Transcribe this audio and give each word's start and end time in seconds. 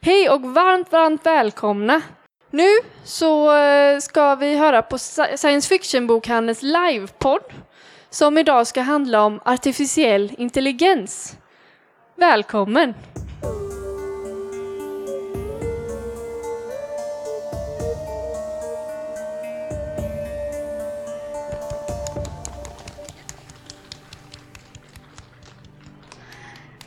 Hej 0.00 0.30
och 0.30 0.42
varmt, 0.42 0.92
varmt 0.92 1.26
välkomna! 1.26 2.02
Nu 2.50 2.68
så 3.04 3.56
eh, 3.56 3.98
ska 3.98 4.34
vi 4.34 4.56
höra 4.56 4.82
på 4.82 4.98
science 4.98 5.68
fiction-bokhandelns 5.68 6.62
livepodd 6.62 7.42
som 8.10 8.38
idag 8.38 8.66
ska 8.66 8.80
handla 8.80 9.22
om 9.22 9.40
artificiell 9.44 10.32
intelligens. 10.38 11.36
Välkommen! 12.16 12.94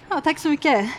Ja, 0.10 0.22
tack 0.22 0.40
så 0.40 0.50
mycket. 0.50 0.90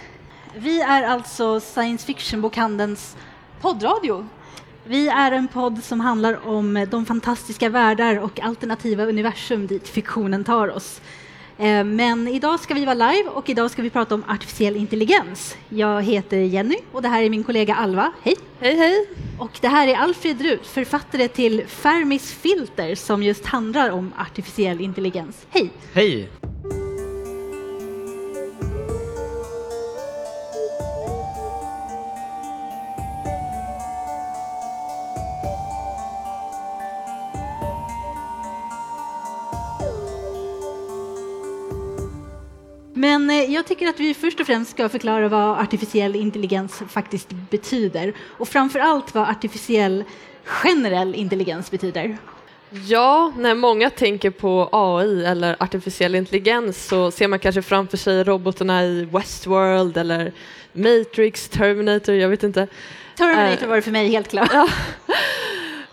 Vi 0.57 0.81
är 0.81 1.03
alltså 1.03 1.61
science 1.61 2.07
fiction-bokhandelns 2.07 3.17
poddradio. 3.61 4.27
Vi 4.85 5.09
är 5.09 5.33
en 5.33 5.49
podd 5.49 5.85
som 5.85 6.01
handlar 6.01 6.49
om 6.49 6.87
de 6.91 7.07
fantastiska 7.07 7.69
världar 7.69 8.19
och 8.19 8.41
alternativa 8.41 9.05
universum 9.05 9.67
dit 9.67 9.89
fiktionen 9.89 10.45
tar 10.45 10.69
oss. 10.69 11.01
Eh, 11.59 11.85
men 11.85 12.29
idag 12.29 12.61
ska 12.61 12.75
vi 12.75 12.85
vara 12.85 12.95
live 12.95 13.29
och 13.29 13.49
idag 13.49 13.71
ska 13.71 13.83
vi 13.83 13.91
prata 13.91 14.15
om 14.15 14.25
artificiell 14.29 14.77
intelligens. 14.77 15.57
Jag 15.69 16.03
heter 16.03 16.37
Jenny 16.37 16.77
och 16.93 17.03
det 17.03 17.09
här 17.09 17.23
är 17.23 17.31
min 17.31 17.45
kollega 17.45 17.75
Alva. 17.75 18.13
Hej! 18.23 18.37
Hej, 18.61 18.77
hej! 18.77 19.07
Och 19.39 19.59
det 19.61 19.69
här 19.69 19.89
är 19.89 19.97
Alfred 19.97 20.41
Rut, 20.41 20.67
författare 20.67 21.29
till 21.29 21.67
Fermis 21.67 22.33
filter 22.33 22.95
som 22.95 23.23
just 23.23 23.47
handlar 23.47 23.91
om 23.91 24.13
artificiell 24.19 24.81
intelligens. 24.81 25.47
Hej! 25.51 25.71
Hej! 25.93 26.29
Men 43.03 43.31
eh, 43.31 43.55
jag 43.55 43.67
tycker 43.67 43.87
att 43.89 44.01
vi 44.01 44.15
först 44.15 44.41
och 44.41 44.47
främst 44.47 44.71
ska 44.71 44.89
förklara 44.89 45.29
vad 45.29 45.59
artificiell 45.59 46.17
intelligens 46.17 46.83
faktiskt 46.89 47.29
betyder 47.51 48.13
och 48.39 48.49
framför 48.49 48.79
allt 48.79 49.15
vad 49.15 49.29
artificiell 49.29 50.05
generell 50.45 51.15
intelligens 51.15 51.71
betyder. 51.71 52.17
Ja, 52.71 53.33
när 53.37 53.55
många 53.55 53.91
tänker 53.91 54.31
på 54.31 54.69
AI 54.73 55.25
eller 55.25 55.57
artificiell 55.63 56.15
intelligens 56.15 56.87
så 56.87 57.11
ser 57.11 57.29
man 57.29 57.39
kanske 57.39 57.63
framför 57.63 57.97
sig 57.97 58.25
robotarna 58.25 58.85
i 58.85 59.05
Westworld 59.13 59.97
eller 59.97 60.33
Matrix, 60.73 61.49
Terminator, 61.49 62.15
jag 62.15 62.29
vet 62.29 62.43
inte. 62.43 62.67
Terminator 63.17 63.67
var 63.67 63.77
det 63.77 63.83
för 63.83 63.91
mig 63.91 64.09
helt 64.09 64.29
klart. 64.29 64.51
Ja. 64.53 64.69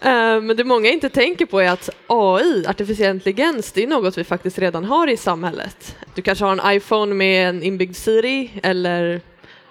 Eh, 0.01 0.41
men 0.41 0.57
det 0.57 0.63
många 0.63 0.89
inte 0.89 1.09
tänker 1.09 1.45
på 1.45 1.59
är 1.59 1.69
att 1.69 1.89
AI, 2.07 2.65
artificiell 2.67 3.15
intelligens, 3.15 3.71
det 3.71 3.83
är 3.83 3.87
något 3.87 4.17
vi 4.17 4.23
faktiskt 4.23 4.59
redan 4.59 4.85
har 4.85 5.07
i 5.07 5.17
samhället. 5.17 5.95
Du 6.15 6.21
kanske 6.21 6.45
har 6.45 6.51
en 6.51 6.75
iPhone 6.77 7.15
med 7.15 7.49
en 7.49 7.63
inbyggd 7.63 7.95
Siri 7.95 8.51
eller 8.63 9.21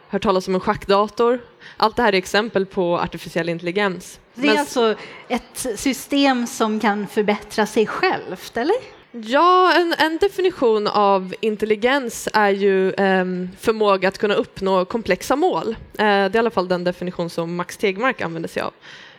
hört 0.09 0.23
talas 0.23 0.49
om 0.49 0.55
en 0.55 0.61
schackdator. 0.61 1.41
Allt 1.77 1.97
det 1.97 2.03
här 2.03 2.13
är 2.13 2.19
exempel 2.19 2.67
på 2.67 2.99
artificiell 2.99 3.49
intelligens. 3.49 4.21
Det 4.35 4.47
är 4.47 4.51
Men... 4.51 4.59
alltså 4.59 4.95
ett 5.29 5.67
system 5.77 6.47
som 6.47 6.81
kan 6.81 7.07
förbättra 7.07 7.67
sig 7.67 7.87
självt, 7.87 8.57
eller? 8.57 8.77
Ja, 9.11 9.73
en, 9.77 9.95
en, 9.99 10.19
definition 10.19 10.87
av 10.87 11.35
intelligens 11.41 12.29
är 12.33 12.51
ju 12.51 12.93
eh, 12.93 13.25
förmåga 13.61 14.09
att 14.09 14.19
kunna 14.19 14.35
uppnå 14.35 14.85
komplexa 14.85 15.37
mål. 15.37 15.69
Eh, 15.69 15.77
det 15.97 16.05
är 16.05 16.37
i 16.37 16.39
alla 16.39 16.51
fall 16.51 16.69
den 16.69 16.85
definition 16.85 17.31
som 17.31 17.57
Max 17.57 17.77
Tegmark 17.77 18.21
använder 18.21 18.49
sig 18.49 18.63
av. 18.63 18.73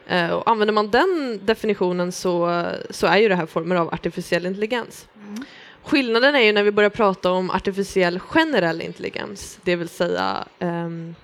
Eh, 0.09 0.31
och 0.31 0.49
använder 0.49 0.73
man 0.73 0.91
den 0.91 1.39
definitionen 1.43 2.11
så, 2.11 2.65
så 2.89 3.07
är 3.07 3.17
ju 3.17 3.27
det 3.27 3.35
här 3.35 3.45
former 3.45 3.75
av 3.75 3.93
artificiell 3.93 4.45
intelligens. 4.45 5.07
Mm. 5.27 5.43
Skillnaden 5.83 6.35
är 6.35 6.39
ju 6.39 6.51
när 6.51 6.63
vi 6.63 6.71
börjar 6.71 6.89
prata 6.89 7.31
om 7.31 7.49
artificiell 7.49 8.19
generell 8.19 8.81
intelligens, 8.81 9.59
det 9.63 9.75
vill 9.75 9.89
säga 9.89 10.45
um, 10.59 11.15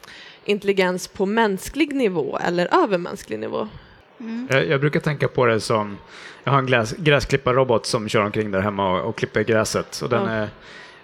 intelligens 0.46 1.08
på 1.08 1.26
mänsklig 1.26 1.96
nivå 1.96 2.38
eller 2.38 2.84
övermänsklig 2.84 3.40
nivå. 3.40 3.68
Mm. 4.20 4.48
Jag, 4.52 4.68
jag, 4.68 4.80
brukar 4.80 5.00
tänka 5.00 5.28
på 5.28 5.46
det 5.46 5.60
som, 5.60 5.98
jag 6.44 6.52
har 6.52 6.60
en 6.60 6.66
gräs, 6.66 6.94
gräsklipparrobot 6.98 7.86
som 7.86 8.10
kör 8.10 8.22
omkring 8.22 8.52
där 8.52 8.62
hemma 8.62 8.92
och, 8.92 9.10
och 9.10 9.16
klipper 9.16 9.44
gräset. 9.44 10.02
Och 10.02 10.10
den 10.10 10.24
ja. 10.24 10.30
är 10.30 10.50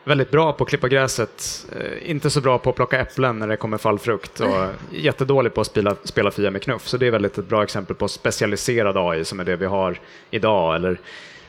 väldigt 0.03 0.31
bra 0.31 0.53
på 0.53 0.63
att 0.63 0.69
klippa 0.69 0.87
gräset, 0.87 1.67
eh, 1.75 2.11
inte 2.11 2.29
så 2.29 2.41
bra 2.41 2.57
på 2.57 2.69
att 2.69 2.75
plocka 2.75 2.99
äpplen 2.99 3.39
när 3.39 3.47
det 3.47 3.57
kommer 3.57 3.77
fallfrukt 3.77 4.39
och 4.39 4.67
jättedålig 4.91 5.53
på 5.53 5.61
att 5.61 5.67
spela, 5.67 5.95
spela 6.03 6.31
Fia 6.31 6.51
med 6.51 6.61
knuff. 6.61 6.87
Så 6.87 6.97
det 6.97 7.07
är 7.07 7.11
väldigt 7.11 7.37
ett 7.37 7.45
bra 7.45 7.63
exempel 7.63 7.95
på 7.95 8.07
specialiserad 8.07 8.97
AI 8.97 9.25
som 9.25 9.39
är 9.39 9.43
det 9.43 9.55
vi 9.55 9.65
har 9.65 9.99
idag. 10.31 10.75
Eller 10.75 10.99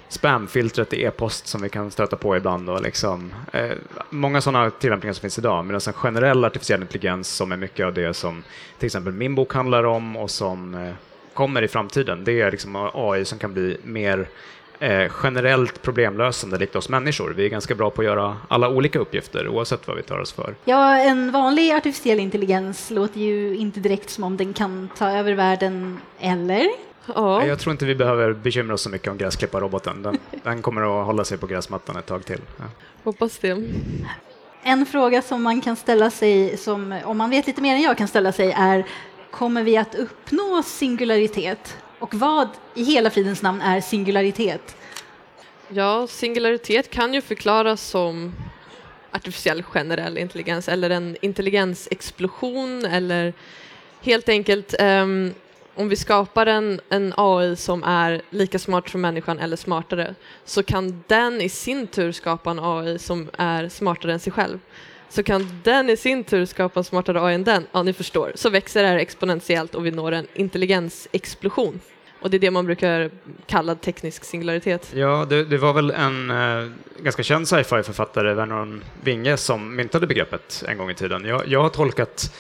spamfiltret 0.09 0.93
i 0.93 1.05
e-post 1.05 1.47
som 1.47 1.63
vi 1.63 1.69
kan 1.69 1.91
stöta 1.91 2.17
på 2.17 2.37
ibland. 2.37 2.71
Och 2.71 2.83
liksom, 2.83 3.35
eh, 3.53 3.71
många 4.11 4.41
sådana 4.41 4.71
tillämpningar 4.71 5.13
som 5.13 5.21
finns 5.21 5.39
idag, 5.39 5.65
medan 5.65 5.81
en 5.87 5.93
generell 5.93 6.45
artificiell 6.45 6.81
intelligens 6.81 7.29
som 7.29 7.53
är 7.53 7.57
mycket 7.57 7.87
av 7.87 7.95
det 7.95 8.15
som 8.15 8.43
till 8.79 8.87
exempel 8.87 9.13
min 9.13 9.35
bok 9.35 9.55
handlar 9.55 9.85
om 9.85 10.17
och 10.17 10.31
som 10.31 10.75
eh, 10.75 10.95
kommer 11.35 11.63
i 11.63 11.69
framtiden, 11.69 12.25
det 12.25 12.41
är 12.41 12.51
liksom 12.51 12.91
AI 12.95 13.25
som 13.25 13.39
kan 13.39 13.53
bli 13.53 13.77
mer 13.83 14.29
eh, 14.83 15.13
generellt 15.23 15.83
problemlösande 15.83 16.59
likt 16.59 16.77
oss 16.77 16.89
människor. 16.89 17.31
Vi 17.37 17.45
är 17.45 17.49
ganska 17.49 17.75
bra 17.75 17.91
på 17.91 18.01
att 18.01 18.07
göra 18.07 18.37
alla 18.49 18.69
olika 18.69 18.99
uppgifter 18.99 19.49
oavsett 19.49 19.89
vad 19.89 19.97
vi 19.97 20.03
tar 20.03 20.19
oss 20.19 20.33
för. 20.33 20.55
Ja, 20.65 20.99
en 20.99 21.33
vanlig 21.33 21.73
artificiell 21.73 22.21
intelligens 22.21 22.91
låter 22.91 23.21
ju 23.21 23.57
inte 23.57 23.81
direkt 23.81 24.11
som 24.11 24.25
om 24.25 24.37
den 24.37 24.53
kan 24.53 24.89
ta 24.99 25.11
över 25.11 25.33
världen, 25.33 26.01
eller? 26.21 26.69
Ja. 27.15 27.47
Jag 27.47 27.59
tror 27.59 27.73
inte 27.73 27.85
vi 27.85 27.95
behöver 27.95 28.33
bekymra 28.33 28.75
oss 28.75 28.83
så 28.83 28.91
mycket 28.91 29.09
om 29.09 29.19
gräsklipparroboten. 29.19 30.03
Den, 30.03 30.19
den 30.43 30.63
kommer 30.63 31.01
att 31.01 31.07
hålla 31.07 31.25
sig 31.25 31.39
på 31.39 31.47
gräsmattan 31.47 31.97
ett 31.97 32.07
tag 32.07 32.25
till. 32.25 32.41
Ja. 32.59 32.65
Hoppas 33.05 33.39
det. 33.39 33.65
En 34.63 34.87
fråga 34.87 35.23
som 35.23 35.43
man 35.43 35.61
kan 35.61 35.77
ställa 35.77 36.11
sig, 36.11 36.57
som 36.57 37.01
om 37.05 37.19
man 37.19 37.31
vet 37.31 37.47
lite 37.47 37.61
mer 37.63 37.75
än 37.75 37.83
jag 37.83 37.99
kan 37.99 38.09
ställa 38.09 38.33
sig, 38.33 38.53
är 38.57 38.87
kommer 39.31 39.63
vi 39.63 39.77
att 39.77 39.95
uppnå 39.95 40.63
singularitet? 40.65 41.77
Och 42.03 42.15
vad 42.15 42.49
i 42.75 42.85
hela 42.85 43.11
fridens 43.11 43.43
namn 43.43 43.61
är 43.61 43.81
singularitet? 43.81 44.77
Ja, 45.69 46.07
singularitet 46.07 46.91
kan 46.91 47.15
ju 47.15 47.21
förklaras 47.21 47.83
som 47.83 48.35
artificiell 49.11 49.63
generell 49.63 50.19
intelligens 50.19 50.69
eller 50.69 50.91
en 50.91 51.17
intelligensexplosion 51.21 52.85
eller 52.85 53.33
helt 54.01 54.29
enkelt 54.29 54.75
um, 54.81 55.35
om 55.75 55.89
vi 55.89 55.97
skapar 55.97 56.47
en, 56.47 56.81
en 56.89 57.15
AI 57.17 57.57
som 57.57 57.85
är 57.85 58.23
lika 58.31 58.59
smart 58.59 58.89
som 58.89 59.01
människan 59.01 59.39
eller 59.39 59.57
smartare 59.57 60.15
så 60.45 60.63
kan 60.63 61.05
den 61.07 61.41
i 61.41 61.49
sin 61.49 61.87
tur 61.87 62.13
skapa 62.13 62.51
en 62.51 62.61
AI 62.63 62.99
som 62.99 63.31
är 63.39 63.69
smartare 63.69 64.13
än 64.13 64.21
sig 64.21 64.33
själv. 64.33 64.59
Så 65.09 65.23
kan 65.23 65.61
den 65.65 65.91
i 65.91 65.97
sin 65.97 66.25
tur 66.25 66.47
skapa 66.47 66.81
en 66.81 66.85
smartare 66.85 67.25
AI 67.25 67.35
än 67.35 67.45
den, 67.45 67.67
ja 67.73 67.83
ni 67.83 67.93
förstår, 67.93 68.33
så 68.35 68.51
växer 68.51 68.83
det 68.83 68.89
här 68.89 68.97
exponentiellt 68.97 69.75
och 69.75 69.87
vi 69.87 69.91
når 69.91 70.13
en 70.13 70.27
intelligensexplosion. 70.35 71.81
Och 72.23 72.31
det 72.31 72.37
är 72.37 72.39
det 72.39 72.51
man 72.51 72.67
brukar 72.67 73.11
kalla 73.47 73.75
teknisk 73.75 74.25
singularitet. 74.25 74.93
Ja, 74.95 75.27
det, 75.29 75.45
det 75.45 75.59
var 75.59 75.73
väl 75.73 75.91
en 75.91 76.31
eh, 76.31 76.71
ganska 76.99 77.23
känd 77.23 77.49
sci-fi-författare, 77.49 78.35
Vernon 78.35 78.85
Winge, 79.01 79.37
som 79.37 79.77
myntade 79.77 80.07
begreppet 80.07 80.65
en 80.69 80.79
gång 80.79 80.91
i 80.91 80.95
tiden. 80.95 81.25
Jag, 81.25 81.49
jag 81.49 81.63
har 81.63 81.69
tolkat 81.69 82.35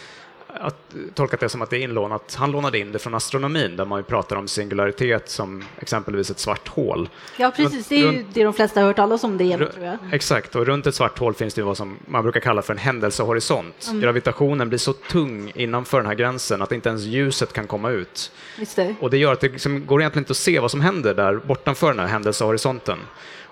att, 0.47 0.81
tolkat 1.14 1.41
det 1.41 1.48
som 1.48 1.62
att 1.62 1.70
det 1.70 1.76
är 1.76 1.80
inlånat. 1.80 2.34
Han 2.38 2.50
lånade 2.50 2.78
in 2.78 2.92
det 2.92 2.98
från 2.98 3.14
astronomin 3.14 3.76
där 3.76 3.84
man 3.84 3.98
ju 3.98 4.03
pratar 4.03 4.36
om 4.36 4.48
singularitet 4.48 5.28
som 5.28 5.64
exempelvis 5.78 6.30
ett 6.30 6.38
svart 6.38 6.69
hål. 6.69 7.08
Ja, 7.36 7.53
precis. 7.56 7.88
Det 7.88 7.94
är 7.94 8.12
ju 8.12 8.25
det 8.32 8.44
de 8.44 8.53
flesta 8.53 8.80
har 8.80 8.86
hört 8.86 8.97
talas 8.97 9.25
om 9.25 9.38
det 9.38 9.44
genom, 9.44 9.69
tror 9.69 9.86
jag. 9.86 9.98
Exakt, 10.12 10.56
och 10.56 10.66
runt 10.66 10.86
ett 10.86 10.94
svart 10.94 11.19
hål 11.19 11.34
finns 11.34 11.54
det 11.54 11.62
vad 11.62 11.76
som 11.76 11.97
man 12.06 12.22
brukar 12.22 12.41
kalla 12.41 12.62
för 12.62 12.72
en 12.72 12.78
händelsehorisont. 12.78 13.86
Mm. 13.88 14.00
Gravitationen 14.00 14.69
blir 14.69 14.78
så 14.78 14.92
tung 14.92 15.53
innanför 15.54 15.98
den 15.98 16.06
här 16.06 16.15
gränsen 16.15 16.62
att 16.62 16.72
inte 16.72 16.89
ens 16.89 17.03
ljuset 17.03 17.53
kan 17.53 17.66
komma 17.66 17.91
ut. 17.91 18.33
Det. 18.74 18.94
Och 19.00 19.10
det 19.10 19.18
gör 19.18 19.33
att 19.33 19.41
det 19.41 19.48
liksom 19.48 19.86
går 19.86 20.00
egentligen 20.00 20.22
inte 20.22 20.30
att 20.30 20.36
se 20.36 20.60
vad 20.60 20.71
som 20.71 20.80
händer 20.80 21.15
där 21.15 21.36
bortanför 21.36 21.89
den 21.89 21.98
här 21.98 22.06
händelsehorisonten. 22.06 22.98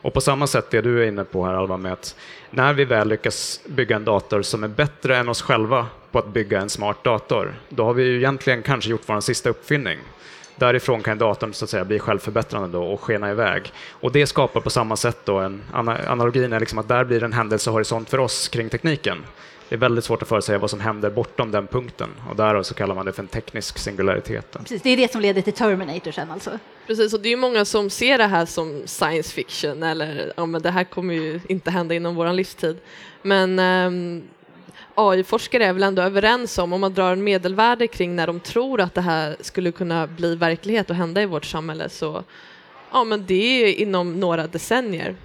Och 0.03 0.15
på 0.15 0.21
samma 0.21 0.47
sätt 0.47 0.71
det 0.71 0.81
du 0.81 1.03
är 1.03 1.07
inne 1.09 1.25
på 1.25 1.45
här 1.45 1.55
Alva 1.55 1.77
med 1.77 1.93
att 1.93 2.17
när 2.51 2.73
vi 2.73 2.85
väl 2.85 3.09
lyckas 3.09 3.61
bygga 3.67 3.97
en 3.97 4.05
dator 4.05 4.43
som 4.43 4.65
är 4.65 4.69
bättre 4.69 5.17
än 5.17 5.29
oss 5.29 5.43
själva 5.43 5.87
på 6.11 6.19
att 6.19 6.29
bygga 6.29 6.61
en 6.61 6.71
smart 6.71 7.05
dator, 7.05 7.30
då 7.69 7.85
har 7.85 7.95
vi 7.95 8.05
ju 8.05 8.17
egentligen 8.17 8.63
kanske 8.63 8.91
gjort 8.91 9.03
vår 9.07 9.21
sista 9.21 9.51
uppfinning. 9.51 9.99
Därifrån 10.57 11.03
kan 11.03 11.19
datorn 11.19 11.53
så 11.53 11.65
att 11.65 11.71
säga 11.71 11.85
bli 11.85 11.99
självförbättrande 11.99 12.69
då 12.69 12.83
och 12.83 13.01
skena 13.01 13.31
iväg. 13.31 13.73
Och 13.91 14.13
det 14.13 14.27
skapar 14.27 14.61
på 14.61 14.71
samma 14.71 14.97
sätt 14.97 15.19
då 15.25 15.39
en 15.39 15.63
analogin 16.07 16.53
är 16.53 16.61
liksom 16.61 16.79
att 16.79 16.89
där 16.89 17.05
blir 17.05 17.23
en 17.23 17.33
händelsehorisont 17.33 18.11
för 18.11 18.19
oss 18.19 18.49
kring 18.49 18.69
tekniken. 18.69 19.25
Det 19.69 19.77
är 19.77 19.79
väldigt 19.79 20.05
svårt 20.05 20.23
att 20.23 20.29
förutsäga 20.29 20.59
vad 20.59 20.71
som 20.71 20.81
händer 20.81 21.11
bortom 21.11 21.51
den 21.51 21.67
punkten 21.67 22.09
och 22.31 22.37
därav 22.37 22.63
så 22.63 22.75
kallar 22.75 22.95
man 22.95 23.07
det 23.07 23.13
för 23.13 23.23
en 23.23 23.29
teknisk 23.29 23.79
singularitet. 23.79 24.57
Precis, 24.59 24.83
det 24.83 24.91
är 24.91 24.97
det 24.97 25.13
som 25.13 25.21
leder 25.21 25.43
till 25.43 25.53
Terminator 25.53 26.11
sen 26.11 26.31
alltså? 26.31 26.51
Precis, 26.87 27.15
och 27.15 27.21
det 27.21 27.33
är 27.33 27.37
många 27.37 27.65
som 27.65 27.91
ser 27.91 28.19
det 28.19 28.27
här 28.27 28.47
som 28.47 28.83
science 28.87 29.35
fiction 29.35 29.83
eller 29.83 30.33
ja, 30.37 30.47
men 30.47 30.63
det 30.63 30.71
här 30.71 30.85
kommer 30.85 31.15
ju 31.15 31.41
inte 31.49 31.71
hända 31.71 31.95
inom 31.95 32.15
vår 32.15 32.33
livstid. 32.33 32.77
Men 33.23 33.59
um, 33.59 34.23
AI-forskare 34.95 35.65
är 35.65 35.73
väl 35.73 35.83
ändå 35.83 36.03
överens 36.03 36.59
om, 36.59 36.73
om 36.73 36.81
man 36.81 36.95
drar 36.95 37.13
en 37.13 37.25
medelvärde 37.25 37.87
kring 37.87 38.17
när 38.17 38.27
de 38.27 38.41
tror 38.41 38.81
att 38.81 38.95
det 38.95 39.01
här 39.01 39.37
skulle 39.41 39.73
kunna 39.73 40.07
bli 40.07 40.37
verklighet 40.37 40.91
och 40.91 40.97
hända 40.97 41.23
i 41.23 41.27
vårt 41.27 41.45
samhälle 41.45 41.89
så 41.89 42.25
ja 42.93 43.05
men 43.05 43.27
det 43.27 43.63
är 43.65 43.75
inom 43.75 44.21
några 44.21 44.47
decennier, 44.47 45.17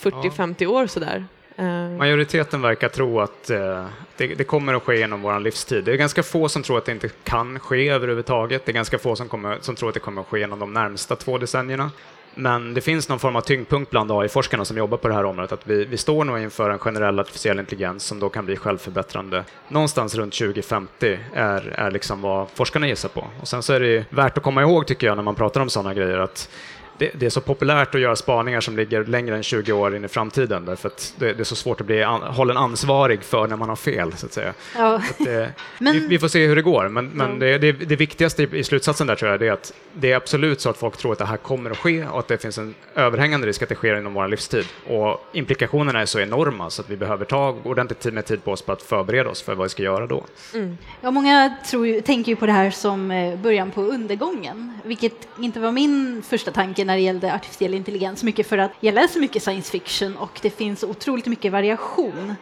40-50 0.00 0.66
år 0.66 0.86
sådär. 0.86 1.24
Eh. 1.56 1.90
Majoriteten 1.90 2.62
verkar 2.62 2.88
tro 2.88 3.20
att 3.20 3.50
eh, 3.50 3.86
det, 4.16 4.26
det, 4.26 4.44
kommer 4.44 4.74
att 4.74 4.82
ske 4.82 4.98
genom 4.98 5.22
vår 5.22 5.40
livstid. 5.40 5.84
Det 5.84 5.92
är 5.92 5.96
ganska 5.96 6.22
få 6.22 6.48
som 6.48 6.62
tror 6.62 6.78
att 6.78 6.84
det 6.84 6.92
inte 6.92 7.08
kan 7.08 7.58
ske 7.58 7.88
överhuvudtaget. 7.88 8.66
Det 8.66 8.72
är 8.72 8.74
ganska 8.74 8.98
få 8.98 9.16
som, 9.16 9.28
kommer, 9.28 9.58
som 9.60 9.74
tror 9.76 9.88
att 9.88 9.94
det 9.94 10.00
kommer 10.00 10.20
att 10.20 10.26
ske 10.26 10.38
genom 10.38 10.58
de 10.58 10.72
närmsta 10.72 11.16
två 11.16 11.38
decennierna. 11.38 11.90
Men 12.38 12.74
det 12.74 12.80
finns 12.80 13.08
någon 13.08 13.18
form 13.18 13.36
av 13.36 13.40
tyngdpunkt 13.40 13.90
bland 13.90 14.12
AI-forskarna 14.12 14.64
som 14.64 14.76
jobbar 14.76 14.98
på 14.98 15.08
det 15.08 15.14
här 15.14 15.24
området, 15.24 15.52
att 15.52 15.66
vi, 15.66 15.84
vi 15.84 15.96
står 15.96 16.24
nog 16.24 16.38
inför 16.38 16.70
en 16.70 16.78
generell 16.78 17.18
artificiell 17.18 17.58
intelligens 17.58 18.04
som 18.04 18.20
då 18.20 18.28
kan 18.28 18.46
bli 18.46 18.56
självförbättrande. 18.56 19.44
Någonstans 19.68 20.14
runt 20.14 20.34
2050 20.34 21.18
är, 21.34 21.74
är 21.76 21.90
liksom 21.90 22.20
vad 22.20 22.48
forskarna 22.54 22.88
gissar 22.88 23.08
på. 23.08 23.26
Och 23.40 23.48
sen 23.48 23.62
så 23.62 23.72
är 23.72 23.80
det 23.80 24.04
värt 24.10 24.38
att 24.38 24.44
komma 24.44 24.62
ihåg, 24.62 24.86
tycker 24.86 25.06
jag, 25.06 25.16
när 25.16 25.22
man 25.22 25.34
pratar 25.34 25.60
om 25.60 25.68
sådana 25.68 25.94
grejer, 25.94 26.18
att 26.18 26.50
det, 26.98 27.10
det, 27.14 27.26
är 27.26 27.30
så 27.30 27.40
populärt 27.40 27.94
att 27.94 28.00
göra 28.00 28.16
spaningar 28.16 28.60
som 28.60 28.76
ligger 28.76 29.04
längre 29.04 29.36
än 29.36 29.42
20 29.42 29.72
år 29.72 29.96
in 29.96 30.04
i 30.04 30.08
framtiden 30.08 30.64
därför 30.64 30.88
att 30.88 31.14
det, 31.18 31.32
det 31.32 31.40
är 31.40 31.44
så 31.44 31.56
svårt 31.56 31.80
att 31.80 31.86
bli 31.86 32.02
an, 32.02 32.22
hållen 32.22 32.56
ansvarig 32.56 33.22
för 33.22 33.46
när 33.46 33.56
man 33.56 33.68
har 33.68 33.76
fel. 33.76 34.12
Så 34.16 34.26
att 34.26 34.32
säga. 34.32 34.54
Ja. 34.76 34.94
Att 34.94 35.18
det, 35.18 35.52
men, 35.78 35.92
vi, 35.92 36.06
vi, 36.06 36.18
får 36.18 36.28
se 36.28 36.46
hur 36.46 36.56
det 36.56 36.62
går, 36.62 36.88
men, 36.88 37.08
men 37.08 37.40
ja. 37.40 37.58
det, 37.58 37.96
viktigaste 37.96 38.42
i, 38.42 38.58
i, 38.58 38.64
slutsatsen 38.64 39.06
där 39.06 39.14
tror 39.14 39.30
jag 39.30 39.42
är 39.42 39.52
att 39.52 39.72
det 39.92 40.12
är 40.12 40.16
absolut 40.16 40.60
så 40.60 40.70
att 40.70 40.76
folk 40.76 40.96
tror 40.96 41.12
att 41.12 41.18
det 41.18 41.24
här 41.24 41.36
kommer 41.36 41.70
att 41.70 41.78
ske 41.78 42.04
och 42.04 42.18
att 42.18 42.28
det 42.28 42.38
finns 42.38 42.58
en 42.58 42.74
överhängande 42.94 43.46
risk 43.46 43.62
att 43.62 43.68
det 43.68 43.74
sker 43.74 43.98
inom 43.98 44.14
vår 44.14 44.28
livstid. 44.28 44.66
Och 44.86 45.24
implikationerna 45.32 46.00
är 46.00 46.06
så 46.06 46.20
enorma 46.20 46.70
så 46.70 46.82
att 46.82 46.90
vi 46.90 46.96
behöver 46.96 47.24
ta 47.24 47.56
ordentligt 47.62 48.00
tid 48.00 48.12
med 48.12 48.26
tid 48.26 48.44
på 48.44 48.52
oss 48.52 48.62
på 48.62 48.72
att 48.72 48.82
förbereda 48.82 49.30
oss 49.30 49.42
för 49.42 49.54
vad 49.54 49.64
vi 49.64 49.68
ska 49.68 49.82
göra 49.82 50.06
då. 50.06 50.24
Mm. 50.54 50.78
Ja, 51.00 51.10
många 51.10 51.56
tror, 51.70 52.00
tänker 52.00 52.32
ju 52.32 52.36
på 52.36 52.46
det 52.46 52.52
här 52.52 52.70
som 52.70 53.10
eh, 53.10 53.38
början 53.38 53.70
på 53.70 53.82
undergången, 53.82 54.78
vilket 54.84 55.28
inte 55.40 55.60
var 55.60 55.72
min 55.72 56.22
första 56.22 56.50
tanke 56.50 56.84
när 56.86 56.96
det 56.96 57.02
gällde 57.02 57.34
artificiell 57.34 57.74
intelligens, 57.74 58.22
mycket 58.22 58.46
för 58.46 58.58
att 58.58 58.70
jag 58.80 58.94
läser 58.94 59.20
mycket 59.20 59.42
science 59.42 59.70
fiction 59.70 60.16
och 60.16 60.38
det 60.42 60.50
finns 60.50 60.84
otroligt 60.84 61.26
mycket 61.26 61.52
variation 61.52 62.34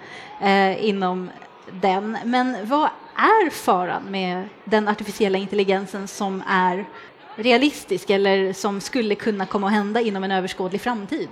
eh, 0.42 0.84
inom 0.84 1.30
den. 1.70 2.18
Men 2.24 2.56
vad 2.68 2.88
är 3.16 3.50
faran 3.50 4.02
med 4.02 4.48
den 4.64 4.88
artificiella 4.88 5.38
intelligensen 5.38 6.08
som 6.08 6.42
är 6.48 6.84
realistisk 7.36 8.10
eller 8.10 8.52
som 8.52 8.80
skulle 8.80 9.14
kunna 9.14 9.46
komma 9.46 9.66
att 9.66 9.72
hända 9.72 10.00
inom 10.00 10.24
en 10.24 10.30
överskådlig 10.30 10.80
framtid? 10.80 11.28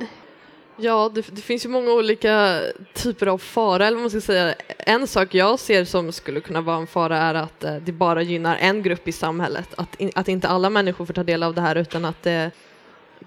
Ja, 0.77 1.11
det, 1.15 1.27
det, 1.31 1.43
finns 1.43 1.65
ju 1.65 1.69
många 1.69 1.93
olika 1.93 2.63
typer 2.95 3.27
av 3.27 3.39
fara, 3.39 3.87
eller 3.87 3.97
vad 3.97 4.03
man 4.03 4.11
ska 4.11 4.21
säga. 4.21 4.55
En 4.79 5.07
sak 5.07 5.35
jag 5.35 5.59
ser 5.59 5.85
som 5.85 6.13
skulle 6.13 6.41
kunna 6.41 6.61
vara 6.61 6.77
en 6.77 6.87
fara 6.87 7.19
är 7.19 7.35
att 7.35 7.65
eh, 7.65 7.77
det 7.77 7.93
bara 7.93 8.23
gynnar 8.23 8.57
en 8.57 8.83
grupp 8.83 9.09
i 9.09 9.13
samhället. 9.13 9.69
Att, 9.77 10.01
in, 10.01 10.11
att 10.15 10.29
inte 10.29 10.49
alla 10.49 10.71
människor 10.71 11.07
får 11.07 11.15
ta 11.15 11.23
del 11.23 11.43
av 11.43 11.55
det 11.55 11.61
här 11.61 11.77
utan 11.77 12.05
att 12.05 12.23
det 12.23 12.51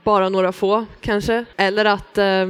bara 0.04 0.30
några 0.30 0.52
få 0.52 0.86
kanske. 1.02 1.46
Eller 1.58 1.86
att 1.86 2.18
eh, 2.18 2.46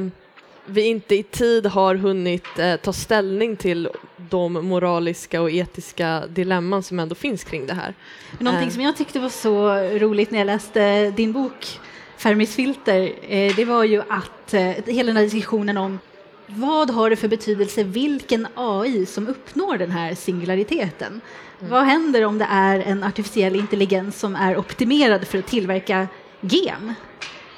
vi 0.66 0.82
inte 0.82 1.16
i 1.16 1.24
tid 1.24 1.66
har 1.66 1.96
hunnit 1.96 2.60
eh, 2.60 2.76
ta 2.76 2.94
ställning 2.94 3.56
till 3.56 3.90
de 4.18 4.54
moraliska 4.54 5.42
och 5.42 5.52
etiska 5.52 6.24
dilemman 6.28 6.84
som 6.84 7.00
ändå 7.00 7.16
finns 7.16 7.44
kring 7.44 7.68
det 7.68 7.74
här. 7.74 7.94
Någonting 8.40 8.68
eh. 8.68 8.74
som 8.74 8.82
jag 8.82 8.98
tyckte 8.98 9.20
var 9.20 9.30
så 9.30 9.76
roligt 10.00 10.32
när 10.32 10.40
jag 10.40 10.46
läste 10.46 11.12
din 11.12 11.34
bok 11.34 11.80
Fermis 12.18 12.56
filter, 12.56 13.14
eh, 13.28 13.56
det 13.56 13.66
var 13.66 13.84
ju 13.84 14.02
att 14.10 14.54
eh, 14.54 14.72
hela 14.86 15.08
den 15.08 15.18
här 15.18 15.24
diskussionen 15.24 15.78
om 15.78 16.00
vad 16.48 16.90
har 16.90 17.10
det 17.10 17.16
för 17.16 17.28
betydelse 17.28 17.84
vilken 17.84 18.48
AI 18.56 19.06
som 19.06 19.28
uppnår 19.28 19.78
den 19.78 19.92
här 19.92 20.16
singulariteten? 20.16 21.22
Mm. 21.60 21.72
Vad 21.72 21.84
händer 21.84 22.26
om 22.26 22.38
det 22.38 22.48
är 22.50 22.80
en 22.80 23.04
artificiell 23.04 23.56
intelligens 23.56 24.20
som 24.20 24.36
är 24.36 24.58
optimerad 24.58 25.28
för 25.28 25.38
att 25.38 25.48
tillverka 25.48 26.08
gen? 26.42 26.94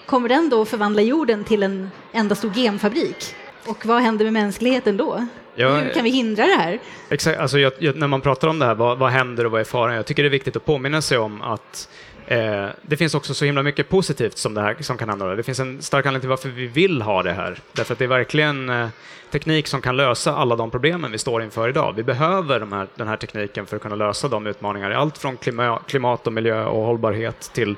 Kommer 0.08 0.30
den 0.30 0.50
då 0.50 0.66
förvandla 0.66 1.02
jorden 1.02 1.44
till 1.44 1.64
en 1.64 1.90
enda 2.12 2.36
stor 2.36 2.54
genfabrik? 2.54 3.36
Och 3.66 3.86
vad 3.86 4.02
händer 4.02 4.26
med 4.26 4.34
mänskligheten 4.34 4.98
då? 4.98 5.28
Ja, 5.56 5.76
Hur 5.76 5.94
kan 5.94 6.04
vi 6.04 6.10
hindra 6.10 6.46
det 6.46 6.56
här? 6.56 6.80
Exakt, 7.10 7.40
alltså 7.40 7.60
jag, 7.60 7.74
jag, 7.80 7.96
när 7.96 8.08
man 8.08 8.22
pratar 8.22 8.48
om 8.48 8.60
det 8.60 8.66
här, 8.66 8.76
vad, 8.76 8.98
vad 8.98 9.12
händer 9.12 9.46
och 9.46 9.52
vad 9.52 9.62
är 9.62 9.66
faran? 9.66 9.96
Jag 9.96 10.06
tycker 10.06 10.24
det 10.24 10.28
är 10.28 10.32
viktigt 10.32 10.56
att 10.56 10.66
påminna 10.66 11.02
sig 11.02 11.18
om 11.18 11.42
att 11.42 11.90
eh, 12.28 12.66
det 12.82 12.98
finns 12.98 13.16
också 13.16 13.34
så 13.34 13.46
himla 13.46 13.64
mycket 13.64 13.90
positivt 13.90 14.38
som, 14.38 14.54
det 14.54 14.62
här, 14.62 14.76
som 14.80 14.98
kan 14.98 15.10
hända. 15.10 15.36
Det 15.36 15.44
finns 15.44 15.60
en 15.60 15.82
stark 15.82 16.06
anledning 16.06 16.22
till 16.22 16.30
varför 16.30 16.50
vi 16.50 16.68
vill 16.68 17.02
ha 17.02 17.24
det 17.24 17.32
här. 17.32 17.60
Därför 17.74 17.94
att 17.94 18.00
det 18.00 18.06
är 18.06 18.10
verkligen 18.10 18.70
eh, 18.70 18.88
teknik 19.32 19.68
som 19.68 19.82
kan 19.82 19.98
lösa 19.98 20.36
alla 20.36 20.56
de 20.56 20.72
problemen 20.72 21.12
vi 21.12 21.18
står 21.18 21.44
inför 21.44 21.70
idag. 21.70 21.94
Vi 21.96 22.04
behöver 22.04 22.60
de 22.60 22.72
här, 22.72 22.88
den 22.96 23.08
här 23.08 23.18
tekniken 23.18 23.66
för 23.66 23.76
att 23.76 23.82
kunna 23.82 23.96
lösa 23.96 24.28
de 24.28 24.48
utmaningar, 24.48 24.92
allt 24.92 25.18
från 25.18 25.38
klimat, 25.38 25.82
klimat 25.88 26.28
och 26.28 26.34
miljö 26.34 26.66
och 26.66 26.86
hållbarhet 26.86 27.52
till 27.54 27.76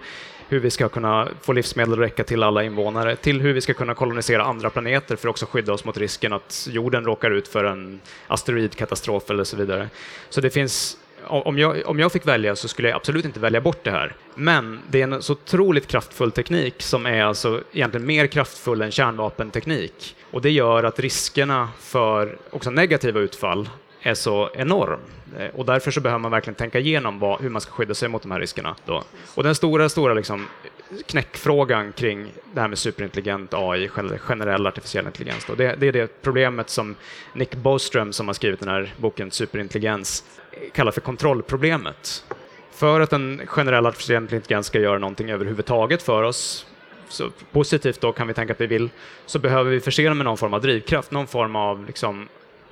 hur 0.49 0.59
vi 0.59 0.69
ska 0.69 0.89
kunna 0.89 1.27
få 1.41 1.53
livsmedel 1.53 1.93
att 1.93 1.99
räcka 1.99 2.23
till 2.23 2.43
alla 2.43 2.63
invånare, 2.63 3.15
till 3.15 3.41
hur 3.41 3.53
vi 3.53 3.61
ska 3.61 3.73
kunna 3.73 3.95
kolonisera 3.95 4.43
andra 4.43 4.69
planeter 4.69 5.15
för 5.15 5.27
att 5.27 5.31
också 5.31 5.45
skydda 5.45 5.73
oss 5.73 5.85
mot 5.85 5.97
risken 5.97 6.33
att 6.33 6.67
jorden 6.71 7.05
råkar 7.05 7.31
ut 7.31 7.47
för 7.47 7.63
en 7.63 7.99
asteroidkatastrof 8.27 9.29
eller 9.29 9.43
så 9.43 9.57
vidare. 9.57 9.89
Så 10.29 10.41
det 10.41 10.49
finns 10.49 10.97
om 11.23 11.57
jag, 11.57 11.81
om 11.85 11.99
jag 11.99 12.11
fick 12.11 12.27
välja 12.27 12.55
så 12.55 12.67
skulle 12.67 12.87
jag 12.87 12.95
absolut 12.95 13.25
inte 13.25 13.39
välja 13.39 13.61
bort 13.61 13.83
det 13.83 13.91
här. 13.91 14.15
Men 14.35 14.79
det 14.89 15.01
är 15.01 15.03
en 15.03 15.21
så 15.21 15.33
otroligt 15.33 15.87
kraftfull 15.87 16.31
teknik 16.31 16.81
som 16.81 17.05
är 17.05 17.23
alltså 17.23 17.61
egentligen 17.71 18.07
mer 18.07 18.27
kraftfull 18.27 18.81
än 18.81 18.91
kärnvapenteknik. 18.91 20.15
Och 20.31 20.41
det 20.41 20.51
gör 20.51 20.83
att 20.83 20.99
riskerna 20.99 21.69
för 21.79 22.37
också 22.49 22.71
negativa 22.71 23.19
utfall 23.19 23.69
är 24.01 24.13
så 24.13 24.49
enorm. 24.53 24.99
Eh, 25.37 25.47
och 25.55 25.65
därför 25.65 25.91
så 25.91 26.01
behöver 26.01 26.19
man 26.19 26.31
verkligen 26.31 26.55
tänka 26.55 26.79
igenom 26.79 27.19
vad, 27.19 27.41
hur 27.41 27.49
man 27.49 27.61
ska 27.61 27.71
skydda 27.71 27.93
sig 27.93 28.09
mot 28.09 28.21
de 28.21 28.31
här 28.31 28.39
riskerna. 28.39 28.75
Då. 28.85 29.03
Och 29.35 29.43
den 29.43 29.55
stora, 29.55 29.89
stora 29.89 30.13
liksom 30.13 30.47
knäckfrågan 31.05 31.91
kring 31.91 32.31
det 32.53 32.61
här 32.61 32.67
med 32.67 32.77
superintelligent 32.77 33.53
AI, 33.53 33.89
generell 34.19 34.67
artificiell 34.67 35.05
intelligens, 35.05 35.45
då, 35.45 35.55
det, 35.55 35.75
det, 35.75 35.87
är 35.87 35.91
det 35.91 36.21
problemet 36.21 36.69
som 36.69 36.95
Nick 37.33 37.55
Boström, 37.55 38.13
som 38.13 38.27
har 38.27 38.33
skrivit 38.33 38.59
den 38.59 38.69
här 38.69 38.93
boken 38.97 39.31
Superintelligens, 39.31 40.23
kallar 40.73 40.91
för 40.91 41.01
kontrollproblemet. 41.01 42.25
För 42.71 42.99
att 42.99 43.13
en 43.13 43.41
generell 43.45 43.85
artificiell 43.85 44.23
intelligens 44.23 44.67
ska 44.67 44.79
göra 44.79 44.99
någonting 44.99 45.31
överhuvudtaget 45.31 46.01
för 46.01 46.23
oss, 46.23 46.65
så 47.09 47.29
positivt 47.51 48.01
då 48.01 48.11
kan 48.11 48.27
vi 48.27 48.33
tänka 48.33 48.53
att 48.53 48.61
vi 48.61 48.67
vill, 48.67 48.89
så 49.25 49.39
behöver 49.39 49.71
vi 49.71 49.79
förse 49.79 50.03
den 50.03 50.17
med 50.17 50.25
någon 50.25 50.37
form 50.37 50.53
av 50.53 50.61
drivkraft, 50.61 51.11
någon 51.11 51.27
form 51.27 51.55
av 51.55 51.85
liksom 51.85 52.27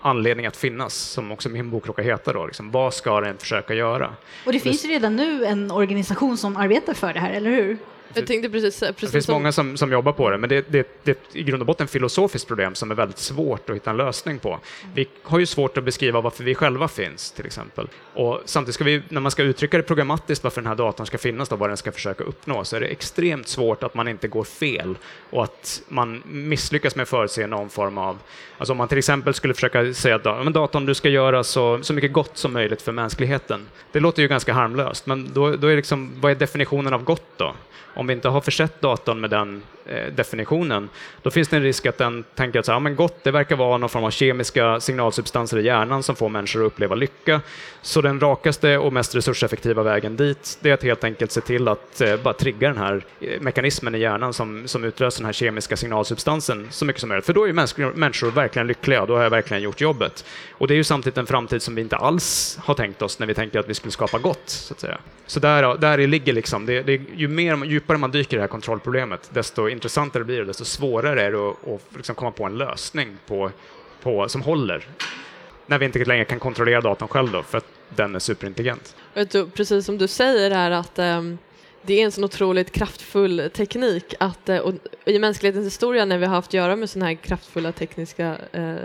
anledning 0.07 0.45
att 0.45 0.57
finnas, 0.57 0.93
som 0.93 1.31
också 1.31 1.49
min 1.49 1.69
bok 1.69 1.87
råkar 1.87 2.03
heta. 2.03 2.33
Då, 2.33 2.45
liksom, 2.45 2.71
vad 2.71 2.93
ska 2.93 3.21
den 3.21 3.37
försöka 3.37 3.73
göra? 3.73 4.15
Och 4.45 4.53
det 4.53 4.59
finns 4.59 4.85
ju 4.85 4.89
redan 4.89 5.15
nu 5.15 5.45
en 5.45 5.71
organisation 5.71 6.37
som 6.37 6.57
arbetar 6.57 6.93
för 6.93 7.13
det 7.13 7.19
här, 7.19 7.33
eller 7.33 7.49
hur? 7.49 7.77
Jag 8.13 8.27
tänkte 8.27 8.49
precis, 8.49 8.79
precis 8.79 8.99
Det 9.01 9.07
finns 9.11 9.25
som... 9.25 9.33
många 9.33 9.51
som, 9.51 9.77
som 9.77 9.91
jobbar 9.91 10.11
på 10.11 10.29
det, 10.29 10.37
men 10.37 10.49
det, 10.49 10.65
det, 10.71 10.87
det 11.03 11.11
är 11.11 11.37
i 11.37 11.43
grund 11.43 11.61
och 11.61 11.67
botten 11.67 11.85
ett 11.85 11.91
filosofiskt 11.91 12.47
problem 12.47 12.75
som 12.75 12.91
är 12.91 12.95
väldigt 12.95 13.17
svårt 13.17 13.69
att 13.69 13.75
hitta 13.75 13.89
en 13.89 13.97
lösning 13.97 14.39
på. 14.39 14.59
Vi 14.93 15.07
har 15.23 15.39
ju 15.39 15.45
svårt 15.45 15.77
att 15.77 15.83
beskriva 15.83 16.21
varför 16.21 16.43
vi 16.43 16.55
själva 16.55 16.87
finns, 16.87 17.31
till 17.31 17.45
exempel. 17.45 17.87
Och 18.13 18.41
samtidigt 18.45 18.75
ska 18.75 18.83
vi, 18.83 19.01
när 19.09 19.21
man 19.21 19.31
ska 19.31 19.43
uttrycka 19.43 19.77
det 19.77 19.83
programmatiskt 19.83 20.43
varför 20.43 20.61
den 20.61 20.67
här 20.67 20.75
datorn 20.75 21.07
ska 21.07 21.17
finnas, 21.17 21.49
då, 21.49 21.55
vad 21.55 21.69
den 21.69 21.77
ska 21.77 21.91
försöka 21.91 22.23
uppnå, 22.23 22.63
så 22.63 22.75
är 22.75 22.79
det 22.79 22.87
extremt 22.87 23.47
svårt 23.47 23.83
att 23.83 23.93
man 23.93 24.07
inte 24.07 24.27
går 24.27 24.43
fel 24.43 24.97
och 25.29 25.43
att 25.43 25.81
man 25.87 26.23
misslyckas 26.25 26.95
med 26.95 27.03
att 27.03 27.09
förutse 27.09 27.47
någon 27.47 27.69
form 27.69 27.97
av... 27.97 28.19
Alltså 28.57 28.71
om 28.71 28.77
man 28.77 28.87
till 28.87 28.97
exempel 28.97 29.33
skulle 29.33 29.53
försöka 29.53 29.93
säga 29.93 30.15
att 30.15 30.43
men 30.43 30.53
datorn, 30.53 30.85
du 30.85 30.93
ska 30.93 31.09
göra 31.09 31.43
så, 31.43 31.83
så 31.83 31.93
mycket 31.93 32.13
gott 32.13 32.37
som 32.37 32.53
möjligt 32.53 32.81
för 32.81 32.91
mänskligheten. 32.91 33.67
Det 33.91 33.99
låter 33.99 34.21
ju 34.21 34.27
ganska 34.27 34.53
harmlöst, 34.53 35.05
men 35.05 35.33
då, 35.33 35.55
då 35.55 35.67
är 35.67 35.75
liksom, 35.75 36.11
vad 36.21 36.31
är 36.31 36.35
definitionen 36.35 36.93
av 36.93 37.03
gott 37.03 37.37
då? 37.37 37.53
Om 37.97 38.07
vi 38.07 38.13
inte 38.13 38.29
har 38.29 38.41
försett 38.41 38.81
datorn 38.81 39.19
med 39.19 39.29
den 39.29 39.63
Eh, 39.89 40.13
definitionen, 40.13 40.89
då 41.21 41.31
finns 41.31 41.47
det 41.47 41.57
en 41.57 41.63
risk 41.63 41.85
att 41.85 41.97
den 41.97 42.23
tänker 42.35 42.59
att 42.59 42.65
så 42.65 42.71
här, 42.71 42.75
ja, 42.75 42.79
men 42.79 42.95
gott, 42.95 43.23
det 43.23 43.31
verkar 43.31 43.55
vara 43.55 43.77
någon 43.77 43.89
form 43.89 44.03
av 44.03 44.11
kemiska 44.11 44.79
signalsubstanser 44.79 45.57
i 45.57 45.65
hjärnan 45.65 46.03
som 46.03 46.15
får 46.15 46.29
människor 46.29 46.65
att 46.65 46.71
uppleva 46.73 46.95
lycka. 46.95 47.41
Så 47.81 48.01
den 48.01 48.19
rakaste 48.19 48.77
och 48.77 48.93
mest 48.93 49.15
resurseffektiva 49.15 49.83
vägen 49.83 50.15
dit, 50.15 50.57
det 50.61 50.69
är 50.69 50.73
att 50.73 50.83
helt 50.83 51.03
enkelt 51.03 51.31
se 51.31 51.41
till 51.41 51.67
att 51.67 52.01
eh, 52.01 52.17
bara 52.17 52.33
trigga 52.33 52.67
den 52.67 52.77
här 52.77 53.05
eh, 53.21 53.41
mekanismen 53.41 53.95
i 53.95 53.99
hjärnan 53.99 54.33
som, 54.33 54.67
som 54.67 54.83
utlöser 54.83 55.19
den 55.19 55.25
här 55.25 55.33
kemiska 55.33 55.77
signalsubstansen 55.77 56.67
så 56.69 56.85
mycket 56.85 56.99
som 56.99 57.09
möjligt. 57.09 57.25
För 57.25 57.33
då 57.33 57.47
är 57.47 57.53
människor, 57.53 57.93
människor 57.93 58.31
verkligen 58.31 58.67
lyckliga, 58.67 59.05
då 59.05 59.15
har 59.15 59.23
jag 59.23 59.29
verkligen 59.29 59.63
gjort 59.63 59.81
jobbet. 59.81 60.25
Och 60.51 60.67
det 60.67 60.73
är 60.73 60.75
ju 60.75 60.83
samtidigt 60.83 61.17
en 61.17 61.25
framtid 61.25 61.61
som 61.61 61.75
vi 61.75 61.81
inte 61.81 61.97
alls 61.97 62.59
har 62.61 62.73
tänkt 62.73 63.01
oss 63.01 63.19
när 63.19 63.27
vi 63.27 63.33
tänker 63.33 63.59
att 63.59 63.69
vi 63.69 63.73
skulle 63.73 63.91
skapa 63.91 64.19
gott, 64.19 64.49
så 64.49 64.73
att 64.73 64.79
säga. 64.79 64.97
Så 65.25 65.39
där, 65.39 65.77
där 65.77 66.07
ligger 66.07 66.33
liksom, 66.33 66.65
det, 66.65 66.81
det, 66.81 67.01
ju 67.15 67.27
mer, 67.27 67.65
djupare 67.65 67.97
man 67.97 68.11
dyker 68.11 68.33
i 68.33 68.37
det 68.37 68.41
här 68.41 68.47
kontrollproblemet, 68.47 69.29
desto 69.33 69.69
intressantare 69.77 70.23
blir 70.23 70.37
det, 70.37 70.45
desto 70.45 70.65
svårare 70.65 71.21
är 71.21 71.31
det 71.31 71.49
att, 71.49 71.67
att 71.67 71.95
liksom 71.95 72.15
komma 72.15 72.31
på 72.31 72.43
en 72.43 72.57
lösning 72.57 73.17
på, 73.27 73.51
på, 74.01 74.29
som 74.29 74.41
håller. 74.41 74.87
När 75.65 75.77
vi 75.77 75.85
inte 75.85 76.05
längre 76.05 76.25
kan 76.25 76.39
kontrollera 76.39 76.81
datorn 76.81 77.09
själv 77.09 77.31
då, 77.31 77.43
för 77.43 77.57
att 77.57 77.65
den 77.89 78.15
är 78.15 78.19
superintelligent. 78.19 78.95
Du, 79.31 79.49
precis 79.49 79.85
som 79.85 79.97
du 79.97 80.07
säger 80.07 80.51
här 80.51 80.71
att 80.71 80.99
um, 80.99 81.37
det 81.81 82.01
är 82.01 82.05
en 82.05 82.11
sån 82.11 82.23
otroligt 82.23 82.71
kraftfull 82.71 83.49
teknik 83.53 84.13
att, 84.19 84.49
eh, 84.49 84.57
och 84.57 84.73
i 85.05 85.19
mänsklighetens 85.19 85.65
historia 85.65 86.05
när 86.05 86.17
vi 86.17 86.25
har 86.25 86.35
haft 86.35 86.49
att 86.49 86.53
göra 86.53 86.75
med 86.75 86.89
sådana 86.89 87.05
här 87.05 87.15
kraftfulla 87.15 87.71
tekniska 87.71 88.37
uh, 88.57 88.75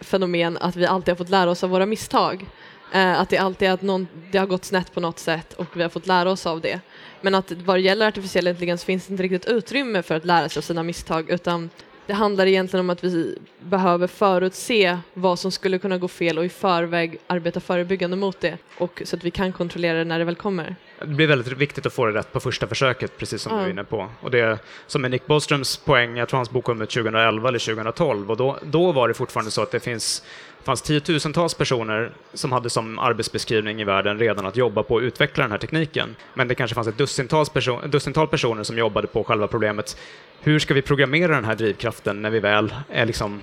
fenomen 0.00 0.56
att 0.56 0.76
vi 0.76 0.86
alltid 0.86 1.12
har 1.12 1.16
fått 1.16 1.30
lära 1.30 1.50
oss 1.50 1.64
av 1.64 1.70
våra 1.70 1.86
misstag. 1.86 2.46
Eh, 2.92 3.20
att 3.20 3.28
det 3.28 3.38
alltid 3.38 3.68
är 3.68 3.72
att 3.72 3.82
någon, 3.82 4.08
det 4.30 4.38
har 4.38 4.46
gått 4.46 4.64
snett 4.64 4.94
på 4.94 5.00
något 5.00 5.18
sätt 5.18 5.52
och 5.52 5.66
vi 5.76 5.82
har 5.82 5.88
fått 5.88 6.06
lära 6.06 6.30
oss 6.30 6.46
av 6.46 6.60
det. 6.60 6.80
Men 7.20 7.34
att 7.34 7.52
vad 7.52 7.76
det 7.76 7.80
gäller 7.80 8.08
artificiell 8.08 8.46
intelligens 8.48 8.84
finns 8.84 9.06
det 9.06 9.10
inte 9.12 9.22
riktigt 9.22 9.44
utrymme 9.46 10.02
för 10.02 10.14
att 10.14 10.24
lära 10.24 10.48
sig 10.48 10.60
av 10.60 10.62
sina 10.62 10.82
misstag 10.82 11.30
utan 11.30 11.70
det 12.06 12.12
handlar 12.12 12.46
egentligen 12.46 12.86
om 12.86 12.90
att 12.90 13.04
vi 13.04 13.38
behöver 13.60 14.06
förutse 14.06 14.98
vad 15.14 15.38
som 15.38 15.50
skulle 15.52 15.78
kunna 15.78 15.98
gå 15.98 16.08
fel 16.08 16.38
och 16.38 16.44
i 16.44 16.48
förväg 16.48 17.18
arbeta 17.26 17.60
förebyggande 17.60 18.16
mot 18.16 18.40
det 18.40 18.58
och 18.78 19.02
så 19.04 19.16
att 19.16 19.24
vi 19.24 19.30
kan 19.30 19.52
kontrollera 19.52 19.98
det 19.98 20.04
när 20.04 20.18
det 20.18 20.24
väl 20.24 20.34
kommer. 20.36 20.76
Det 20.98 21.06
blir 21.06 21.26
väldigt 21.26 21.52
viktigt 21.58 21.86
att 21.86 21.92
få 21.92 22.06
det 22.06 22.12
rätt 22.18 22.32
på 22.32 22.40
första 22.40 22.66
försöket, 22.66 23.18
precis 23.18 23.42
som 23.42 23.52
Ja. 23.52 23.58
du 23.58 23.64
är 23.66 23.70
inne 23.70 23.84
på. 23.84 24.08
Och 24.20 24.30
det 24.30 24.58
som 24.86 25.04
är 25.04 25.08
Nick 25.08 25.26
Boströms 25.26 25.76
poäng, 25.76 26.16
jag 26.16 26.28
tror 26.28 26.38
hans 26.38 26.50
bok 26.50 26.64
kom 26.64 26.82
ut 26.82 26.90
2011 26.90 27.48
eller 27.48 27.58
2012, 27.58 28.30
och 28.30 28.36
då, 28.36 28.58
då 28.62 28.92
var 28.92 29.08
det 29.08 29.14
fortfarande 29.14 29.50
så 29.50 29.62
att 29.62 29.70
det 29.70 29.80
finns 29.80 30.22
det 30.62 30.66
fanns 30.66 30.82
tiotusentals 30.82 31.54
personer 31.54 32.12
som 32.34 32.52
hade 32.52 32.70
som 32.70 32.98
arbetsbeskrivning 32.98 33.80
i 33.80 33.84
världen 33.84 34.18
redan 34.18 34.46
att 34.46 34.56
jobba 34.56 34.82
på 34.82 34.96
att 34.96 35.02
utveckla 35.02 35.44
den 35.44 35.50
här 35.50 35.58
tekniken. 35.58 36.16
Men 36.34 36.48
det 36.48 36.54
kanske 36.54 36.74
fanns 36.74 36.88
ett 36.88 36.98
dussintals 36.98 37.50
perso- 37.50 37.86
dussintal 37.86 38.28
personer 38.28 38.62
som 38.62 38.78
jobbade 38.78 39.06
på 39.06 39.24
själva 39.24 39.46
problemet. 39.46 39.96
Hur 40.40 40.58
ska 40.58 40.74
vi 40.74 40.82
programmera 40.82 41.34
den 41.34 41.44
här 41.44 41.54
drivkraften 41.54 42.22
när 42.22 42.30
vi 42.30 42.40
väl 42.40 42.74
är 42.90 43.06
liksom 43.06 43.40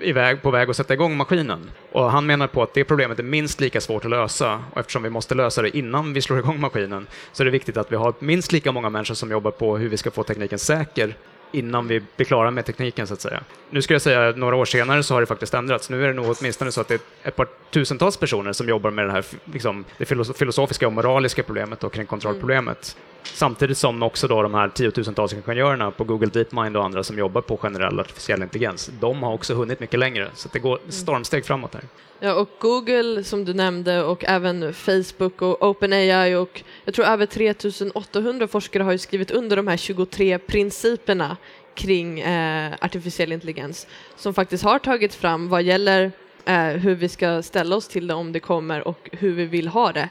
iväg, 0.00 0.42
på 0.42 0.50
väg 0.50 0.70
att 0.70 0.76
sätta 0.76 0.94
igång 0.94 1.16
maskinen. 1.16 1.70
Och 1.92 2.10
han 2.10 2.26
menar 2.26 2.46
på 2.46 2.62
att 2.62 2.74
det 2.74 2.84
problemet 2.84 3.18
är 3.18 3.22
minst 3.22 3.60
lika 3.60 3.80
svårt 3.80 4.04
att 4.04 4.10
lösa 4.10 4.62
och 4.72 4.80
eftersom 4.80 5.02
vi 5.02 5.10
måste 5.10 5.34
lösa 5.34 5.62
det 5.62 5.76
innan 5.76 6.12
vi 6.12 6.22
slår 6.22 6.38
igång 6.38 6.60
maskinen 6.60 7.06
så 7.32 7.42
är 7.42 7.44
det 7.44 7.50
viktigt 7.50 7.76
att 7.76 7.92
vi 7.92 7.96
har 7.96 8.14
minst 8.18 8.52
lika 8.52 8.72
många 8.72 8.90
människor 8.90 9.14
som 9.14 9.30
jobbar 9.30 9.50
på 9.50 9.78
hur 9.78 9.88
vi 9.88 9.96
ska 9.96 10.10
få 10.10 10.22
tekniken 10.22 10.58
säker 10.58 11.14
innan 11.54 11.88
vi 11.88 12.02
blir 12.16 12.26
klara 12.26 12.50
med 12.50 12.64
tekniken 12.64 13.06
så 13.06 13.14
att 13.14 13.20
säga. 13.20 13.40
Nu 13.70 13.82
ska 13.82 13.94
jag 13.94 14.02
säga 14.02 14.28
att 14.28 14.36
några 14.36 14.56
år 14.56 14.64
senare 14.64 15.02
så 15.02 15.14
har 15.14 15.20
det 15.20 15.26
faktiskt 15.26 15.54
ändrats. 15.54 15.90
Nu 15.90 16.04
är 16.04 16.08
det 16.08 16.14
nog 16.14 16.34
åtminstone 16.38 16.72
så 16.72 16.80
att 16.80 16.88
det 16.88 16.94
är 16.94 17.28
ett 17.28 17.36
par 17.36 17.48
tusentals 17.70 18.16
personer 18.16 18.52
som 18.52 18.68
jobbar 18.68 18.90
med 18.90 19.06
det 19.06 19.12
här 19.12 19.24
liksom, 19.44 19.84
det 19.98 20.04
filosofiska 20.34 20.86
och 20.86 20.92
moraliska 20.92 21.42
problemet 21.42 21.84
och 21.84 21.92
kring 21.92 22.06
kontrollproblemet. 22.06 22.96
Samtidigt 23.24 23.78
som 23.78 24.02
också 24.02 24.28
då 24.28 24.42
de 24.42 24.54
här 24.54 24.68
tiotusentals 24.68 25.32
ingenjörerna 25.32 25.90
på 25.90 26.04
Google 26.04 26.26
DeepMind 26.26 26.76
och 26.76 26.84
andra 26.84 27.04
som 27.04 27.18
jobbar 27.18 27.40
på 27.40 27.56
generell 27.56 28.00
artificiell 28.00 28.42
intelligens, 28.42 28.90
de 29.00 29.22
har 29.22 29.32
också 29.32 29.54
hunnit 29.54 29.80
mycket 29.80 29.98
längre. 29.98 30.28
Så 30.34 30.48
det 30.52 30.58
går 30.58 30.78
stormsteg 30.88 31.46
framåt 31.46 31.74
här. 31.74 31.82
Ja, 32.20 32.34
och 32.34 32.48
Google 32.58 33.24
som 33.24 33.44
du 33.44 33.54
nämnde 33.54 34.02
och 34.02 34.24
även 34.24 34.74
Facebook 34.74 35.42
och 35.42 35.62
OpenAI 35.62 36.34
och 36.34 36.62
jag 36.84 36.94
tror 36.94 37.06
över 37.06 37.26
3800 37.26 38.48
forskare 38.48 38.82
har 38.82 38.92
ju 38.92 38.98
skrivit 38.98 39.30
under 39.30 39.56
de 39.56 39.68
här 39.68 39.76
23 39.76 40.38
principerna 40.38 41.36
kring 41.74 42.20
eh, 42.20 42.72
artificiell 42.80 43.32
intelligens 43.32 43.86
som 44.16 44.34
faktiskt 44.34 44.64
har 44.64 44.78
tagits 44.78 45.16
fram 45.16 45.48
vad 45.48 45.62
gäller 45.62 46.12
eh, 46.44 46.66
hur 46.66 46.94
vi 46.94 47.08
ska 47.08 47.42
ställa 47.42 47.76
oss 47.76 47.88
till 47.88 48.06
det 48.06 48.14
om 48.14 48.32
det 48.32 48.40
kommer 48.40 48.88
och 48.88 49.08
hur 49.12 49.32
vi 49.32 49.44
vill 49.44 49.68
ha 49.68 49.92
det. 49.92 50.08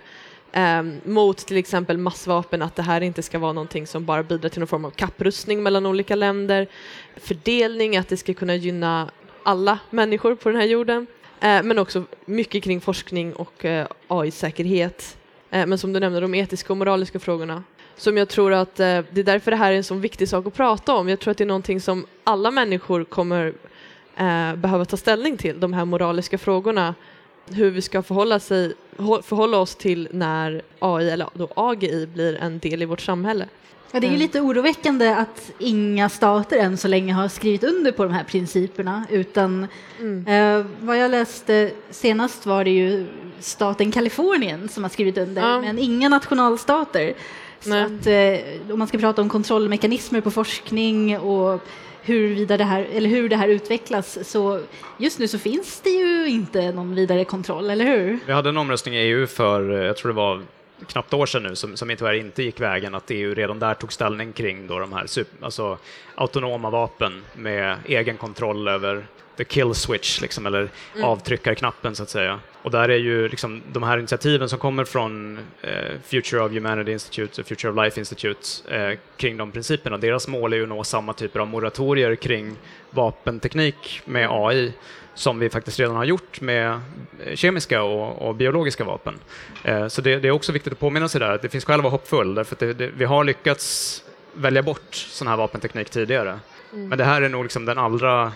Eh, 0.53 0.83
mot 1.03 1.37
till 1.37 1.57
exempel 1.57 1.97
massvapen, 1.97 2.61
att 2.61 2.75
det 2.75 2.83
här 2.83 3.01
inte 3.01 3.21
ska 3.21 3.39
vara 3.39 3.53
någonting 3.53 3.87
som 3.87 4.05
bara 4.05 4.23
bidrar 4.23 4.49
till 4.49 4.59
någon 4.59 4.67
form 4.67 4.85
av 4.85 4.91
kapprustning 4.91 5.63
mellan 5.63 5.85
olika 5.85 6.15
länder. 6.15 6.67
Fördelning, 7.17 7.97
att 7.97 8.07
det 8.07 8.17
ska 8.17 8.33
kunna 8.33 8.55
gynna 8.55 9.09
alla 9.43 9.79
människor 9.89 10.35
på 10.35 10.49
den 10.49 10.59
här 10.59 10.67
jorden. 10.67 11.07
Eh, 11.39 11.63
men 11.63 11.79
också 11.79 12.03
mycket 12.25 12.63
kring 12.63 12.81
forskning 12.81 13.33
och 13.33 13.65
eh, 13.65 13.87
AI-säkerhet. 14.07 15.17
Eh, 15.49 15.65
men 15.65 15.77
som 15.77 15.93
du 15.93 15.99
nämnde, 15.99 16.19
de 16.19 16.35
etiska 16.35 16.73
och 16.73 16.77
moraliska 16.77 17.19
frågorna. 17.19 17.63
Som 17.95 18.17
jag 18.17 18.29
tror 18.29 18.53
att 18.53 18.79
eh, 18.79 18.99
det 19.11 19.19
är 19.19 19.23
därför 19.23 19.51
det 19.51 19.57
här 19.57 19.71
är 19.71 19.77
en 19.77 19.83
så 19.83 19.95
viktig 19.95 20.29
sak 20.29 20.47
att 20.47 20.53
prata 20.53 20.95
om. 20.95 21.09
Jag 21.09 21.19
tror 21.19 21.31
att 21.31 21.37
det 21.37 21.43
är 21.43 21.45
någonting 21.45 21.81
som 21.81 22.05
alla 22.23 22.51
människor 22.51 23.03
kommer 23.03 23.53
eh, 24.17 24.55
behöva 24.55 24.85
ta 24.85 24.97
ställning 24.97 25.37
till, 25.37 25.59
de 25.59 25.73
här 25.73 25.85
moraliska 25.85 26.37
frågorna. 26.37 26.95
Hur 27.49 27.71
vi 27.71 27.81
ska 27.81 28.03
förhålla, 28.03 28.39
sig, 28.39 28.73
förhålla 29.23 29.57
oss 29.57 29.75
till 29.75 30.07
när 30.11 30.61
AI, 30.79 31.09
eller 31.09 31.29
då 31.33 31.47
AGI, 31.55 32.07
blir 32.07 32.35
en 32.35 32.59
del 32.59 32.81
i 32.81 32.85
vårt 32.85 33.01
samhälle. 33.01 33.45
Ja, 33.91 33.99
det 33.99 34.07
är 34.07 34.11
ju 34.11 34.17
lite 34.17 34.41
oroväckande 34.41 35.09
att 35.09 35.51
inga 35.59 36.09
stater 36.09 36.57
än 36.57 36.77
så 36.77 36.87
länge 36.87 37.13
har 37.13 37.27
skrivit 37.27 37.63
under 37.63 37.91
på 37.91 38.03
de 38.03 38.13
här 38.13 38.23
principerna 38.23 39.05
utan 39.09 39.67
eh, 40.27 40.65
vad 40.79 40.97
jag 40.97 41.11
läste 41.11 41.71
senast 41.89 42.45
var 42.45 42.63
det 42.63 42.71
ju 42.71 43.05
staten 43.39 43.91
Kalifornien 43.91 44.69
som 44.69 44.83
har 44.83 44.89
skrivit 44.89 45.17
under 45.17 45.41
Ja. 45.41 45.61
men 45.61 45.79
inga 45.79 46.09
nationalstater. 46.09 47.13
Så 47.59 47.73
att 47.75 48.07
eh, 48.07 48.71
om 48.73 48.79
man 48.79 48.87
ska 48.87 48.97
prata 48.97 49.21
om 49.21 49.29
kontrollmekanismer 49.29 50.21
på 50.21 50.31
forskning 50.31 51.19
och 51.19 51.61
huruvida 52.05 52.57
det 52.57 52.63
här, 52.63 52.87
eller 52.93 53.09
hur 53.09 53.29
det 53.29 53.35
här 53.35 53.47
utvecklas 53.47 54.29
så 54.29 54.61
just 54.97 55.19
nu 55.19 55.27
så 55.27 55.39
finns 55.39 55.81
det 55.81 55.89
ju 55.89 56.27
inte 56.27 56.71
någon 56.71 56.95
vidare 56.95 57.25
kontroll, 57.25 57.69
eller 57.69 57.85
hur? 57.85 58.19
Vi 58.25 58.33
hade 58.33 58.49
en 58.49 58.57
omröstning 58.57 58.95
i 58.95 58.97
EU 58.97 59.27
för, 59.27 59.71
eh, 59.71 59.85
jag 59.85 59.97
tror 59.97 60.11
det 60.11 60.15
var 60.15 60.41
knappt 60.87 61.13
år 61.13 61.25
sedan 61.25 61.43
nu, 61.43 61.55
som, 61.55 61.77
som 61.77 61.95
tyvärr 61.97 62.13
inte 62.13 62.43
gick 62.43 62.59
vägen, 62.59 62.95
att 62.95 63.11
EU 63.11 63.33
redan 63.33 63.59
där 63.59 63.73
tog 63.73 63.93
ställning 63.93 64.33
kring 64.33 64.67
då 64.67 64.79
de 64.79 64.93
här 64.93 65.05
super, 65.07 65.45
alltså, 65.45 65.77
autonoma 66.15 66.69
vapen 66.69 67.23
med 67.33 67.77
egen 67.85 68.17
kontroll 68.17 68.67
över 68.67 69.05
the 69.37 69.43
kill 69.43 69.73
switch, 69.73 70.21
liksom, 70.21 70.45
eller 70.45 70.69
avtryckarknappen 71.03 71.95
så 71.95 72.03
att 72.03 72.09
säga. 72.09 72.39
Och 72.63 72.71
där 72.71 72.89
är 72.89 72.97
ju 72.97 73.27
liksom, 73.27 73.61
de 73.71 73.83
här 73.83 73.97
initiativen 73.97 74.49
som 74.49 74.59
kommer 74.59 74.85
från 74.85 75.39
eh, 75.61 75.99
Future 76.05 76.41
of 76.41 76.51
Humanity 76.51 76.91
Institute 76.91 77.41
och 77.41 77.47
Future 77.47 77.71
of 77.71 77.83
Life 77.83 77.99
Institute 77.99 78.75
eh, 78.75 78.97
kring 79.17 79.37
de 79.37 79.51
principerna, 79.51 79.97
deras 79.97 80.27
mål 80.27 80.53
är 80.53 80.57
ju 80.57 80.63
att 80.63 80.69
nå 80.69 80.83
samma 80.83 81.13
typer 81.13 81.39
av 81.39 81.47
moratorier 81.47 82.15
kring 82.15 82.55
vapenteknik 82.89 84.01
med 84.05 84.27
AI 84.31 84.73
som 85.15 85.39
vi 85.39 85.49
faktiskt 85.49 85.79
redan 85.79 85.95
har 85.95 86.03
gjort 86.03 86.41
med 86.41 86.79
kemiska 87.35 87.83
och, 87.83 88.27
och 88.27 88.35
biologiska 88.35 88.83
vapen. 88.83 89.19
Eh, 89.63 89.87
så 89.87 90.01
det, 90.01 90.19
det 90.19 90.27
är 90.27 90.31
också 90.31 90.51
viktigt 90.51 90.73
att 90.73 90.79
påminna 90.79 91.07
sig 91.07 91.19
där 91.19 91.31
att 91.31 91.41
det 91.41 91.49
finns 91.49 91.65
skäl 91.65 91.79
att 91.79 91.83
vara 91.83 91.91
hoppfull, 91.91 92.35
därför 92.35 92.55
att 92.55 92.59
det, 92.59 92.73
det, 92.73 92.87
vi 92.97 93.05
har 93.05 93.23
lyckats 93.23 94.03
välja 94.33 94.63
bort 94.63 94.95
sån 94.95 95.27
här 95.27 95.37
vapenteknik 95.37 95.89
tidigare. 95.89 96.39
Men 96.71 96.97
det 96.97 97.03
här 97.03 97.21
är 97.21 97.29
nog 97.29 97.43
liksom 97.43 97.65
den 97.65 97.77
allra 97.77 98.31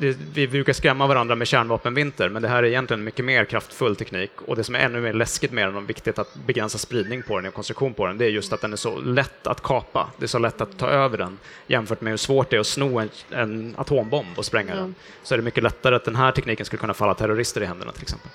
det, 0.00 0.16
vi 0.34 0.48
brukar 0.48 0.72
skrämma 0.72 1.06
varandra 1.06 1.34
med 1.34 1.46
kärnvapenvinter, 1.46 2.28
men 2.28 2.42
det 2.42 2.48
här 2.48 2.62
är 2.62 2.66
egentligen 2.66 3.04
mycket 3.04 3.24
mer 3.24 3.44
kraftfull 3.44 3.96
teknik. 3.96 4.30
Och 4.36 4.56
det 4.56 4.64
som 4.64 4.74
är 4.74 4.78
ännu 4.78 5.00
mer 5.00 5.12
läskigt 5.12 5.52
med 5.52 5.68
den 5.68 5.76
och 5.76 5.90
viktigt 5.90 6.18
att 6.18 6.34
begränsa 6.46 6.78
spridning 6.78 7.22
på 7.22 7.38
den 7.38 7.48
och 7.48 7.54
konstruktion 7.54 7.94
på 7.94 8.06
den, 8.06 8.18
det 8.18 8.24
är 8.24 8.28
just 8.28 8.52
att 8.52 8.60
den 8.60 8.72
är 8.72 8.76
så 8.76 9.00
lätt 9.00 9.46
att 9.46 9.62
kapa. 9.62 10.10
Det 10.18 10.24
är 10.24 10.28
så 10.28 10.38
lätt 10.38 10.60
att 10.60 10.78
ta 10.78 10.88
över 10.88 11.18
den 11.18 11.38
jämfört 11.66 12.00
med 12.00 12.10
hur 12.10 12.16
svårt 12.16 12.50
det 12.50 12.56
är 12.56 12.60
att 12.60 12.66
sno 12.66 12.98
en, 12.98 13.10
en 13.30 13.74
atombomb 13.78 14.38
och 14.38 14.44
spränga 14.44 14.74
den. 14.74 14.94
Så 15.22 15.34
är 15.34 15.38
det 15.38 15.44
mycket 15.44 15.62
lättare 15.62 15.96
att 15.96 16.04
den 16.04 16.16
här 16.16 16.32
tekniken 16.32 16.66
skulle 16.66 16.80
kunna 16.80 16.94
falla 16.94 17.14
terrorister 17.14 17.60
i 17.60 17.66
händerna 17.66 17.92
till 17.92 18.02
exempel. 18.02 18.30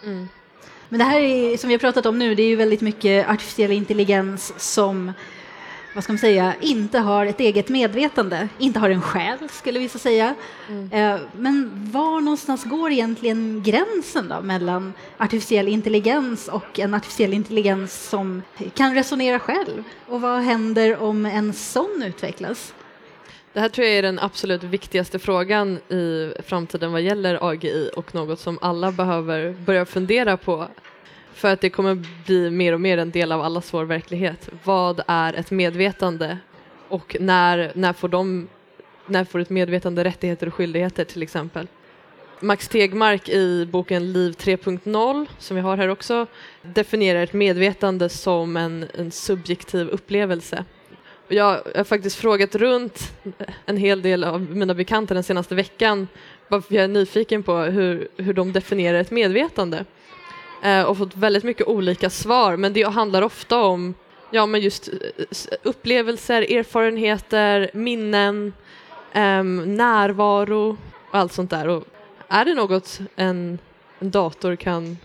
Men 0.90 1.00
det 1.00 1.06
här 1.06 1.20
är, 1.20 1.58
som 1.58 1.68
vi 1.68 1.74
har 1.74 1.80
pratat 1.80 2.06
om 2.06 2.20
nu, 2.20 2.36
det 2.36 2.44
är 2.44 2.48
ju 2.48 2.56
väldigt 2.56 2.82
mycket 2.82 3.30
artificiell 3.30 3.72
intelligens 3.72 4.54
som 4.58 5.14
vad 5.94 6.04
ska 6.04 6.14
man 6.14 6.18
säga, 6.18 6.54
inte 6.62 7.00
har 7.00 7.26
ett 7.26 7.40
eget 7.40 7.70
medvetande, 7.70 8.50
inte 8.58 8.80
har 8.80 8.90
en 8.90 9.02
själ 9.02 9.38
skulle 9.50 9.80
vissa 9.80 10.00
säga. 10.00 10.36
Eh, 10.92 11.18
Men 11.38 11.72
var 11.92 12.22
någonstans 12.22 12.64
går 12.64 12.92
egentligen 12.92 13.64
gränsen 13.66 14.28
då 14.30 14.42
mellan 14.42 14.94
artificiell 15.18 15.68
intelligens 15.68 16.48
och 16.48 16.80
en 16.80 16.94
artificiell 16.94 17.34
intelligens 17.34 18.10
som 18.10 18.42
kan 18.74 18.96
resonera 18.96 19.40
själv? 19.40 19.84
Och 20.08 20.22
vad 20.22 20.42
händer 20.42 20.98
om 21.02 21.26
en 21.26 21.54
sån 21.54 22.04
utvecklas? 22.06 22.74
Det 23.54 23.60
här 23.60 23.70
tror 23.70 23.88
jag 23.88 23.98
är 23.98 24.02
den 24.02 24.20
absolut 24.20 24.64
viktigaste 24.64 25.20
frågan 25.20 25.78
i 25.78 26.34
framtiden 26.46 26.92
vad 26.92 27.02
gäller 27.02 27.50
AGI 27.50 27.90
och 27.96 28.16
något 28.16 28.40
som 28.40 28.60
alla 28.62 28.92
behöver 28.92 29.54
börja 29.66 29.86
fundera 29.86 30.38
på. 30.38 30.68
För 31.34 31.54
att 31.54 31.62
det 31.62 31.70
kommer 31.70 32.06
bli 32.26 32.50
mer 32.50 32.74
och 32.74 32.82
mer 32.82 32.98
en 32.98 33.12
del 33.12 33.32
av 33.32 33.42
allas 33.42 33.74
vår 33.74 33.86
verklighet. 33.86 34.50
Vad 34.64 35.02
är 35.08 35.34
ett 35.34 35.52
medvetande? 35.52 36.38
Och 36.88 37.16
när, 37.20 37.72
när, 37.76 37.94
får, 37.94 38.08
de, 38.08 38.48
när 39.08 39.26
får 39.26 39.40
ett 39.40 39.50
medvetande 39.50 40.04
rättigheter 40.04 40.48
och 40.48 40.54
skyldigheter 40.54 41.04
till 41.06 41.24
exempel? 41.24 41.68
Max 42.40 42.68
Tegmark 42.68 43.30
i 43.30 43.66
boken 43.66 44.14
Liv 44.14 44.32
3.0, 44.32 45.28
som 45.38 45.56
vi 45.56 45.62
har 45.62 45.78
här 45.78 45.88
också, 45.88 46.28
definierar 46.62 47.24
ett 47.24 47.34
medvetande 47.34 48.10
som 48.10 48.58
en, 48.58 48.86
en 48.98 49.12
subjektiv 49.12 49.88
upplevelse. 49.88 50.66
Jag 51.28 51.62
har 51.76 51.84
faktiskt 51.84 52.16
frågat 52.16 52.56
runt 52.56 53.14
en 53.66 53.78
hel 53.78 54.02
del 54.02 54.24
av 54.24 54.42
mina 54.42 54.74
bekanta 54.74 55.14
den 55.14 55.24
senaste 55.24 55.56
veckan 55.56 56.08
bara 56.50 56.62
för 56.62 56.76
jag 56.76 56.84
är 56.84 56.88
nyfiken 56.88 57.44
på 57.44 57.58
hur, 57.58 58.08
hur 58.18 58.34
de 58.34 58.54
definierar 58.54 59.00
ett 59.00 59.12
medvetande. 59.12 59.86
Eh, 60.64 60.84
och 60.84 60.98
fått 60.98 61.18
väldigt 61.18 61.44
mycket 61.44 61.68
olika 61.68 62.10
svar, 62.10 62.58
men 62.58 62.74
det 62.74 62.84
handlar 62.84 63.22
ofta 63.22 63.62
om 63.62 63.94
ja, 64.32 64.46
men 64.46 64.62
just 64.62 64.88
eh, 64.88 64.94
upplevelser, 65.64 66.42
erfarenheter, 66.42 67.72
minnen, 67.74 68.54
ehm, 69.14 69.76
närvaro 69.76 70.78
och 71.12 71.20
allt 71.20 71.34
sånt 71.34 71.50
där. 71.50 71.68
Och 71.68 71.84
är 72.28 72.46
det 72.46 72.54
något 72.54 73.00
en, 73.16 73.60
en 74.00 74.12
dator 74.12 74.56
kan, 74.56 74.98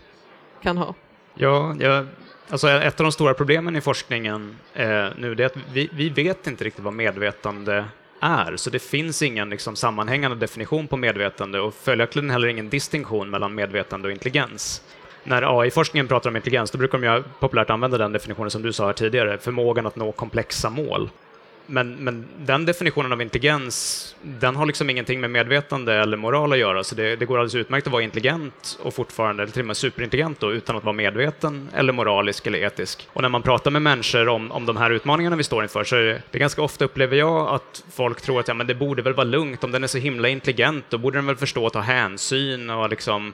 kan 0.63 0.77
ha? 0.77 0.95
Ja, 1.35 1.75
jag, 1.79 2.07
alltså 2.49 2.69
ett 2.69 2.99
av 2.99 3.03
de 3.03 3.11
stora 3.11 3.33
problemen 3.33 3.75
i 3.75 3.81
forskningen 3.81 4.55
eh, 4.73 5.07
nu 5.17 5.35
är 5.37 5.45
att 5.45 5.57
vi, 5.73 5.89
vi 5.93 6.09
vet 6.09 6.47
inte 6.47 6.63
riktigt 6.63 6.83
vad 6.83 6.93
medvetande 6.93 7.85
är. 8.19 8.55
Så 8.55 8.69
det 8.69 8.79
finns 8.79 9.21
ingen 9.21 9.49
liksom, 9.49 9.75
sammanhängande 9.75 10.37
definition 10.37 10.87
på 10.87 10.97
medvetande 10.97 11.59
och 11.59 11.73
följaktligen 11.73 12.29
heller 12.29 12.47
ingen 12.47 12.69
distinktion 12.69 13.29
mellan 13.29 13.55
medvetande 13.55 14.07
och 14.07 14.11
intelligens. 14.11 14.81
När 15.29 15.61
AI-forskningen 15.61 16.07
pratar 16.07 16.29
om 16.29 16.35
intelligens, 16.35 16.71
då 16.71 16.77
brukar 16.77 16.97
de 16.97 17.07
ju 17.07 17.23
populärt 17.39 17.69
använda 17.69 17.97
den 17.97 18.11
definitionen 18.11 18.51
som 18.51 18.61
du 18.61 18.73
sa 18.73 18.85
här 18.85 18.93
tidigare, 18.93 19.37
förmågan 19.37 19.85
att 19.85 19.95
nå 19.95 20.11
komplexa 20.11 20.69
mål. 20.69 21.09
Men, 21.65 21.95
men 21.95 22.25
den 22.37 22.65
definitionen 22.65 23.11
av 23.11 23.21
intelligens, 23.21 24.15
den 24.21 24.55
har 24.55 24.65
liksom 24.65 24.89
ingenting 24.89 25.21
med 25.21 25.29
medvetande 25.29 25.93
eller 25.93 26.17
moral 26.17 26.53
att 26.53 26.59
göra, 26.59 26.83
så 26.83 26.95
det, 26.95 27.15
det 27.15 27.25
går 27.25 27.37
alldeles 27.37 27.55
utmärkt 27.55 27.87
att 27.87 27.93
vara 27.93 28.03
intelligent 28.03 28.79
och 28.83 28.93
fortfarande, 28.93 29.43
eller 29.43 29.53
till 29.53 29.61
och 29.61 29.65
med 29.65 29.77
superintelligent 29.77 30.39
då, 30.39 30.51
utan 30.51 30.77
att 30.77 30.83
vara 30.83 30.93
medveten 30.93 31.69
eller 31.75 31.93
moralisk 31.93 32.47
eller 32.47 32.59
etisk. 32.59 33.07
Och 33.13 33.21
när 33.21 33.29
man 33.29 33.41
pratar 33.41 33.71
med 33.71 33.81
människor 33.81 34.27
om, 34.27 34.51
om 34.51 34.65
de 34.65 34.77
här 34.77 34.91
utmaningarna 34.91 35.35
vi 35.35 35.43
står 35.43 35.63
inför 35.63 35.83
så 35.83 35.95
är 35.95 36.01
det, 36.01 36.21
det 36.31 36.39
ganska 36.39 36.61
ofta 36.61 36.85
upplever 36.85 37.17
jag 37.17 37.47
att 37.47 37.83
folk 37.91 38.21
tror 38.21 38.39
att 38.39 38.47
ja, 38.47 38.53
men 38.53 38.67
det 38.67 38.75
borde 38.75 39.01
väl 39.01 39.13
vara 39.13 39.27
lugnt, 39.27 39.63
om 39.63 39.71
den 39.71 39.83
är 39.83 39.87
så 39.87 39.97
himla 39.97 40.29
intelligent, 40.29 40.85
då 40.89 40.97
borde 40.97 41.17
den 41.17 41.25
väl 41.25 41.35
förstå 41.35 41.67
att 41.67 41.73
ta 41.73 41.79
hänsyn 41.79 42.69
och 42.69 42.89
liksom 42.89 43.33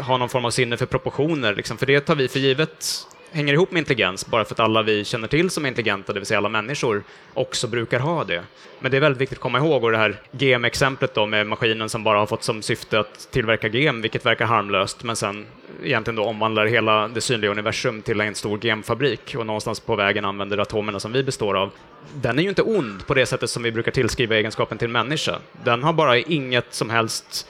ha 0.00 0.16
någon 0.16 0.28
form 0.28 0.44
av 0.44 0.50
sinne 0.50 0.76
för 0.76 0.86
proportioner, 0.86 1.54
liksom, 1.54 1.78
för 1.78 1.86
det 1.86 2.00
tar 2.00 2.14
vi 2.14 2.28
för 2.28 2.38
givet 2.38 3.06
hänger 3.36 3.52
ihop 3.52 3.70
med 3.70 3.80
intelligens, 3.80 4.26
bara 4.26 4.44
för 4.44 4.54
att 4.54 4.60
alla 4.60 4.82
vi 4.82 5.04
känner 5.04 5.28
till 5.28 5.50
som 5.50 5.64
är 5.64 5.68
intelligenta, 5.68 6.12
det 6.12 6.20
vill 6.20 6.26
säga 6.26 6.38
alla 6.38 6.48
människor, 6.48 7.04
också 7.34 7.68
brukar 7.68 8.00
ha 8.00 8.24
det. 8.24 8.42
Men 8.80 8.90
det 8.90 8.96
är 8.96 9.00
väldigt 9.00 9.20
viktigt 9.20 9.38
att 9.38 9.42
komma 9.42 9.58
ihåg, 9.58 9.84
och 9.84 9.90
det 9.90 9.98
här 9.98 10.20
GM-exemplet 10.32 11.14
då 11.14 11.26
med 11.26 11.46
maskinen 11.46 11.88
som 11.88 12.04
bara 12.04 12.18
har 12.18 12.26
fått 12.26 12.42
som 12.42 12.62
syfte 12.62 13.00
att 13.00 13.28
tillverka 13.30 13.68
GM, 13.68 14.02
vilket 14.02 14.26
verkar 14.26 14.44
harmlöst, 14.46 15.02
men 15.02 15.16
sen 15.16 15.46
egentligen 15.82 16.16
då 16.16 16.24
omvandlar 16.24 16.66
hela 16.66 17.08
det 17.08 17.20
synliga 17.20 17.50
universum 17.50 18.02
till 18.02 18.20
en 18.20 18.34
stor 18.34 18.58
GM-fabrik 18.58 19.34
och 19.38 19.46
någonstans 19.46 19.80
på 19.80 19.96
vägen 19.96 20.24
använder 20.24 20.58
atomerna 20.58 21.00
som 21.00 21.12
vi 21.12 21.22
består 21.22 21.56
av. 21.56 21.70
Den 22.14 22.38
är 22.38 22.42
ju 22.42 22.48
inte 22.48 22.62
ond 22.62 23.06
på 23.06 23.14
det 23.14 23.26
sättet 23.26 23.50
som 23.50 23.62
vi 23.62 23.72
brukar 23.72 23.92
tillskriva 23.92 24.36
egenskapen 24.36 24.78
till 24.78 24.88
människa. 24.88 25.38
Den 25.64 25.82
har 25.82 25.92
bara 25.92 26.18
inget 26.18 26.74
som 26.74 26.90
helst 26.90 27.48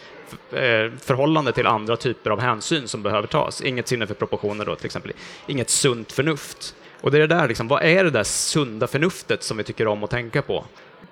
förhållande 1.01 1.53
till 1.53 1.67
andra 1.67 1.97
typer 1.97 2.31
av 2.31 2.41
hänsyn 2.41 2.89
som 2.89 3.03
behöver 3.03 3.29
tas. 3.29 3.61
Inget 3.61 3.89
sinne 3.89 4.07
för 4.07 4.15
proportioner 4.15 4.65
då 4.65 4.77
till 4.77 4.87
exempel. 4.87 5.13
Inget 5.47 5.71
sunt 5.71 6.13
förnuft. 6.13 6.75
Och 7.01 7.11
det 7.11 7.17
är 7.17 7.21
det 7.21 7.35
där, 7.35 7.49
liksom, 7.49 7.69
vad 7.69 7.83
är 7.83 8.05
det 8.05 8.11
där 8.11 8.25
sunda 8.25 8.87
förnuftet 8.87 9.43
som 9.43 9.57
vi 9.57 9.65
tycker 9.65 9.87
om 9.87 10.05
att 10.05 10.11
tänka 10.11 10.43
på? 10.43 10.65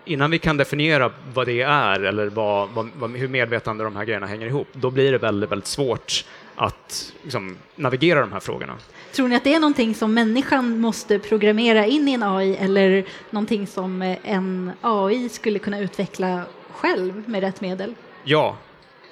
Innan 0.04 0.30
vi 0.30 0.38
kan 0.38 0.56
definiera 0.56 1.10
vad 1.34 1.46
det 1.46 1.62
är 1.62 2.00
eller 2.00 2.26
vad, 2.26 2.68
vad, 2.68 3.10
hur 3.10 3.28
medvetande 3.28 3.84
de 3.84 3.96
här 3.96 4.04
grejerna 4.04 4.26
hänger 4.26 4.46
ihop, 4.46 4.68
då 4.72 4.90
blir 4.90 5.12
det 5.12 5.18
väldigt, 5.18 5.50
väldigt 5.50 5.66
svårt 5.66 6.24
att 6.56 7.12
liksom, 7.22 7.56
navigera 7.76 8.20
de 8.20 8.32
här 8.32 8.40
frågorna. 8.40 8.76
Tror 9.12 9.28
ni 9.28 9.36
att 9.36 9.44
det 9.44 9.54
är 9.54 9.60
någonting 9.60 9.94
som 9.94 10.14
människan 10.14 10.78
måste 10.78 11.18
programmera 11.18 11.86
in 11.86 12.08
i 12.08 12.12
en 12.12 12.22
AI 12.22 12.56
eller 12.56 13.04
någonting 13.30 13.66
som 13.66 14.16
en 14.24 14.72
AI 14.80 15.28
skulle 15.28 15.58
kunna 15.58 15.80
utveckla 15.80 16.42
själv 16.70 17.28
med 17.28 17.40
rätt 17.40 17.60
medel? 17.60 17.94
Ja, 18.24 18.56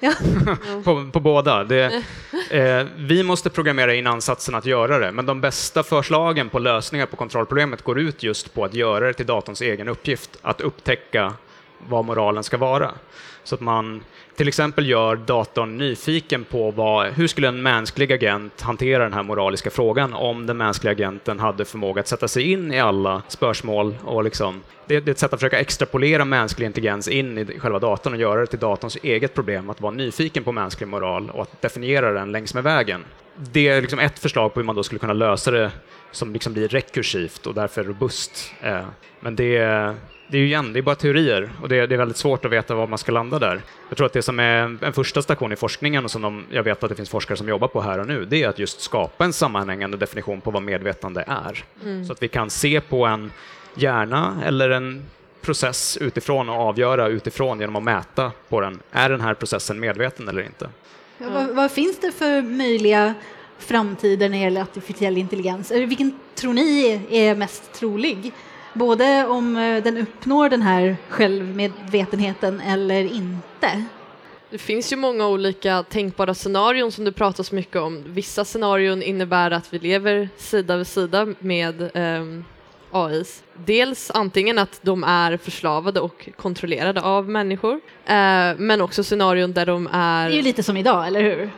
Ja. 0.03 0.13
på, 0.83 1.09
på, 1.11 1.19
båda. 1.19 1.63
Det, 1.63 2.03
eh, 2.49 2.85
vi 2.97 3.23
måste 3.23 3.49
programmera 3.49 3.93
in 3.93 4.07
ansatsen 4.07 4.55
att 4.55 4.65
göra 4.65 4.99
det, 4.99 5.11
men 5.11 5.25
de 5.25 5.41
bästa 5.41 5.83
förslagen 5.83 6.49
på 6.49 6.59
lösningar 6.59 7.05
på 7.05 7.15
kontrollproblemet 7.15 7.81
går 7.81 7.99
ut 7.99 8.23
just 8.23 8.53
på 8.53 8.65
att 8.65 8.73
göra 8.73 9.07
det 9.07 9.13
till 9.13 9.25
datorns 9.25 9.61
egen 9.61 9.89
uppgift, 9.89 10.37
att 10.41 10.61
upptäcka 10.61 11.33
vad 11.87 12.05
moralen 12.05 12.43
ska 12.43 12.57
vara. 12.57 12.91
Så 13.43 13.55
att 13.55 13.61
man 13.61 14.03
till 14.35 14.47
exempel 14.47 14.89
gör 14.89 15.15
datorn 15.15 15.77
nyfiken 15.77 16.43
på 16.43 16.71
vad, 16.71 17.07
hur 17.07 17.27
skulle 17.27 17.47
en 17.47 17.61
mänsklig 17.61 18.13
agent 18.13 18.61
hantera 18.61 19.03
den 19.03 19.13
här 19.13 19.23
moraliska 19.23 19.69
frågan 19.69 20.13
om 20.13 20.45
den 20.45 20.57
mänskliga 20.57 20.91
agenten 20.91 21.39
hade 21.39 21.65
förmåga 21.65 21.99
att 21.99 22.07
sätta 22.07 22.27
sig 22.27 22.51
in 22.51 22.73
i 22.73 22.79
alla 22.79 23.21
spörsmål 23.27 23.95
och 24.03 24.23
liksom, 24.23 24.61
det, 24.87 24.99
det 24.99 25.09
är 25.09 25.11
ett 25.11 25.19
sätt 25.19 25.33
att 25.33 25.39
försöka 25.39 25.59
extrapolera 25.59 26.25
mänsklig 26.25 26.65
intelligens 26.65 27.07
in 27.07 27.37
i 27.37 27.59
själva 27.59 27.79
datorn 27.79 28.13
och 28.13 28.19
göra 28.19 28.41
det 28.41 28.47
till 28.47 28.59
datorns 28.59 28.97
eget 29.03 29.33
problem 29.33 29.69
att 29.69 29.81
vara 29.81 29.91
nyfiken 29.91 30.43
på 30.43 30.51
mänsklig 30.51 30.87
moral 30.87 31.29
och 31.29 31.41
att 31.41 31.61
definiera 31.61 32.11
den 32.11 32.31
längs 32.31 32.53
med 32.53 32.63
vägen. 32.63 33.03
Det 33.35 33.67
är 33.67 33.81
liksom 33.81 33.99
ett 33.99 34.19
förslag 34.19 34.53
på 34.53 34.59
hur 34.59 34.65
man 34.65 34.75
då 34.75 34.83
skulle 34.83 34.99
kunna 34.99 35.13
lösa 35.13 35.51
det 35.51 35.71
som 36.11 36.33
liksom 36.33 36.53
blir 36.53 36.67
rekursivt 36.67 37.47
och 37.47 37.53
därför 37.53 37.83
robust. 37.83 38.53
Eh, 38.61 38.85
men 39.19 39.35
det 39.35 39.55
det 40.27 40.37
är 40.37 40.41
ju 40.41 40.47
igen, 40.47 40.73
det 40.73 40.79
är 40.79 40.81
bara 40.81 40.95
teorier 40.95 41.49
och 41.61 41.69
det 41.69 41.79
är, 41.79 41.87
det 41.87 41.95
är, 41.95 41.97
väldigt 41.97 42.17
svårt 42.17 42.45
att 42.45 42.51
veta 42.51 42.75
var 42.75 42.87
man 42.87 42.97
ska 42.97 43.11
landa 43.11 43.39
där. 43.39 43.61
Jag 43.89 43.97
tror 43.97 44.05
att 44.05 44.13
det 44.13 44.21
som 44.21 44.39
är 44.39 44.77
en 44.85 44.93
första 44.93 45.21
station 45.21 45.53
i 45.53 45.55
forskningen 45.55 46.05
och 46.05 46.11
som 46.11 46.21
de, 46.21 46.45
jag 46.49 46.63
vet 46.63 46.83
att 46.83 46.89
det 46.89 46.95
finns 46.95 47.09
forskare 47.09 47.37
som 47.37 47.49
jobbar 47.49 47.67
på 47.67 47.81
här 47.81 47.99
och 47.99 48.07
nu, 48.07 48.25
det 48.25 48.43
är 48.43 48.49
att 48.49 48.59
just 48.59 48.81
skapa 48.81 49.25
en 49.25 49.33
sammanhängande 49.33 49.97
definition 49.97 50.41
på 50.41 50.51
vad 50.51 50.63
medvetande 50.63 51.23
är. 51.27 51.63
Mm. 51.83 52.05
Så 52.05 52.13
att 52.13 52.23
vi 52.23 52.27
kan 52.27 52.49
se 52.49 52.81
på 52.81 53.05
en 53.05 53.31
hjärna 53.75 54.41
eller 54.45 54.69
en 54.69 55.05
process 55.41 55.97
utifrån 55.97 56.49
och 56.49 56.55
avgöra 56.55 57.07
utifrån 57.07 57.59
genom 57.59 57.75
att 57.75 57.83
mäta 57.83 58.31
på 58.49 58.61
den. 58.61 58.79
Är 58.91 59.09
den 59.09 59.21
här 59.21 59.33
processen 59.33 59.79
medveten 59.79 60.27
eller 60.27 60.41
inte? 60.41 60.69
Ja, 61.17 61.29
vad, 61.33 61.55
vad, 61.55 61.71
finns 61.71 61.99
det 61.99 62.11
för 62.11 62.41
möjliga 62.41 63.13
framtider 63.59 64.29
när 64.29 64.37
det 64.37 64.43
gäller 64.43 64.61
artificiell 64.61 65.17
intelligens? 65.17 65.71
Vilken 65.71 66.19
tror 66.35 66.53
ni 66.53 67.01
är 67.09 67.35
mest 67.35 67.73
trolig? 67.73 68.33
Både 68.73 69.25
om 69.25 69.57
eh, 69.57 69.83
den 69.83 69.97
uppnår 69.97 70.49
den 70.49 70.61
här 70.61 70.97
självmedvetenheten 71.09 72.59
eller 72.59 73.03
inte. 73.03 73.83
Det 74.49 74.57
finns 74.57 74.93
ju 74.93 74.95
många 74.95 75.27
olika 75.27 75.83
tänkbara 75.83 76.33
scenarion 76.33 76.91
som 76.91 77.05
det 77.05 77.11
pratas 77.11 77.51
mycket 77.51 77.75
om. 77.75 78.03
Vissa 78.05 78.45
scenarion 78.45 79.03
innebär 79.03 79.51
att 79.51 79.73
vi 79.73 79.79
lever 79.79 80.29
sida 80.37 80.77
vid 80.77 80.87
sida 80.87 81.27
med 81.39 81.81
um, 81.81 81.89
ehm, 81.93 82.45
AIs. 82.91 83.43
Dels 83.65 84.11
antingen 84.11 84.59
att 84.59 84.79
de 84.81 85.03
är 85.03 85.37
förslavade 85.37 85.99
och 85.99 86.29
kontrollerade 86.35 87.01
av 87.01 87.29
människor, 87.29 87.73
uh, 87.73 87.79
men 88.57 88.81
också 88.81 89.03
scenarion 89.03 89.53
där 89.53 89.65
de 89.65 89.89
är... 89.91 90.29
Det 90.29 90.35
är 90.35 90.37
ju 90.37 90.41
lite 90.41 90.63
som 90.63 90.77
idag, 90.77 91.07
eller 91.07 91.21
hur? 91.21 91.51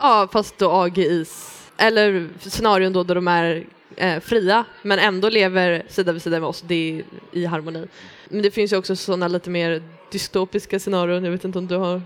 Ja, 0.00 0.28
fast 0.32 0.58
då 0.58 0.70
AGIs, 0.70 1.62
eller 1.76 2.28
scenarion 2.40 2.92
då 2.92 3.02
där 3.02 3.14
de 3.14 3.28
är 3.28 3.66
eh, 3.98 4.20
fria 4.20 4.64
men 4.82 4.98
ändå 4.98 5.28
lever 5.28 5.82
sida 5.88 6.12
vid 6.12 6.22
sida 6.22 6.40
med 6.40 6.48
oss, 6.48 6.64
det 6.66 6.74
är 6.74 7.04
i 7.32 7.44
harmoni. 7.44 7.86
Men 8.28 8.42
det 8.42 8.50
finns 8.50 8.72
ju 8.72 8.76
också 8.76 8.96
sådana 8.96 9.28
lite 9.28 9.50
mer 9.50 9.82
dystopiska 10.12 10.78
scenarion, 10.78 11.24
jag 11.24 11.30
vet 11.30 11.44
inte 11.44 11.58
om 11.58 11.66
du 11.66 11.76
har 11.76 12.02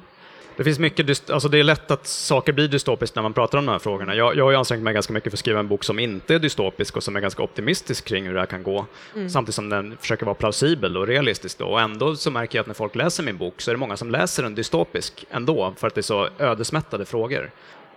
det 0.57 0.65
finns 0.65 0.79
mycket, 0.79 1.31
alltså 1.31 1.49
det 1.49 1.59
är 1.59 1.65
lätt 1.65 1.91
att 1.91 2.07
saker 2.07 2.53
blir 2.53 2.69
dystopiskt 2.69 3.17
när 3.17 3.23
man 3.23 3.33
pratar 3.33 3.59
om 3.59 3.67
de 3.67 3.73
här 3.73 3.79
frågorna. 3.79 4.15
Jag, 4.15 4.37
jag 4.37 4.45
har 4.45 4.51
ju 4.51 4.57
ansträngt 4.57 4.83
mig 4.83 4.95
ganska 4.95 5.13
mycket 5.13 5.31
för 5.31 5.37
att 5.37 5.39
skriva 5.39 5.61
en 5.61 5.69
bok 5.69 5.85
som 5.85 5.99
inte 5.99 6.35
är 6.35 6.39
dystopisk 6.39 6.97
och 6.97 7.03
som 7.03 7.17
är 7.17 7.21
ganska 7.21 7.43
optimistisk 7.43 8.05
kring 8.05 8.27
hur 8.27 8.35
det 8.35 8.41
här 8.41 8.47
kan 8.47 8.63
gå, 8.63 8.87
mm. 9.15 9.31
samtidigt 9.31 9.55
som 9.55 9.69
den 9.69 9.97
försöker 10.01 10.27
vara 10.27 10.35
plausibel 10.35 10.97
och 10.97 11.07
realistisk. 11.07 11.59
Då. 11.59 11.65
Och 11.65 11.81
ändå 11.81 12.17
så 12.17 12.31
märker 12.31 12.59
jag 12.59 12.61
att 12.61 12.67
när 12.67 12.75
folk 12.75 12.95
läser 12.95 13.23
min 13.23 13.37
bok 13.37 13.61
så 13.61 13.71
är 13.71 13.75
det 13.75 13.79
många 13.79 13.97
som 13.97 14.11
läser 14.11 14.43
den 14.43 14.55
dystopisk 14.55 15.25
ändå, 15.31 15.75
för 15.77 15.87
att 15.87 15.95
det 15.95 16.01
är 16.01 16.03
så 16.03 16.29
ödesmättade 16.39 17.05
frågor 17.05 17.51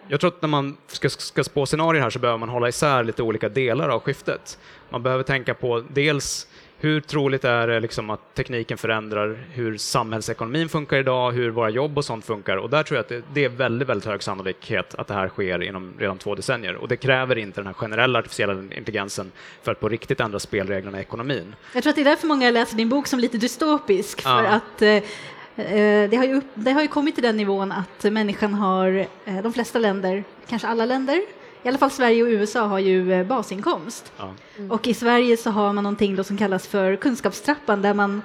jag 0.08 0.20
tror 0.20 0.28
att 0.28 0.41
när 0.41 0.50
man 0.50 0.78
ska, 0.88 1.10
ska 1.10 1.44
spå 1.44 1.65
scenarier 1.65 2.02
här 2.02 2.10
så 2.10 2.20
behöver 2.20 2.39
man 2.39 2.50
hålla 2.50 2.70
isär 2.70 3.04
lite 3.04 3.24
olika 3.24 3.50
delar 3.50 3.89
av 3.89 4.00
skiftet. 4.00 4.58
Man 4.89 5.04
behöver 5.04 5.24
tänka 5.24 5.54
på 5.54 5.84
dels 5.89 6.48
hur 6.78 7.02
troligt 7.02 7.44
är 7.44 7.68
det 7.68 7.80
liksom 7.80 8.10
att 8.10 8.36
tekniken 8.36 8.78
förändrar 8.78 9.46
hur 9.54 9.78
samhällsekonomin 9.78 10.70
funkar 10.70 10.98
idag, 10.98 11.32
hur 11.32 11.50
våra 11.50 11.70
jobb 11.70 11.98
och 11.98 12.06
sånt 12.06 12.26
funkar 12.26 12.58
och 12.58 12.70
där 12.70 12.84
tror 12.84 12.96
jag 12.96 13.02
att 13.04 13.10
det, 13.10 13.24
det 13.34 13.46
är 13.46 13.50
väldigt, 13.50 13.89
väldigt 13.89 14.06
hög 14.06 14.24
sannolikhet 14.24 14.96
att 14.96 15.08
det 15.08 15.13
här 15.13 15.28
sker 15.28 15.63
inom 15.63 15.94
redan 16.00 16.18
två 16.18 16.36
decennier 16.36 16.76
och 16.76 16.88
det 16.88 16.98
kräver 16.98 17.38
inte 17.38 17.62
den 17.62 17.68
här 17.68 17.74
generella 17.74 18.20
artificiella 18.20 18.54
intelligensen 18.54 19.32
för 19.63 19.72
att 19.72 19.80
på 19.80 19.89
riktigt 19.89 20.20
ändra 20.20 20.39
spelreglerna 20.39 20.98
i 20.98 21.02
ekonomin. 21.02 21.56
Jag 21.74 21.84
tror 21.84 21.89
att 21.89 21.96
det 21.96 22.02
är 22.02 22.06
därför 22.06 22.28
många 22.28 22.52
läser 22.52 22.78
din 22.78 22.89
bok 22.89 23.08
som 23.08 23.20
lite 23.20 23.38
dystopisk, 23.38 24.22
för 24.22 24.44
ja. 24.44 24.50
att 24.50 24.82
eh, 24.82 24.89
Eh, 24.89 25.04
det 25.56 26.15
har, 26.18 26.26
ju, 26.26 26.41
det 26.54 26.72
har 26.72 26.82
ju 26.82 26.88
kommit 26.88 27.15
till 27.15 27.24
den 27.24 27.38
nivån 27.38 27.72
att 27.72 28.04
människan 28.04 28.54
har, 28.54 29.08
eh, 29.26 29.41
de 29.44 29.54
flesta 29.54 29.80
länder, 29.80 30.24
kanske 30.48 30.68
alla 30.68 30.86
länder, 30.86 31.22
i 31.63 31.68
alla 31.68 31.78
fall 31.78 31.91
Sverige 31.91 32.24
och 32.24 32.30
USA 32.30 32.62
har 32.62 32.80
ju 32.80 33.13
eh, 33.13 33.26
basinkomst. 33.26 34.12
Ja. 34.18 34.34
Mm. 34.58 34.72
Och 34.72 34.88
i 34.88 34.94
Sverige 34.94 35.38
så 35.38 35.50
har 35.50 35.74
man 35.74 35.84
någonting 35.84 36.15
då 36.15 36.24
som 36.24 36.38
kallas 36.38 36.68
för 36.68 36.96
kunskapstrappan 36.96 37.82
där 37.82 37.94
man 37.94 38.22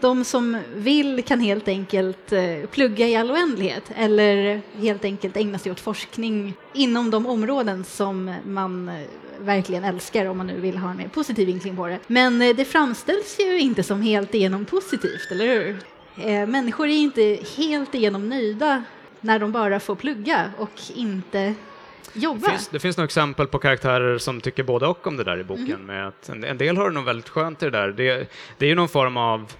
de 0.00 0.24
som 0.24 0.58
vill 0.74 1.22
kan 1.22 1.40
helt 1.40 1.68
enkelt 1.68 2.32
plugga 2.70 3.08
i 3.08 3.16
all 3.16 3.30
oändlighet 3.30 3.90
eller 3.96 4.60
helt 4.78 5.04
enkelt 5.04 5.36
ägna 5.36 5.58
sig 5.58 5.72
åt 5.72 5.80
forskning 5.80 6.54
inom 6.72 7.10
de 7.10 7.26
områden 7.26 7.84
som 7.84 8.34
man 8.44 8.90
verkligen 9.40 9.84
älskar 9.84 10.26
om 10.26 10.38
man 10.38 10.46
nu 10.46 10.60
vill 10.60 10.78
ha 10.78 10.90
en 10.90 10.96
mer 10.96 11.08
positiv 11.08 11.46
vinkling 11.46 11.76
på 11.76 11.86
det. 11.86 11.98
Men 12.06 12.38
det 12.38 12.64
framställs 12.64 13.36
ju 13.40 13.58
inte 13.58 13.82
som 13.82 14.02
helt 14.02 14.34
igenom 14.34 14.64
positivt, 14.64 15.30
eller 15.30 15.46
hur? 15.46 15.76
Eh, 16.16 16.46
människor 16.46 16.88
är 16.88 16.96
inte 16.96 17.38
helt 17.56 17.94
igenom 17.94 18.28
nöjda 18.28 18.84
när 19.20 19.38
de 19.38 19.52
bara 19.52 19.80
får 19.80 19.94
plugga 19.94 20.50
och 20.58 20.80
inte 20.94 21.54
jobba. 22.12 22.46
Det 22.46 22.50
finns, 22.50 22.68
det 22.68 22.78
finns 22.78 22.96
nog 22.96 23.04
exempel 23.04 23.46
på 23.46 23.58
karaktärer 23.58 24.18
som 24.18 24.40
tycker 24.40 24.62
både 24.62 24.86
och 24.86 25.06
om 25.06 25.16
det 25.16 25.24
där 25.24 25.38
i 25.38 25.44
boken. 25.44 25.66
Mm. 25.66 25.86
Med 25.86 26.08
att 26.08 26.28
en, 26.28 26.44
en, 26.44 26.58
del 26.58 26.76
har 26.76 26.88
det 26.88 26.94
nog 26.94 27.04
väldigt 27.04 27.28
skönt 27.28 27.62
i 27.62 27.64
det 27.64 27.70
där. 27.70 27.88
Det, 27.88 28.30
det 28.58 28.66
är 28.66 28.68
ju 28.68 28.74
någon 28.74 28.88
form 28.88 29.16
av 29.16 29.52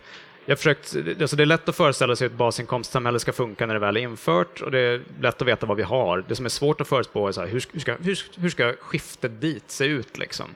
jag 0.46 0.58
försökt, 0.58 0.96
alltså 1.20 1.36
det 1.36 1.42
är 1.42 1.46
lätt 1.46 1.68
att 1.68 1.76
föreställa 1.76 2.16
sig 2.16 2.28
hur 2.28 2.32
ett 2.32 2.38
basinkomstsamhälle 2.38 3.18
ska 3.18 3.32
funka 3.32 3.66
när 3.66 3.74
det 3.74 3.80
väl 3.80 3.96
är 3.96 4.00
infört 4.00 4.62
och 4.62 4.70
det 4.70 4.78
är 4.78 5.02
lätt 5.20 5.42
att 5.42 5.48
veta 5.48 5.66
vad 5.66 5.76
vi 5.76 5.82
har. 5.82 6.24
Det 6.28 6.36
som 6.36 6.44
är 6.44 6.50
svårt 6.50 6.80
att 6.80 6.88
förutspå 6.88 7.28
är 7.28 7.32
så 7.32 7.40
här, 7.40 7.48
hur, 7.48 7.64
hur, 7.72 7.80
ska, 7.80 7.96
hur, 7.96 8.40
hur 8.40 8.50
ska 8.50 8.72
skiftet 8.80 9.40
dit 9.40 9.70
se 9.70 9.84
ut? 9.84 10.18
Liksom? 10.18 10.46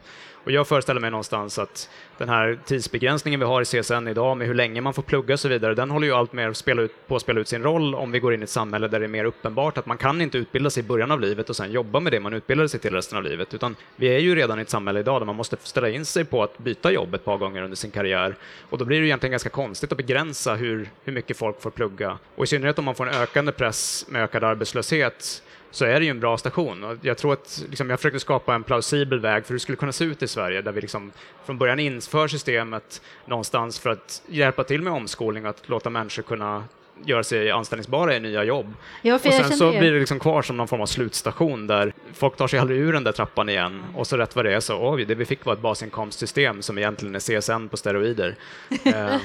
Och 0.48 0.52
jag 0.52 0.68
föreställer 0.68 1.00
mig 1.00 1.10
någonstans 1.10 1.58
att 1.58 1.90
den 2.18 2.28
här 2.28 2.58
tidsbegränsningen 2.64 3.40
vi 3.40 3.46
har 3.46 3.62
i 3.62 3.64
CSN 3.64 4.08
idag 4.08 4.36
med 4.36 4.46
hur 4.46 4.54
länge 4.54 4.80
man 4.80 4.94
får 4.94 5.02
plugga 5.02 5.34
och 5.34 5.40
så 5.40 5.48
vidare, 5.48 5.74
den 5.74 5.90
håller 5.90 6.06
ju 6.06 6.12
allt 6.12 6.32
mer 6.32 6.52
spela 6.52 6.82
ut, 6.82 7.08
på 7.08 7.16
att 7.16 7.22
spela 7.22 7.40
ut 7.40 7.48
sin 7.48 7.62
roll 7.62 7.94
om 7.94 8.12
vi 8.12 8.20
går 8.20 8.34
in 8.34 8.40
i 8.40 8.44
ett 8.44 8.50
samhälle 8.50 8.88
där 8.88 9.00
det 9.00 9.06
är 9.06 9.08
mer 9.08 9.24
uppenbart 9.24 9.78
att 9.78 9.86
man 9.86 9.98
kan 9.98 10.20
inte 10.20 10.38
utbilda 10.38 10.70
sig 10.70 10.84
i 10.84 10.86
början 10.86 11.10
av 11.10 11.20
livet 11.20 11.50
och 11.50 11.56
sen 11.56 11.72
jobba 11.72 12.00
med 12.00 12.12
det 12.12 12.20
man 12.20 12.32
utbildade 12.32 12.68
sig 12.68 12.80
till 12.80 12.90
resten 12.90 13.18
av 13.18 13.24
livet, 13.24 13.54
utan 13.54 13.76
vi 13.96 14.06
är 14.06 14.18
ju 14.18 14.34
redan 14.34 14.58
i 14.58 14.62
ett 14.62 14.70
samhälle 14.70 15.00
idag 15.00 15.20
där 15.20 15.26
man 15.26 15.36
måste 15.36 15.56
ställa 15.62 15.88
in 15.88 16.04
sig 16.04 16.24
på 16.24 16.42
att 16.42 16.58
byta 16.58 16.92
jobb 16.92 17.14
ett 17.14 17.24
par 17.24 17.36
gånger 17.36 17.62
under 17.62 17.76
sin 17.76 17.90
karriär. 17.90 18.34
Och 18.70 18.78
då 18.78 18.84
blir 18.84 19.00
det 19.00 19.06
egentligen 19.06 19.30
ganska 19.30 19.50
konstigt 19.50 19.92
att 19.92 19.98
begränsa 19.98 20.54
hur, 20.54 20.90
hur 21.04 21.12
mycket 21.12 21.36
folk 21.36 21.62
får 21.62 21.70
plugga. 21.70 22.18
Och 22.36 22.44
i 22.44 22.46
synnerhet 22.46 22.78
om 22.78 22.84
man 22.84 22.94
får 22.94 23.08
en 23.08 23.22
ökande 23.22 23.52
press 23.52 24.06
med 24.08 24.22
ökad 24.22 24.44
arbetslöshet 24.44 25.42
så 25.70 25.84
är 25.84 26.00
det 26.00 26.04
ju 26.04 26.10
en 26.10 26.20
bra 26.20 26.38
station. 26.38 26.84
Och 26.84 26.96
jag 27.02 27.18
tror 27.18 27.32
att 27.32 27.64
liksom, 27.68 27.90
jag 27.90 27.98
försökte 27.98 28.20
skapa 28.20 28.54
en 28.54 28.62
plausibel 28.62 29.20
väg 29.20 29.44
för 29.44 29.48
hur 29.48 29.56
det 29.56 29.60
skulle 29.60 29.76
kunna 29.76 29.92
se 29.92 30.04
ut 30.04 30.22
i 30.22 30.28
Sverige, 30.28 30.62
där 30.62 30.72
vi 30.72 30.80
liksom 30.80 31.12
från 31.44 31.58
början 31.58 31.78
inför 31.78 32.28
systemet 32.28 33.02
någonstans 33.26 33.78
för 33.78 33.90
att 33.90 34.22
hjälpa 34.26 34.64
till 34.64 34.82
med 34.82 34.92
omskolning 34.92 35.44
och 35.44 35.50
att 35.50 35.68
låta 35.68 35.90
människor 35.90 36.22
kunna 36.22 36.64
göra 37.04 37.24
sig 37.24 37.50
anställningsbara 37.50 38.16
i 38.16 38.20
nya 38.20 38.44
jobb. 38.44 38.74
Ja, 39.02 39.14
och 39.14 39.20
sen 39.20 39.52
så 39.52 39.70
blir 39.70 39.92
det 39.92 39.98
liksom 39.98 40.18
kvar 40.20 40.42
som 40.42 40.56
någon 40.56 40.68
form 40.68 40.80
av 40.80 40.86
slutstation 40.86 41.66
där 41.66 41.92
folk 42.12 42.36
tar 42.36 42.46
sig 42.46 42.58
aldrig 42.58 42.80
ur 42.80 42.92
den 42.92 43.04
där 43.04 43.12
trappan 43.12 43.48
igen 43.48 43.84
och 43.94 44.06
så 44.06 44.16
rätt 44.16 44.36
vad 44.36 44.44
det 44.44 44.54
är 44.54 44.60
så, 44.60 44.92
oj, 44.92 45.04
det 45.04 45.14
vi 45.14 45.24
fick 45.24 45.44
var 45.44 45.52
ett 45.52 45.60
basinkomstsystem 45.60 46.62
som 46.62 46.78
egentligen 46.78 47.14
är 47.14 47.40
CSN 47.40 47.68
på 47.68 47.76
steroider. 47.76 48.34
Eh, 48.84 49.16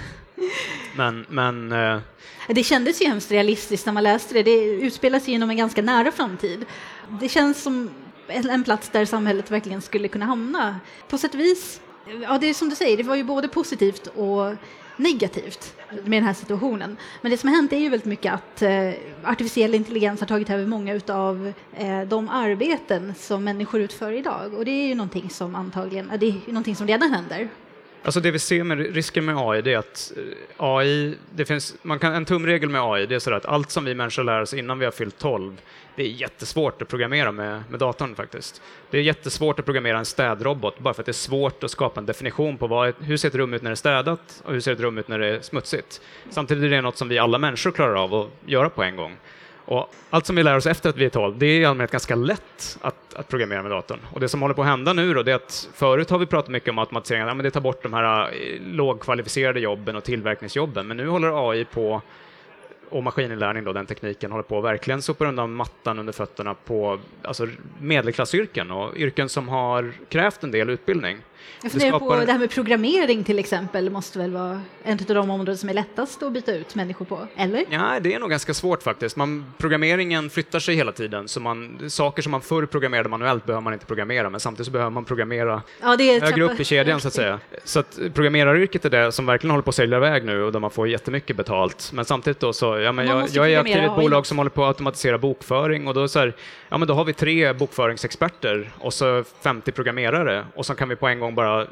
men, 0.96 1.26
men 1.30 1.72
eh, 1.72 2.00
det 2.48 2.64
kändes 2.64 3.02
ju 3.02 3.06
hemskt 3.06 3.32
realistiskt 3.32 3.86
när 3.86 3.94
man 3.94 4.04
läste 4.04 4.34
det. 4.34 4.44
Det 4.44 4.64
utspelar 4.66 5.20
sig 5.20 5.34
inom 5.34 5.50
en 5.50 5.58
ganska 5.58 5.82
nära 5.82 6.12
framtid. 6.12 6.66
Det 7.22 7.30
känns 7.30 7.64
som 7.64 7.90
en 8.28 8.64
plats 8.64 8.90
där 8.90 9.06
samhället 9.06 9.52
verkligen 9.52 9.82
skulle 9.82 10.08
kunna 10.08 10.26
hamna. 10.26 10.80
På 11.08 11.18
sätt 11.18 11.34
och 11.34 11.40
vis, 11.40 11.82
ja 12.22 12.38
det 12.38 12.48
är 12.48 12.54
som 12.54 12.70
du 12.70 12.76
säger, 12.76 12.98
det 12.98 13.04
var 13.04 13.16
ju 13.16 13.24
både 13.24 13.48
positivt 13.48 14.08
och 14.08 14.56
negativt 14.98 15.76
med 15.90 16.18
den 16.18 16.24
här 16.24 16.34
situationen. 16.34 16.98
Men 17.22 17.32
det 17.32 17.38
som 17.38 17.50
har 17.50 17.56
hänt 17.56 17.74
är 17.74 17.78
ju 17.78 17.90
väldigt 17.90 18.06
mycket 18.06 18.34
att 18.34 18.62
eh, 18.62 18.92
artificiell 19.24 19.76
intelligens 19.76 20.20
har 20.20 20.28
tagit 20.28 20.50
över 20.50 20.66
många 20.66 21.02
av 21.08 21.54
eh, 21.74 22.02
de 22.02 22.30
arbeten 22.30 23.14
som 23.20 23.44
människor 23.44 23.82
utför 23.82 24.12
idag. 24.12 24.54
Och 24.54 24.66
det 24.66 24.72
är 24.72 24.88
ju 24.88 24.96
någonting 24.96 25.30
som 25.30 25.56
antagligen, 25.56 26.12
det 26.20 26.26
är 26.26 26.48
någonting 26.48 26.76
som 26.76 26.88
redan 26.88 27.12
händer. 27.12 27.50
Alltså 28.06 28.20
det 28.20 28.32
vi 28.32 28.40
ser 28.40 28.64
med 28.64 28.96
risken 28.96 29.26
med 29.26 29.36
AI, 29.38 29.62
det 29.62 29.74
är 29.74 29.78
att 29.78 30.14
eh, 30.18 30.24
AI, 30.58 31.16
det 31.36 31.46
finns, 31.46 31.76
man 31.82 32.00
kan, 32.00 32.14
en 32.14 32.26
tumregel 32.26 32.70
med 32.70 32.82
AI, 32.82 33.06
det 33.06 33.16
är 33.16 33.20
så 33.20 33.34
att 33.34 33.46
allt 33.46 33.72
som 33.72 33.86
vi 33.86 33.96
människor 33.96 34.24
lär 34.24 34.42
oss 34.42 34.54
innan 34.54 34.80
vi 34.80 34.86
har 34.86 34.92
fyllt 34.92 35.18
12, 35.18 35.62
det 35.96 36.04
är 36.04 36.08
jättesvårt 36.08 36.82
att 36.82 36.88
programmera 36.88 37.32
med, 37.32 37.64
med 37.70 37.80
datorn 37.80 38.16
faktiskt. 38.16 38.62
Det 38.90 38.98
är 38.98 39.02
jättesvårt 39.02 39.60
att 39.60 39.66
programmera 39.66 39.98
en 39.98 40.06
städrobot, 40.06 40.80
bara 40.80 40.94
för 40.94 41.02
att 41.02 41.06
det 41.06 41.12
är 41.12 41.14
svårt 41.14 41.64
att 41.64 41.72
skapa 41.72 42.00
en 42.00 42.06
definition 42.06 42.58
på 42.58 42.68
vad, 42.68 42.94
hur 43.00 43.18
ser 43.18 43.28
ett 43.28 43.36
rum 43.36 43.54
ut 43.54 43.62
när 43.62 43.70
det 43.70 43.74
är 43.74 43.76
städat 43.76 44.42
och 44.46 44.54
hur 44.54 44.60
ser 44.60 44.72
ett 44.72 44.80
rum 44.80 44.98
ut 44.98 45.08
när 45.08 45.20
det 45.20 45.28
är 45.28 45.42
smutsigt. 45.42 46.02
Samtidigt 46.30 46.64
är 46.64 46.70
det 46.70 46.82
något 46.82 46.98
som 46.98 47.10
vi 47.10 47.18
alla 47.18 47.38
människor 47.38 47.72
klarar 47.72 47.96
av 47.96 48.14
att 48.14 48.30
göra 48.46 48.70
på 48.70 48.84
en 48.84 48.96
gång. 48.96 49.18
Och 49.66 49.94
allt 50.10 50.26
som 50.26 50.36
vi 50.36 50.44
lär 50.44 50.58
oss 50.58 50.66
efter 50.66 50.90
att 50.90 50.98
vi 50.98 51.06
är 51.06 51.10
12, 51.10 51.38
det 51.38 51.46
är 51.46 51.60
i 51.60 51.66
allmänhet 51.66 51.92
ganska 51.92 52.16
lätt 52.16 52.78
att, 52.82 53.14
att 53.14 53.28
programmera 53.28 53.62
med 53.62 53.72
datorn. 53.72 54.00
Och 54.14 54.20
det 54.20 54.30
som 54.30 54.42
håller 54.42 54.56
på 54.56 54.62
att 54.62 54.68
hända 54.68 54.94
nu 54.94 55.14
då, 55.14 55.24
det 55.24 55.32
är 55.32 55.36
att 55.36 55.70
förut 55.74 56.10
har 56.10 56.20
vi 56.20 56.26
pratat 56.26 56.52
mycket 56.52 56.70
om 56.70 56.80
automatisering, 56.80 57.28
ja, 57.28 57.34
men 57.34 57.44
det 57.44 57.52
tar 57.52 57.62
bort 57.62 57.84
de 57.84 57.94
här 57.94 58.24
eh, 58.24 58.62
lågkvalificerade 58.62 59.60
jobben 59.60 59.96
och 59.96 60.04
tillverkningsjobben, 60.04 60.88
men 60.88 60.98
nu 60.98 61.08
håller 61.08 61.50
AI 61.52 61.66
på 61.66 62.02
och 62.90 63.04
maskininlärning, 63.04 63.64
då, 63.64 63.74
den 63.74 63.86
tekniken, 63.86 64.32
håller 64.32 64.44
på 64.44 64.58
att 64.58 64.64
verkligen 64.64 65.02
sopa 65.02 65.26
undan 65.26 65.54
mattan 65.54 66.00
under 66.00 66.14
fötterna 66.14 66.54
på 66.54 67.00
alltså, 67.22 67.48
medelklassyrken 67.80 68.72
och 68.72 68.98
yrken 68.98 69.30
som 69.30 69.50
har 69.50 69.92
krävt 70.10 70.44
en 70.44 70.52
del 70.52 70.70
utbildning. 70.70 71.18
Jag 71.62 71.72
funderar 71.72 72.00
på 72.00 72.16
det 72.16 72.32
här 72.32 72.40
med 72.40 72.50
programmering 72.50 73.24
till 73.24 73.40
exempel, 73.40 73.90
måste 73.90 74.20
väl 74.20 74.32
vara 74.32 74.62
en 74.84 75.00
av 75.00 75.16
de 75.16 75.30
områden 75.30 75.58
som 75.58 75.70
är 75.70 75.74
lättast 75.74 76.24
att 76.24 76.32
byta 76.32 76.54
ut 76.54 76.76
människor 76.76 77.06
på, 77.06 77.28
eller? 77.36 77.66
Ja, 77.70 78.00
det 78.02 78.14
är 78.14 78.20
nog 78.20 78.30
ganska 78.30 78.54
svårt 78.54 78.84
faktiskt. 78.84 79.16
Man, 79.16 79.54
programmeringen 79.58 80.30
flyttar 80.30 80.60
sig 80.60 80.76
hela 80.76 80.92
tiden, 80.92 81.28
så 81.28 81.40
man, 81.40 81.80
saker 81.90 82.22
som 82.22 82.32
man 82.32 82.42
förr 82.42 82.66
programmerade 82.66 83.10
manuellt 83.10 83.46
behöver 83.46 83.62
man 83.62 83.74
inte 83.74 83.86
programmera, 83.86 84.30
men 84.30 84.40
samtidigt 84.40 84.66
så 84.66 84.72
behöver 84.72 84.92
man 84.92 85.06
programmera 85.06 85.62
ja, 85.82 85.96
det 85.96 86.16
är 86.16 86.22
högre 86.22 86.44
upp 86.44 86.60
i 86.60 86.64
kedjan 86.64 87.02
så 87.02 87.08
att 87.08 87.14
säga. 87.14 87.40
Så 87.64 87.80
att 87.80 88.00
programmeraryrket 88.14 88.86
är 88.86 88.90
det 88.90 89.12
som 89.12 89.26
verkligen 89.26 89.52
håller 89.52 89.64
på 89.64 89.70
att 89.70 89.76
sälja 89.76 89.98
iväg 89.98 90.26
nu 90.26 90.44
och 90.44 90.52
där 90.52 90.60
man 90.60 90.72
får 90.72 90.88
jättemycket 90.88 91.36
betalt. 91.36 91.90
Men 91.94 92.06
samtidigt 92.06 92.40
då 92.40 92.54
så, 92.54 92.80
ja, 92.80 92.92
men 92.92 93.08
jag, 93.08 93.30
jag 93.30 93.52
är 93.52 93.60
aktiv 93.60 93.78
i 93.78 93.86
ett 93.86 93.96
bolag 93.96 94.26
som 94.26 94.38
håller 94.38 94.50
på 94.50 94.64
att 94.64 94.68
automatisera 94.68 95.18
bokföring 95.18 95.88
och 95.88 95.94
då 95.94 96.08
så 96.08 96.20
här, 96.20 96.34
ja 96.70 96.78
men 96.78 96.88
då 96.88 96.94
har 96.94 97.06
vi 97.06 97.14
tre 97.14 97.54
bokföringsexperter 97.54 98.72
och 98.80 98.94
så 98.94 99.24
50 99.42 99.72
programmerare 99.72 100.46
och 100.56 100.66
så 100.66 100.76
kan 100.76 100.90
vi 100.90 100.96
på 100.96 101.08
en 101.08 101.20
gång 101.20 101.33
bara 101.36 101.68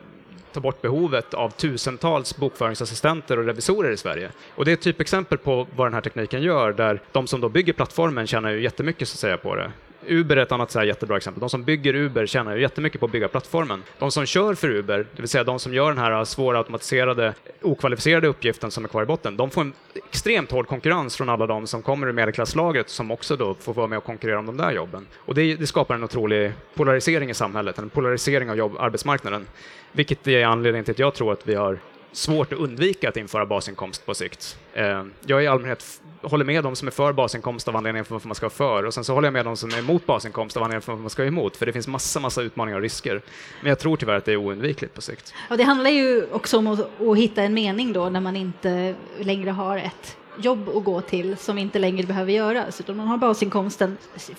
ta 0.53 0.59
bort 0.59 0.81
behovet 0.81 1.33
av 1.33 1.49
tusentals 1.49 2.37
bokföringsassistenter 2.37 3.39
och 3.39 3.45
revisorer 3.45 3.91
i 3.91 3.97
Sverige. 3.97 4.31
Och 4.55 4.65
det 4.65 4.71
är 4.71 4.73
ett 4.73 4.81
typexempel 4.81 5.37
på 5.37 5.67
vad 5.75 5.87
den 5.87 5.93
här 5.93 6.01
tekniken 6.01 6.41
gör, 6.41 6.73
där 6.73 7.01
de 7.11 7.27
som 7.27 7.41
då 7.41 7.49
bygger 7.49 7.73
plattformen 7.73 8.27
tjänar 8.27 8.49
ju 8.49 8.61
jättemycket 8.61 9.07
så 9.07 9.15
att 9.15 9.19
säga 9.19 9.37
på 9.37 9.55
det. 9.55 9.71
Uber 10.07 10.37
är 10.37 10.41
ett 10.41 10.51
annat 10.51 10.71
så 10.71 10.79
här 10.79 10.85
jättebra 10.85 11.17
exempel. 11.17 11.39
De 11.39 11.49
som 11.49 11.63
bygger 11.63 11.95
Uber 11.95 12.25
tjänar 12.25 12.55
ju 12.55 12.61
jättemycket 12.61 12.99
på 12.99 13.05
att 13.05 13.11
bygga 13.11 13.27
plattformen. 13.27 13.83
De 13.99 14.11
som 14.11 14.25
kör 14.25 14.53
för 14.53 14.69
Uber, 14.69 14.97
det 14.97 15.21
vill 15.21 15.29
säga 15.29 15.43
de 15.43 15.59
som 15.59 15.73
gör 15.73 15.89
den 15.89 15.97
här 15.97 16.11
äh, 16.11 16.23
svåra 16.23 16.57
automatiserade, 16.57 17.33
okvalificerade 17.61 18.27
uppgiften 18.27 18.71
som 18.71 18.83
är 18.83 18.89
kvar 18.89 19.03
i 19.03 19.05
botten, 19.05 19.37
de 19.37 19.49
får 19.49 19.61
en 19.61 19.73
extremt 20.09 20.51
hård 20.51 20.67
konkurrens 20.67 21.17
från 21.17 21.29
alla 21.29 21.47
de 21.47 21.67
som 21.67 21.81
kommer 21.81 22.07
ur 22.07 22.11
medelklasslaget 22.11 22.89
som 22.89 23.11
också 23.11 23.35
då 23.35 23.53
får 23.53 23.73
vara 23.73 23.87
med 23.87 23.97
och 23.97 24.03
konkurrera 24.03 24.39
om 24.39 24.45
de 24.45 24.57
där 24.57 24.71
jobben. 24.71 25.07
Och 25.17 25.35
det, 25.35 25.55
det 25.55 25.67
skapar 25.67 25.95
en 25.95 26.03
otrolig 26.03 26.51
polarisering 26.75 27.29
i 27.29 27.33
samhället, 27.33 27.77
en 27.77 27.89
polarisering 27.89 28.49
av 28.49 28.57
jobb, 28.57 28.75
arbetsmarknaden, 28.79 29.47
vilket 29.91 30.27
är 30.27 30.45
anledningen 30.45 30.85
till 30.85 30.91
att 30.91 30.99
jag 30.99 31.13
tror 31.13 31.31
att 31.31 31.47
vi 31.47 31.55
har 31.55 31.79
svårt 32.11 32.53
att 32.53 32.59
undvika 32.59 33.09
att 33.09 33.17
införa 33.17 33.45
basinkomst 33.45 34.05
på 34.05 34.13
sikt. 34.13 34.57
Eh, 34.73 35.03
jag 35.25 35.43
i 35.43 35.47
allmänhet 35.47 36.01
håller 36.21 36.45
med 36.45 36.63
de 36.63 36.75
som 36.75 36.87
är 36.87 36.91
för 36.91 37.13
basinkomst 37.13 37.67
av 37.67 37.75
anledningen 37.75 38.05
för 38.05 38.15
varför 38.15 38.27
man 38.27 38.35
ska 38.35 38.45
vara 38.45 38.53
för 38.53 38.83
och 38.85 38.93
sen 38.93 39.03
så 39.03 39.13
håller 39.13 39.25
jag 39.25 39.33
med 39.33 39.45
de 39.45 39.57
som 39.57 39.69
är 39.69 39.79
emot 39.79 40.05
basinkomst 40.05 40.57
av 40.57 40.63
anledningen 40.63 40.81
för 40.81 40.91
varför 40.91 41.01
man 41.01 41.09
ska 41.09 41.21
vara 41.21 41.27
emot, 41.27 41.57
för 41.57 41.65
det 41.65 41.73
finns 41.73 41.87
massa, 41.87 42.19
massa 42.19 42.41
utmaningar 42.41 42.77
och 42.77 42.81
risker. 42.81 43.21
Men 43.61 43.69
jag 43.69 43.79
tror 43.79 43.97
tyvärr 43.97 44.15
att 44.15 44.25
det 44.25 44.31
är 44.31 44.37
oundvikligt 44.37 44.93
på 44.93 45.01
sikt. 45.01 45.33
Ja, 45.49 45.57
det 45.57 45.63
handlar 45.63 45.89
ju 45.89 46.25
också 46.31 46.57
om 46.57 46.67
att, 46.67 47.01
att 47.01 47.17
hitta 47.17 47.43
en 47.43 47.53
mening 47.53 47.93
då 47.93 48.09
när 48.09 48.21
man 48.21 48.35
inte 48.35 48.95
längre 49.19 49.51
har 49.51 49.77
ett 49.77 50.17
jobb 50.37 50.69
att 50.69 50.83
gå 50.83 51.01
till 51.01 51.37
som 51.37 51.57
inte 51.57 51.79
längre 51.79 52.07
behöver 52.07 52.31
göras, 52.31 52.79
utan 52.79 52.97
man 52.97 53.07
har 53.07 53.17
basinkomsten. 53.17 53.97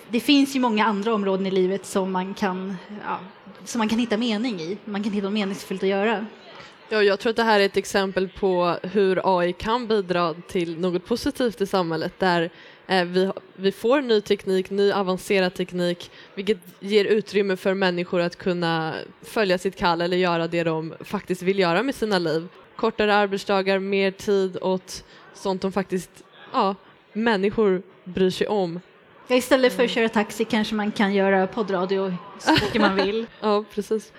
Det 0.09 0.21
finns 0.21 0.57
ju 0.57 0.61
många 0.61 0.87
andra 0.87 1.15
områden 1.15 1.47
i 1.47 1.51
livet 1.51 1.87
som 1.87 2.13
man 2.13 2.35
kan, 2.35 2.77
ja, 3.05 3.19
som 3.65 3.79
man 3.79 3.89
kan 3.89 3.99
hitta 3.99 4.17
mening 4.17 4.61
i, 4.61 4.79
man 4.85 5.03
kan 5.03 5.13
hitta 5.13 5.25
något 5.25 5.35
meningsfullt 5.35 5.83
att 5.83 5.89
göra. 5.89 6.27
Ja, 6.93 7.03
jag 7.03 7.21
tror 7.21 7.31
att 7.31 7.37
det 7.37 7.43
här 7.43 7.61
är 7.61 7.65
ett 7.65 7.77
exempel 7.77 8.29
på 8.29 8.77
hur 8.83 9.39
AI 9.39 9.53
kan 9.53 9.87
bidra 9.87 10.35
till 10.49 10.81
något 10.81 11.07
positivt 11.07 11.61
i 11.61 11.67
samhället 11.67 12.13
där 12.19 12.51
eh, 12.87 13.05
vi, 13.05 13.33
vi 13.57 13.73
får 13.73 14.01
ny 14.01 14.21
teknik, 14.21 14.71
ny 14.71 14.93
avancerad 14.93 15.55
teknik, 15.55 16.11
vilket 16.35 16.59
ger 16.81 17.05
utrymme 17.05 17.57
för 17.57 17.75
människor 17.75 18.21
att 18.21 18.37
kunna 18.37 18.95
följa 19.23 19.59
sitt 19.59 19.77
kall 19.77 20.01
eller 20.01 20.17
göra 20.17 20.47
det 20.47 20.65
de 20.65 20.95
faktiskt 21.01 21.43
vill 21.43 21.59
göra 21.59 21.83
med 21.83 21.95
sina 21.95 22.19
liv. 22.19 22.49
Kortare 22.77 23.15
arbetsdagar, 23.15 23.79
mer 23.79 24.11
tid 24.11 24.59
åt 24.63 25.05
sånt 25.35 25.63
de 25.63 25.73
faktiskt, 25.73 26.11
ja, 26.53 26.75
människor 27.13 27.83
bryr 28.05 28.31
sig 28.31 28.47
om. 28.47 28.81
Istället 29.29 29.73
för 29.73 29.85
att 29.85 29.91
köra 29.91 30.09
taxi 30.09 30.45
kanske 30.45 30.75
man 30.75 30.93
kan 30.93 31.15
göra 31.15 31.47
poddradio 31.47 32.15
så 32.39 32.53
mycket 32.53 32.81
man 32.81 32.97
vill. 32.97 33.27
ja, 33.41 33.65
precis. 33.75 34.13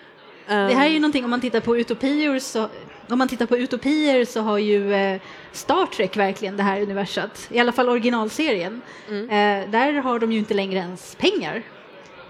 Det 0.48 0.54
här 0.54 0.86
är 0.86 0.90
ju 0.90 1.00
någonting, 1.00 1.24
om 1.24 1.30
man 1.30 1.42
tittar 1.42 1.60
på 1.60 1.78
utopier 1.78 2.40
så, 2.40 2.68
om 3.10 3.18
man 3.18 3.28
tittar 3.28 3.46
på 3.46 3.58
utopier 3.58 4.26
så 4.26 4.42
har 4.42 4.58
ju 4.58 4.94
eh, 4.94 5.22
Star 5.52 5.86
Trek 5.86 6.18
verkligen 6.18 6.58
det 6.58 6.64
här 6.64 6.82
universat, 6.82 7.48
i 7.52 7.60
alla 7.60 7.72
fall 7.72 7.90
originalserien. 7.90 8.82
Mm. 9.10 9.24
Eh, 9.30 9.70
där 9.72 9.94
har 9.94 10.20
de 10.20 10.32
ju 10.32 10.40
inte 10.40 10.54
längre 10.54 10.80
ens 10.80 11.16
pengar. 11.16 11.64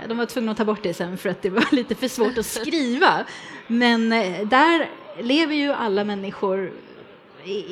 De 0.08 0.18
var 0.18 0.26
tvungna 0.26 0.52
att 0.52 0.58
ta 0.58 0.66
bort 0.66 0.84
det 0.84 0.94
sen 0.94 1.18
för 1.18 1.30
att 1.30 1.42
det 1.42 1.50
var 1.50 1.66
lite 1.76 1.96
för 1.96 2.08
svårt 2.08 2.38
att 2.38 2.46
skriva. 2.46 3.26
Men 3.68 4.14
eh, 4.14 4.48
där 4.48 4.90
lever 5.22 5.56
ju 5.56 5.74
alla 5.74 6.04
människor 6.04 6.72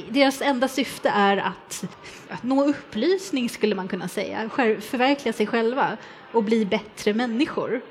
deras 0.09 0.41
enda 0.41 0.67
syfte 0.67 1.09
är 1.09 1.37
att, 1.37 1.83
att 2.29 2.43
nå 2.43 2.65
upplysning 2.65 3.49
skulle 3.49 3.75
man 3.75 3.87
kunna 3.87 4.07
säga, 4.07 4.49
förverkliga 4.79 5.33
sig 5.33 5.47
själva 5.47 5.97
och 6.31 6.43
bli 6.43 6.65
bättre 6.65 7.13
människor. 7.13 7.81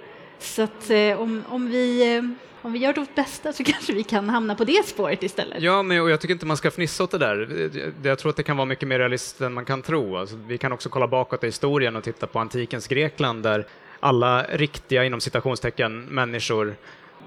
Så 0.41 0.63
att 0.63 0.91
eh, 0.91 1.21
om, 1.21 1.45
om, 1.49 1.71
vi, 1.71 2.17
eh, 2.17 2.23
om 2.63 2.73
vi 2.73 2.79
gör 2.79 2.95
vårt 2.95 3.15
bästa 3.15 3.53
så 3.53 3.65
kanske 3.65 3.93
vi 3.93 4.03
kan 4.03 4.29
hamna 4.29 4.55
på 4.55 4.65
det 4.65 4.87
spåret 4.87 5.23
istället. 5.23 5.63
Ja, 5.63 5.83
men 5.83 5.97
jag 5.97 6.21
tycker 6.21 6.35
inte 6.35 6.47
man 6.47 6.57
ska 6.57 6.71
fnissa 6.71 7.05
åt 7.05 7.11
det 7.11 7.19
där. 7.19 7.71
Jag 8.03 8.19
tror 8.19 8.31
att 8.31 8.37
det 8.37 8.43
kan 8.43 8.57
vara 8.57 8.65
mycket 8.65 8.89
mer 8.89 8.99
realistiskt 8.99 9.41
än 9.41 9.53
man 9.53 9.65
kan 9.65 9.83
tro. 9.83 10.17
Alltså, 10.17 10.37
vi 10.47 10.59
kan 10.59 10.73
också 10.73 10.89
kolla 10.89 11.07
bakåt 11.07 11.45
i 11.45 11.47
historien 11.47 11.97
och 11.97 12.05
titta 12.05 12.27
på 12.27 12.39
antikens 12.39 12.89
Grekland 12.89 13.43
där 13.43 13.67
alla 14.01 14.43
riktiga, 14.43 15.05
inom 15.05 15.21
citationstecken, 15.21 16.01
människor 16.03 16.77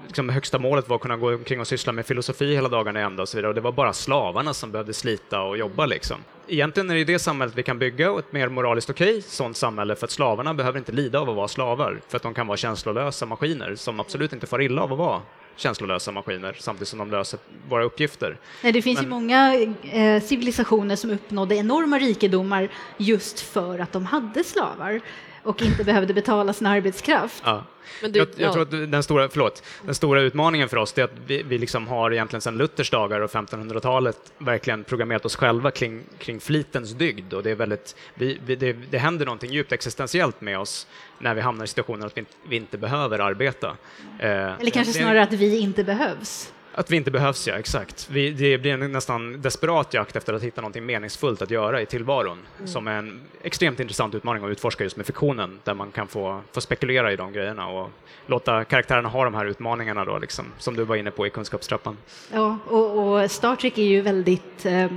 liksom 0.06 0.28
högsta 0.28 0.58
målet 0.58 0.88
var 0.88 0.96
att 0.96 1.02
kunna 1.02 1.16
gå 1.16 1.34
omkring 1.34 1.60
och 1.60 1.66
syssla 1.66 1.92
med 1.92 2.06
filosofi 2.06 2.54
hela 2.54 2.68
dagarna 2.68 3.00
i 3.00 3.02
ända 3.02 3.22
och 3.22 3.28
så 3.28 3.36
vidare. 3.36 3.48
Och 3.48 3.54
det 3.54 3.60
var 3.60 3.72
bara 3.72 3.92
slavarna 3.92 4.54
som 4.54 4.72
behövde 4.72 4.94
slita 4.94 5.42
och 5.42 5.58
jobba 5.58 5.86
liksom. 5.86 6.16
Egentligen 6.48 6.90
är 6.90 6.94
det 6.94 7.04
det 7.04 7.18
samhället 7.18 7.54
vi 7.56 7.62
kan 7.62 7.78
bygga 7.78 8.10
och 8.10 8.18
ett 8.18 8.32
mer 8.32 8.48
moraliskt 8.48 8.90
okej 8.90 9.08
okay, 9.08 9.22
sånt 9.22 9.56
samhälle 9.56 9.96
för 9.96 10.06
att 10.06 10.10
slavarna 10.10 10.54
behöver 10.54 10.78
inte 10.78 10.92
lida 10.92 11.20
av 11.20 11.30
att 11.30 11.36
vara 11.36 11.48
slavar 11.48 12.00
för 12.08 12.16
att 12.16 12.22
de 12.22 12.34
kan 12.34 12.46
vara 12.46 12.56
känslolösa 12.56 13.26
maskiner 13.26 13.74
som 13.74 14.00
absolut 14.00 14.32
inte 14.32 14.46
far 14.46 14.62
illa 14.62 14.82
av 14.82 14.92
att 14.92 14.98
vara 14.98 15.20
känslolösa 15.56 16.12
maskiner 16.12 16.56
samtidigt 16.58 16.88
som 16.88 16.98
de 16.98 17.10
löser 17.10 17.40
våra 17.68 17.84
uppgifter. 17.84 18.36
Nej, 18.62 18.72
det 18.72 18.82
finns 18.82 18.98
ju 18.98 19.02
Men- 19.02 19.10
många 19.10 19.54
eh, 19.82 20.22
civilisationer 20.22 20.96
som 20.96 21.10
uppnådde 21.10 21.54
enorma 21.54 21.98
rikedomar 21.98 22.68
just 22.96 23.40
för 23.40 23.78
att 23.78 23.92
de 23.92 24.06
hade 24.06 24.44
slavar 24.44 25.00
och 25.44 25.62
inte 25.62 25.84
behövde 25.84 26.14
betala 26.14 26.52
sin 26.52 26.66
arbetskraft. 26.66 27.42
Ja. 27.46 27.64
Men 28.02 28.12
du, 28.12 28.18
Jag, 28.18 28.28
jag 28.36 28.48
ja. 28.48 28.52
tror 28.52 28.62
att 28.62 28.70
den 28.70 29.02
stora, 29.02 29.28
förlåt, 29.28 29.62
den 29.84 29.94
stora 29.94 30.20
utmaningen 30.20 30.68
för 30.68 30.76
oss 30.76 30.98
är 30.98 31.04
att 31.04 31.10
vi, 31.26 31.42
vi 31.42 31.58
liksom 31.58 31.88
har 31.88 32.12
egentligen 32.12 32.40
sedan 32.40 32.56
Luthers 32.58 32.90
dagar 32.90 33.20
och 33.20 33.30
1500-talet 33.30 34.16
verkligen 34.38 34.84
programmerat 34.84 35.24
oss 35.24 35.36
själva 35.36 35.70
kring, 35.70 36.02
kring 36.18 36.40
flitens 36.40 36.90
dygd 36.92 37.34
och 37.34 37.42
det 37.42 37.50
är 37.50 37.54
väldigt, 37.54 37.96
vi, 38.14 38.38
vi, 38.46 38.56
det, 38.56 38.72
det 38.72 38.98
händer 38.98 39.24
någonting 39.26 39.52
djupt 39.52 39.72
existentiellt 39.72 40.40
med 40.40 40.58
oss 40.58 40.86
när 41.18 41.34
vi 41.34 41.40
hamnar 41.40 41.64
i 41.64 41.68
situationen 41.68 42.06
att 42.06 42.16
vi, 42.16 42.20
inte- 42.20 42.32
vi 42.48 42.56
inte 42.56 42.78
behöver 42.78 43.18
arbeta. 43.18 43.76
Eh, 44.18 44.28
Eller 44.28 44.70
kanske 44.70 44.92
det 44.92 44.98
snarare 44.98 45.22
att 45.22 45.32
vi 45.32 45.58
inte 45.58 45.84
behövs. 45.84 46.52
Att 46.76 46.90
vi 46.90 46.96
inte 46.96 47.10
behövs, 47.10 47.48
ja, 47.48 47.54
exakt. 47.54 48.08
Vi, 48.10 48.30
det 48.30 48.58
blir 48.58 48.72
en 48.72 48.92
nästan 48.92 49.40
desperat 49.40 49.94
jakt 49.94 50.16
efter 50.16 50.32
att 50.34 50.42
hitta 50.42 50.60
något 50.60 50.74
meningsfullt 50.74 51.42
att 51.42 51.50
göra 51.50 51.80
i 51.80 51.86
tillvaron, 51.86 52.38
som 52.64 52.86
är 52.86 52.98
en 52.98 53.20
extremt 53.42 53.80
intressant 53.80 54.14
utmaning 54.14 54.44
att 54.44 54.50
utforska 54.50 54.84
just 54.84 54.96
med 54.96 55.06
fiktionen, 55.06 55.60
där 55.64 55.74
man 55.74 55.90
kan 55.90 56.08
få, 56.08 56.40
få 56.52 56.60
spekulera 56.60 57.12
i 57.12 57.16
de 57.16 57.32
grejerna 57.32 57.68
och 57.68 57.90
låta 58.26 58.64
karaktärerna 58.64 59.08
ha 59.08 59.24
de 59.24 59.34
här 59.34 59.44
utmaningarna 59.44 60.04
då, 60.04 60.18
liksom, 60.18 60.44
som 60.58 60.76
du 60.76 60.84
var 60.84 60.96
inne 60.96 61.10
på 61.10 61.26
i 61.26 61.30
kunskapstrappan. 61.30 61.96
Ja, 62.32 62.58
och, 62.66 62.98
och 62.98 63.30
Star 63.30 63.56
Trek 63.56 63.78
är 63.78 63.82
ju 63.82 64.00
väldigt 64.00 64.66
eh, 64.66 64.88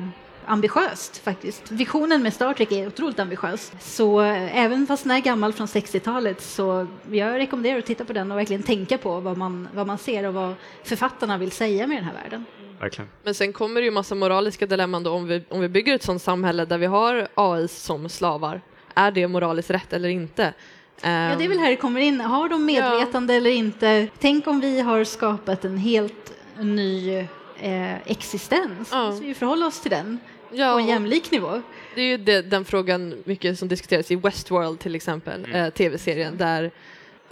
ambitiöst 0.48 1.18
faktiskt. 1.18 1.72
Visionen 1.72 2.24
med 2.24 2.34
Star 2.34 2.54
Trek 2.54 2.72
är 2.72 2.88
otroligt 2.88 3.20
ambitiös. 3.20 3.72
Så 3.80 4.22
eh, 4.22 4.58
även 4.58 4.88
fast 4.88 5.04
den 5.04 5.12
är 5.12 5.20
gammal 5.20 5.54
från 5.54 5.68
60-talet 5.68 6.42
så 6.42 6.88
jag 7.12 7.38
rekommenderar 7.38 7.80
att 7.80 7.86
titta 7.86 8.06
på 8.06 8.14
den 8.14 8.32
och 8.32 8.38
verkligen 8.38 8.64
tänka 8.64 8.98
på 8.98 9.20
vad 9.20 9.38
man, 9.38 9.68
vad 9.74 9.88
man 9.88 9.98
ser 9.98 10.24
och 10.24 10.34
vad 10.34 10.54
författarna 10.84 11.38
vill 11.38 11.52
säga 11.52 11.88
med 11.88 11.98
den 11.98 12.04
här 12.04 12.14
världen. 12.14 12.46
Verkligen. 12.80 13.10
Men 13.24 13.34
sen 13.34 13.54
kommer 13.54 13.82
det 13.82 13.86
ju 13.86 13.92
massa 13.92 14.16
moraliska 14.16 14.66
dilemman 14.66 15.04
då 15.04 15.12
om 15.12 15.28
vi, 15.28 15.44
om 15.50 15.60
vi 15.60 15.70
bygger 15.70 15.96
ett 15.96 16.04
sådant 16.04 16.22
samhälle 16.22 16.66
där 16.66 16.78
vi 16.78 16.86
har 16.86 17.28
AI 17.34 17.68
som 17.68 18.10
slavar. 18.10 18.62
Är 18.94 19.12
det 19.12 19.28
moraliskt 19.28 19.70
rätt 19.70 19.94
eller 19.94 20.10
inte? 20.10 20.54
Ja, 21.02 21.36
det 21.38 21.44
är 21.44 21.48
väl 21.48 21.60
här 21.60 21.70
det 21.70 21.76
kommer 21.76 22.02
in. 22.02 22.22
Har 22.22 22.50
de 22.50 22.66
medvetande 22.66 23.34
eller 23.34 23.50
inte? 23.50 24.08
Tänk 24.20 24.48
om 24.48 24.60
vi 24.60 24.80
har 24.80 25.04
skapat 25.04 25.66
en 25.66 25.78
helt 25.78 26.34
ny 26.60 27.18
eh, 27.60 28.12
existens. 28.12 28.90
Ja. 28.92 29.06
Måste 29.06 29.26
vi 29.26 29.34
förhålla 29.34 29.66
oss 29.66 29.82
till 29.82 29.92
den 29.92 30.20
ja, 30.52 30.74
på 30.74 30.80
en 30.80 30.84
och 30.84 30.90
jämlik 30.90 31.32
nivå. 31.32 31.62
Det 31.96 32.02
är 32.02 32.06
ju 32.06 32.18
det, 32.18 32.42
den 32.42 32.66
frågan 32.66 33.24
mycket 33.24 33.60
som 33.60 33.68
diskuteras 33.68 34.12
i 34.12 34.16
Westworld 34.16 34.80
till 34.80 34.96
exempel, 34.96 35.48
eh, 35.54 35.70
tv-serien, 35.70 36.38
där, 36.38 36.72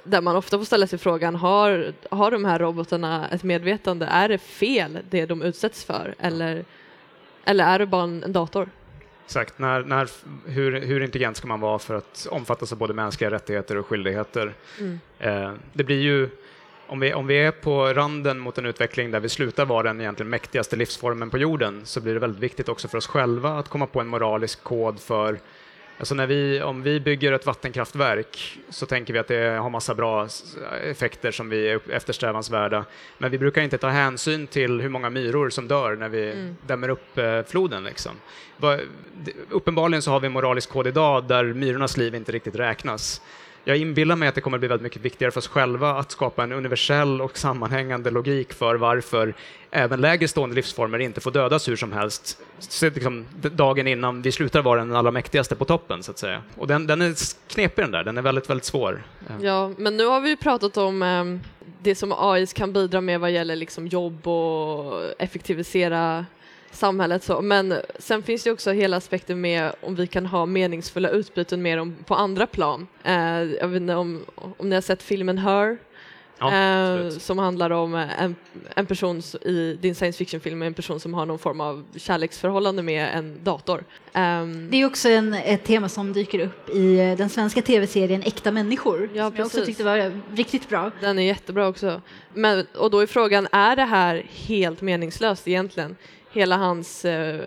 där 0.03 0.21
man 0.21 0.35
ofta 0.35 0.57
får 0.57 0.65
ställa 0.65 0.87
sig 0.87 0.99
frågan, 0.99 1.35
har, 1.35 1.93
har 2.09 2.31
de 2.31 2.45
här 2.45 2.59
robotarna 2.59 3.29
ett 3.29 3.43
medvetande? 3.43 4.05
Är 4.05 4.29
det 4.29 4.37
fel 4.37 4.99
det 5.09 5.25
de 5.25 5.41
utsätts 5.41 5.83
för? 5.83 6.15
Eller, 6.19 6.65
eller 7.45 7.65
är 7.65 7.79
det 7.79 7.85
bara 7.85 8.03
en, 8.03 8.23
en 8.23 8.33
dator? 8.33 8.69
Exakt. 9.25 9.59
När, 9.59 9.83
när, 9.83 10.09
hur, 10.45 10.81
hur 10.81 11.03
intelligent 11.03 11.37
ska 11.37 11.47
man 11.47 11.59
vara 11.59 11.79
för 11.79 11.95
att 11.95 12.27
omfattas 12.31 12.71
av 12.71 12.77
både 12.77 12.93
mänskliga 12.93 13.31
rättigheter 13.31 13.77
och 13.77 13.85
skyldigheter? 13.85 14.53
Mm. 14.79 14.99
Eh, 15.19 15.53
det 15.73 15.83
blir 15.83 16.01
ju, 16.01 16.29
om 16.87 16.99
vi, 16.99 17.13
om 17.13 17.27
vi 17.27 17.35
är 17.35 17.51
på 17.51 17.93
randen 17.93 18.39
mot 18.39 18.57
en 18.57 18.65
utveckling 18.65 19.11
där 19.11 19.19
vi 19.19 19.29
slutar 19.29 19.65
vara 19.65 19.83
den 19.83 20.01
egentligen 20.01 20.29
mäktigaste 20.29 20.75
livsformen 20.75 21.29
på 21.29 21.37
jorden 21.37 21.81
så 21.85 22.01
blir 22.01 22.13
det 22.13 22.19
väldigt 22.19 22.43
viktigt 22.43 22.69
också 22.69 22.87
för 22.87 22.97
oss 22.97 23.07
själva 23.07 23.49
att 23.59 23.69
komma 23.69 23.87
på 23.87 24.01
en 24.01 24.07
moralisk 24.07 24.63
kod 24.63 24.99
för 24.99 25.39
Alltså 25.99 26.15
när 26.15 26.27
vi, 26.27 26.61
om 26.61 26.83
vi 26.83 26.99
bygger 26.99 27.31
ett 27.31 27.45
vattenkraftverk 27.45 28.57
så 28.69 28.85
tänker 28.85 29.13
vi 29.13 29.19
att 29.19 29.27
det 29.27 29.59
har 29.61 29.69
massa 29.69 29.95
bra 29.95 30.27
effekter 30.83 31.31
som 31.31 31.49
vi 31.49 31.69
är 31.69 31.91
eftersträvansvärda. 31.91 32.85
Men 33.17 33.31
vi 33.31 33.37
brukar 33.37 33.61
inte 33.61 33.77
ta 33.77 33.87
hänsyn 33.87 34.47
till 34.47 34.81
hur 34.81 34.89
många 34.89 35.09
myror 35.09 35.49
som 35.49 35.67
dör 35.67 35.95
när 35.95 36.09
vi 36.09 36.31
Mm. 36.31 36.55
dämmer 36.67 36.89
upp 36.89 37.17
eh, 37.17 37.43
floden. 37.43 37.83
Liksom. 37.83 38.11
Uppenbarligen 39.49 40.01
så 40.01 40.11
har 40.11 40.19
vi 40.19 40.27
en 40.27 40.33
moralisk 40.33 40.69
kod 40.69 40.87
idag 40.87 41.23
där 41.23 41.43
myrornas 41.43 41.97
liv 41.97 42.15
inte 42.15 42.31
riktigt 42.31 42.55
räknas. 42.55 43.21
Jag 43.67 43.77
inbillar 43.77 44.15
mig 44.15 44.29
att 44.29 44.35
det 44.35 44.41
kommer 44.41 44.57
att 44.57 44.61
bli 44.61 44.67
väldigt 44.67 44.83
mycket 44.83 45.01
viktigare 45.01 45.31
för 45.31 45.39
oss 45.39 45.47
själva 45.47 45.89
att 45.89 46.11
skapa 46.11 46.43
en 46.43 46.51
universell 46.51 47.21
och 47.21 47.37
sammanhängande 47.37 48.11
logik 48.11 48.53
för 48.53 48.75
varför 48.75 49.33
även 49.71 50.01
lägre 50.01 50.27
stående 50.27 50.55
livsformer 50.55 50.99
inte 50.99 51.21
får 51.21 51.31
dödas 51.31 51.67
hur 51.67 51.75
som 51.75 51.91
helst 51.91 52.39
så 52.59 52.89
liksom, 52.89 53.25
dagen 53.41 53.87
innan 53.87 54.21
vi 54.21 54.31
slutar 54.31 54.61
vara 54.61 54.79
den 54.79 54.95
allra 54.95 55.11
mäktigaste 55.11 55.55
på 55.55 55.65
toppen, 55.65 56.03
så 56.03 56.11
att 56.11 56.17
säga. 56.17 56.41
Och 56.57 56.67
den, 56.67 56.87
den 56.87 57.01
är 57.01 57.13
knepig 57.47 57.83
den 57.83 57.91
där, 57.91 58.03
den 58.03 58.17
är 58.17 58.21
väldigt, 58.21 58.49
väldigt 58.49 58.65
svår. 58.65 59.03
Ja, 59.41 59.71
men 59.77 59.97
nu 59.97 60.05
har 60.05 60.21
vi 60.21 60.29
ju 60.29 60.37
pratat 60.37 60.77
om 60.77 61.03
eh, 61.03 61.23
det 61.81 61.95
som 61.95 62.13
AI 62.17 62.47
kan 62.47 62.73
bidra 62.73 63.01
med 63.01 63.19
vad 63.19 63.31
gäller 63.31 63.55
liksom 63.55 63.87
jobb 63.87 64.27
och 64.27 65.03
effektivisera 65.19 66.25
samhället. 66.71 67.23
Så. 67.23 67.41
Men 67.41 67.73
sen 67.99 68.23
finns 68.23 68.43
det 68.43 68.51
också 68.51 68.71
hela 68.71 68.97
aspekten 68.97 69.41
med 69.41 69.71
om 69.81 69.95
vi 69.95 70.07
kan 70.07 70.25
ha 70.25 70.45
meningsfulla 70.45 71.09
utbyten 71.09 71.61
med 71.61 71.77
dem 71.77 71.95
på 72.05 72.15
andra 72.15 72.47
plan. 72.47 72.87
Eh, 73.03 73.15
jag 73.41 73.67
vet 73.67 73.81
inte 73.81 73.95
om, 73.95 74.25
om 74.57 74.69
ni 74.69 74.75
har 74.75 74.81
sett 74.81 75.03
filmen 75.03 75.37
Her? 75.37 75.77
Ja, 76.39 76.53
eh, 76.53 77.09
som 77.09 77.39
handlar 77.39 77.69
om 77.69 77.95
eh, 77.95 78.23
en, 78.23 78.35
en 78.75 78.85
person 78.85 79.19
i 79.41 79.77
din 79.81 79.95
science 79.95 80.17
fiction-film, 80.17 80.61
en 80.61 80.73
person 80.73 80.99
som 80.99 81.13
har 81.13 81.25
någon 81.25 81.39
form 81.39 81.61
av 81.61 81.83
kärleksförhållande 81.95 82.83
med 82.83 83.09
en 83.17 83.39
dator. 83.43 83.83
Ehm, 84.13 84.69
Det 84.71 84.81
är 84.81 84.85
också 84.85 85.09
en, 85.09 85.33
ett 85.33 85.63
tema 85.63 85.89
som 85.89 86.13
dyker 86.13 86.39
upp 86.39 86.69
i 86.69 86.99
eh, 86.99 87.17
den 87.17 87.29
svenska 87.29 87.61
tv-serien 87.61 88.23
Äkta 88.25 88.51
människor. 88.51 89.09
Ja, 89.13 89.27
som 89.27 89.37
jag 89.37 89.45
också 89.45 89.57
precis. 89.57 89.65
tyckte 89.65 89.83
var 89.83 90.21
riktigt 90.35 90.69
bra. 90.69 90.91
Den 91.01 91.19
är 91.19 91.23
jättebra 91.23 91.67
också. 91.67 92.01
Men, 92.33 92.65
och 92.77 92.91
då 92.91 92.99
är 92.99 93.07
frågan, 93.07 93.47
är 93.51 93.75
det 93.75 93.85
här 93.85 94.25
helt 94.31 94.81
meningslöst 94.81 95.47
egentligen? 95.47 95.95
Hela 96.35 96.57
hans 96.57 97.05
eh, 97.05 97.45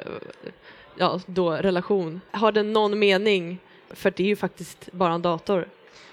ja, 0.97 1.21
då, 1.27 1.53
relation. 1.53 2.21
Har 2.31 2.53
den 2.53 2.73
någon 2.73 2.99
mening? 2.99 3.59
För 3.91 4.13
det 4.17 4.23
är 4.23 4.27
ju 4.27 4.37
faktiskt 4.37 4.93
bara 4.93 5.13
en 5.13 5.23
dator. 5.23 5.69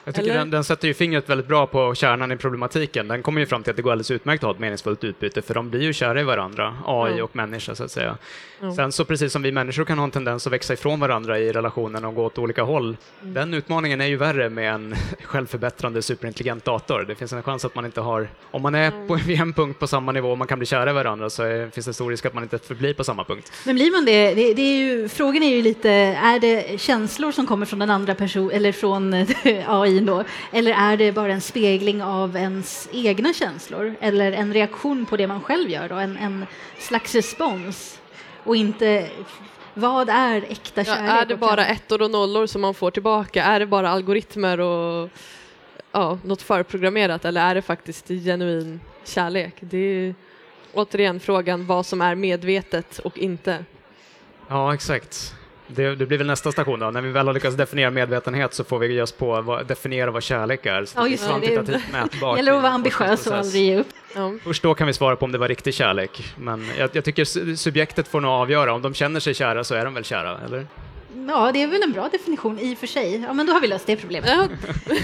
Jag 0.06 0.16
tycker 0.16 0.34
den, 0.34 0.50
den 0.50 0.64
sätter 0.64 0.88
ju 0.88 0.94
fingret 0.94 1.30
väldigt 1.30 1.48
bra 1.48 1.68
på 1.68 1.96
kärnan 1.96 2.32
i 2.32 2.38
problematiken. 2.38 3.08
Den 3.08 3.24
kommer 3.24 3.40
ju 3.42 3.46
fram 3.46 3.64
till 3.64 3.70
att 3.72 3.76
det 3.76 3.82
går 3.82 3.92
alldeles 3.92 4.12
utmärkt 4.12 4.44
att 4.44 4.48
ha 4.48 4.54
ett 4.54 4.60
meningsfullt 4.60 5.04
utbyte, 5.04 5.42
för 5.42 5.54
de 5.54 5.70
blir 5.70 5.82
ju 5.82 5.94
kära 5.94 6.22
i 6.22 6.24
varandra, 6.24 6.74
AI 6.86 7.18
Ja. 7.18 7.24
och 7.24 7.36
människa 7.36 7.76
så 7.76 7.84
att 7.84 7.92
säga. 7.92 8.18
Ja. 8.60 8.76
Sen 8.76 8.92
så 8.92 9.06
precis 9.06 9.34
som 9.34 9.42
vi 9.42 9.52
människor 9.52 9.86
kan 9.86 9.98
ha 9.98 10.06
en 10.06 10.12
tendens 10.12 10.48
att 10.48 10.54
växa 10.54 10.74
ifrån 10.74 11.00
varandra 11.00 11.40
i 11.40 11.52
relationen 11.52 12.06
och 12.06 12.16
gå 12.16 12.26
åt 12.26 12.38
olika 12.38 12.64
håll, 12.64 12.98
Mm. 13.22 13.34
den 13.34 13.54
utmaningen 13.54 14.02
är 14.02 14.06
ju 14.06 14.16
värre 14.18 14.50
med 14.50 14.74
en 14.74 14.96
självförbättrande 15.24 16.02
superintelligent 16.02 16.66
dator. 16.66 17.06
Det 17.08 17.16
finns 17.16 17.34
en 17.34 17.44
chans 17.44 17.66
att 17.66 17.76
man 17.76 17.86
inte 17.86 18.02
har, 18.02 18.28
om 18.52 18.62
man 18.62 18.76
är 18.76 18.92
Mm. 18.92 19.08
på 19.08 19.16
vid 19.16 19.40
en 19.42 19.54
punkt 19.54 19.80
på 19.80 19.88
samma 19.88 20.12
nivå 20.12 20.32
och 20.32 20.38
man 20.38 20.48
kan 20.48 20.60
bli 20.60 20.66
kära 20.66 20.90
i 20.90 20.94
varandra 20.94 21.30
så 21.30 21.44
är, 21.44 21.70
finns 21.70 21.86
det 21.86 21.94
stor 21.94 22.12
risk 22.12 22.26
att 22.26 22.34
man 22.34 22.44
inte 22.44 22.58
förblir 22.60 22.94
på 22.94 23.04
samma 23.04 23.24
punkt. 23.24 23.52
Men 23.66 23.76
blir 23.76 23.92
man 23.92 24.06
det, 24.06 24.34
det, 24.34 24.54
det 24.54 24.62
är 24.62 24.78
ju, 24.78 25.10
frågan 25.10 25.44
är 25.44 25.56
ju 25.56 25.62
lite, 25.62 25.90
är 26.24 26.40
det 26.40 26.82
känslor 26.82 27.32
som 27.32 27.48
kommer 27.48 27.66
från 27.66 27.80
den 27.80 27.90
andra 27.90 28.16
personen, 28.16 28.52
eller 28.52 28.72
från 28.72 29.14
AI 29.68 29.95
då, 30.02 30.24
eller 30.52 30.72
är 30.72 30.98
det 30.98 31.12
bara 31.12 31.34
en 31.34 31.42
spegling 31.42 32.04
av 32.04 32.36
ens 32.38 32.90
egna 32.94 33.34
känslor, 33.34 33.96
eller 34.00 34.32
en 34.32 34.54
reaktion 34.54 35.06
på 35.06 35.18
det 35.18 35.28
man 35.28 35.42
själv 35.42 35.70
gör 35.70 35.90
då, 35.90 35.96
en, 35.96 36.18
en 36.18 36.46
slags 36.80 37.16
respons, 37.16 38.00
och 38.44 38.56
inte 38.56 39.10
vad 39.74 40.10
är 40.10 40.46
äkta 40.50 40.82
Ja, 40.82 40.86
kärlek? 40.96 41.12
är 41.12 41.26
det 41.26 41.38
bara 41.38 41.66
ettor 41.66 42.02
och 42.02 42.12
nollor 42.12 42.46
som 42.48 42.62
man 42.62 42.74
får 42.74 42.92
tillbaka? 42.92 43.44
Är 43.44 43.60
det 43.60 43.66
bara 43.66 43.90
algoritmer 43.90 44.60
och 44.60 45.10
ja, 45.92 46.18
något 46.24 46.42
förprogrammerat? 46.42 47.26
Eller 47.26 47.42
är 47.42 47.56
det 47.56 47.62
faktiskt 47.62 48.08
genuin 48.08 48.80
kärlek? 49.04 49.54
Det 49.60 49.78
är 49.78 50.16
återigen 50.74 51.20
frågan 51.20 51.66
vad 51.66 51.86
som 51.86 52.02
är 52.02 52.16
medvetet 52.16 53.00
och 53.00 53.18
inte. 53.18 53.66
Ja, 54.48 54.74
exakt. 54.74 55.34
Det, 55.68 55.96
det 55.96 56.06
blir 56.06 56.18
väl 56.18 56.28
nästa 56.28 56.52
station 56.52 56.80
då. 56.80 56.92
När 56.92 57.02
vi 57.02 57.12
väl 57.12 57.28
har 57.28 57.34
lyckats 57.34 57.56
definiera 57.56 57.92
medvetenhet 57.92 58.54
så 58.54 58.64
får 58.64 58.80
vi 58.80 58.94
ge 58.94 59.02
oss 59.02 59.12
på 59.12 59.42
vad, 59.42 59.66
definiera 59.68 60.12
vad 60.12 60.24
kärlek 60.24 60.66
är. 60.66 60.86
Så 60.86 60.98
Ja, 61.00 61.04
det 61.04 61.10
just 61.10 61.24
det. 61.28 61.30
Det 61.40 61.46
är- 61.46 61.56
kvantitativt 61.56 61.92
mätbart. 61.92 62.36
Det 62.36 62.40
gäller 62.40 62.54
att 62.54 62.62
vara 62.64 62.72
ambitiös 62.74 63.28
och 63.28 63.36
aldrig 63.38 63.64
ge 63.64 63.78
upp. 63.80 63.88
Ja. 64.16 64.34
Först 64.44 64.64
då 64.64 64.74
kan 64.74 64.88
vi 64.88 64.94
svara 64.94 65.16
på 65.16 65.26
om 65.26 65.32
det 65.32 65.38
var 65.38 65.48
riktig 65.48 65.74
kärlek. 65.74 66.34
Men 66.38 66.66
jag, 66.78 66.90
jag 66.94 67.04
tycker 67.06 67.24
su- 67.24 67.56
subjektet 67.56 68.08
får 68.08 68.22
nog 68.22 68.32
avgöra. 68.32 68.74
Om 68.74 68.82
de 68.82 68.94
känner 68.94 69.20
sig 69.20 69.34
kära 69.34 69.64
så 69.64 69.76
är 69.76 69.86
de 69.86 69.94
väl 69.94 70.04
kära, 70.04 70.40
eller? 70.46 70.68
Ja, 71.28 71.52
det 71.54 71.64
är 71.64 71.68
väl 71.68 71.84
en 71.84 71.92
bra 71.92 72.10
definition 72.12 72.60
i 72.60 72.74
och 72.74 72.78
för 72.78 72.88
sig. 72.88 73.22
Ja, 73.28 73.34
men 73.34 73.46
då 73.46 73.54
har 73.54 73.62
vi 73.62 73.68
löst 73.68 73.88
det 73.88 73.96
problemet. 73.96 74.30
Ja. 74.30 74.48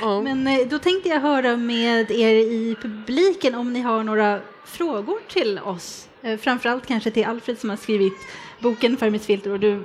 ja. 0.00 0.20
Men 0.22 0.46
eh, 0.46 0.66
då 0.66 0.78
tänkte 0.78 1.08
jag 1.08 1.20
höra 1.20 1.56
med 1.56 2.10
er 2.10 2.34
i 2.34 2.76
publiken 2.82 3.54
om 3.54 3.72
ni 3.72 3.80
har 3.80 4.02
några 4.04 4.40
frågor 4.64 5.18
till 5.28 5.58
oss. 5.58 6.07
Eh, 6.22 6.36
Framförallt 6.38 6.86
kanske 6.86 7.10
till 7.10 7.24
Alfred 7.24 7.58
som 7.58 7.70
har 7.70 7.76
skrivit 7.76 8.12
boken 8.58 8.96
Fermisfilter 8.96 9.50
och 9.50 9.60
du 9.60 9.82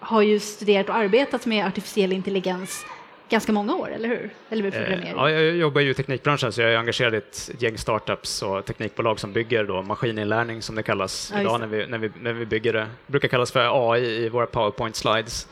har 0.00 0.22
ju 0.22 0.38
studerat 0.40 0.88
och 0.88 0.94
arbetat 0.94 1.46
med 1.46 1.66
artificiell 1.66 2.12
intelligens 2.12 2.84
ganska 3.28 3.52
många 3.52 3.74
år, 3.74 3.90
eller 3.94 4.08
hur? 4.08 4.30
Eller 4.50 4.62
med 4.62 4.74
Eh, 4.74 4.80
programmering. 4.80 5.12
ja, 5.16 5.30
jag 5.30 5.56
jobbar 5.56 5.80
ju 5.80 5.90
i 5.90 5.94
teknikbranschen 5.94 6.52
så 6.52 6.60
jag 6.60 6.72
är 6.72 6.76
engagerad 6.78 7.14
i 7.14 7.16
ett 7.16 7.50
gäng 7.58 7.78
startups 7.78 8.42
och 8.42 8.64
teknikbolag 8.64 9.20
som 9.20 9.32
bygger 9.32 9.64
då 9.64 9.82
maskininlärning 9.82 10.62
som 10.62 10.74
det 10.74 10.82
kallas 10.82 11.30
Ja, 11.34 11.40
idag 11.40 11.60
när 11.60 11.66
vi, 11.66 11.86
när, 11.86 11.98
vi, 11.98 12.10
när 12.20 12.32
vi 12.32 12.46
bygger 12.46 12.72
det. 12.72 12.78
Det 13.06 13.12
brukar 13.12 13.28
kallas 13.28 13.52
för 13.52 13.92
AI 13.92 14.24
i 14.24 14.28
våra 14.28 14.46
powerpoint 14.46 14.96
slides. 14.96 15.48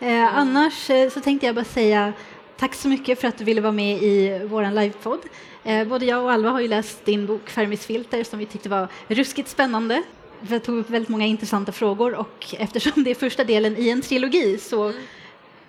Eh, 0.00 0.36
annars 0.38 0.90
eh, 0.90 1.10
så 1.10 1.20
tänkte 1.20 1.46
jag 1.46 1.54
bara 1.54 1.64
säga 1.64 2.12
tack 2.56 2.74
så 2.74 2.88
mycket 2.88 3.20
för 3.20 3.28
att 3.28 3.38
du 3.38 3.44
ville 3.44 3.60
vara 3.60 3.72
med 3.72 4.02
i 4.02 4.40
vår 4.44 4.70
livepodd. 4.80 5.20
Eh, 5.66 5.88
både 5.88 6.06
jag 6.06 6.22
och 6.22 6.32
Alva 6.32 6.50
har 6.50 6.60
ju 6.60 6.68
läst 6.68 7.04
din 7.04 7.26
bok 7.26 7.50
Fermis 7.50 7.86
filter 7.86 8.24
som 8.24 8.38
vi 8.38 8.46
tyckte 8.46 8.68
var 8.68 8.88
ruskigt 9.08 9.48
spännande. 9.48 10.02
Vi 10.40 10.60
tog 10.60 10.78
upp 10.78 10.90
väldigt 10.90 11.08
många 11.08 11.26
intressanta 11.26 11.72
frågor 11.72 12.14
och 12.14 12.54
eftersom 12.58 13.04
det 13.04 13.10
är 13.10 13.14
första 13.14 13.44
delen 13.44 13.76
i 13.76 13.88
en 13.88 14.02
trilogi 14.02 14.58
så 14.58 14.84
mm. 14.84 15.02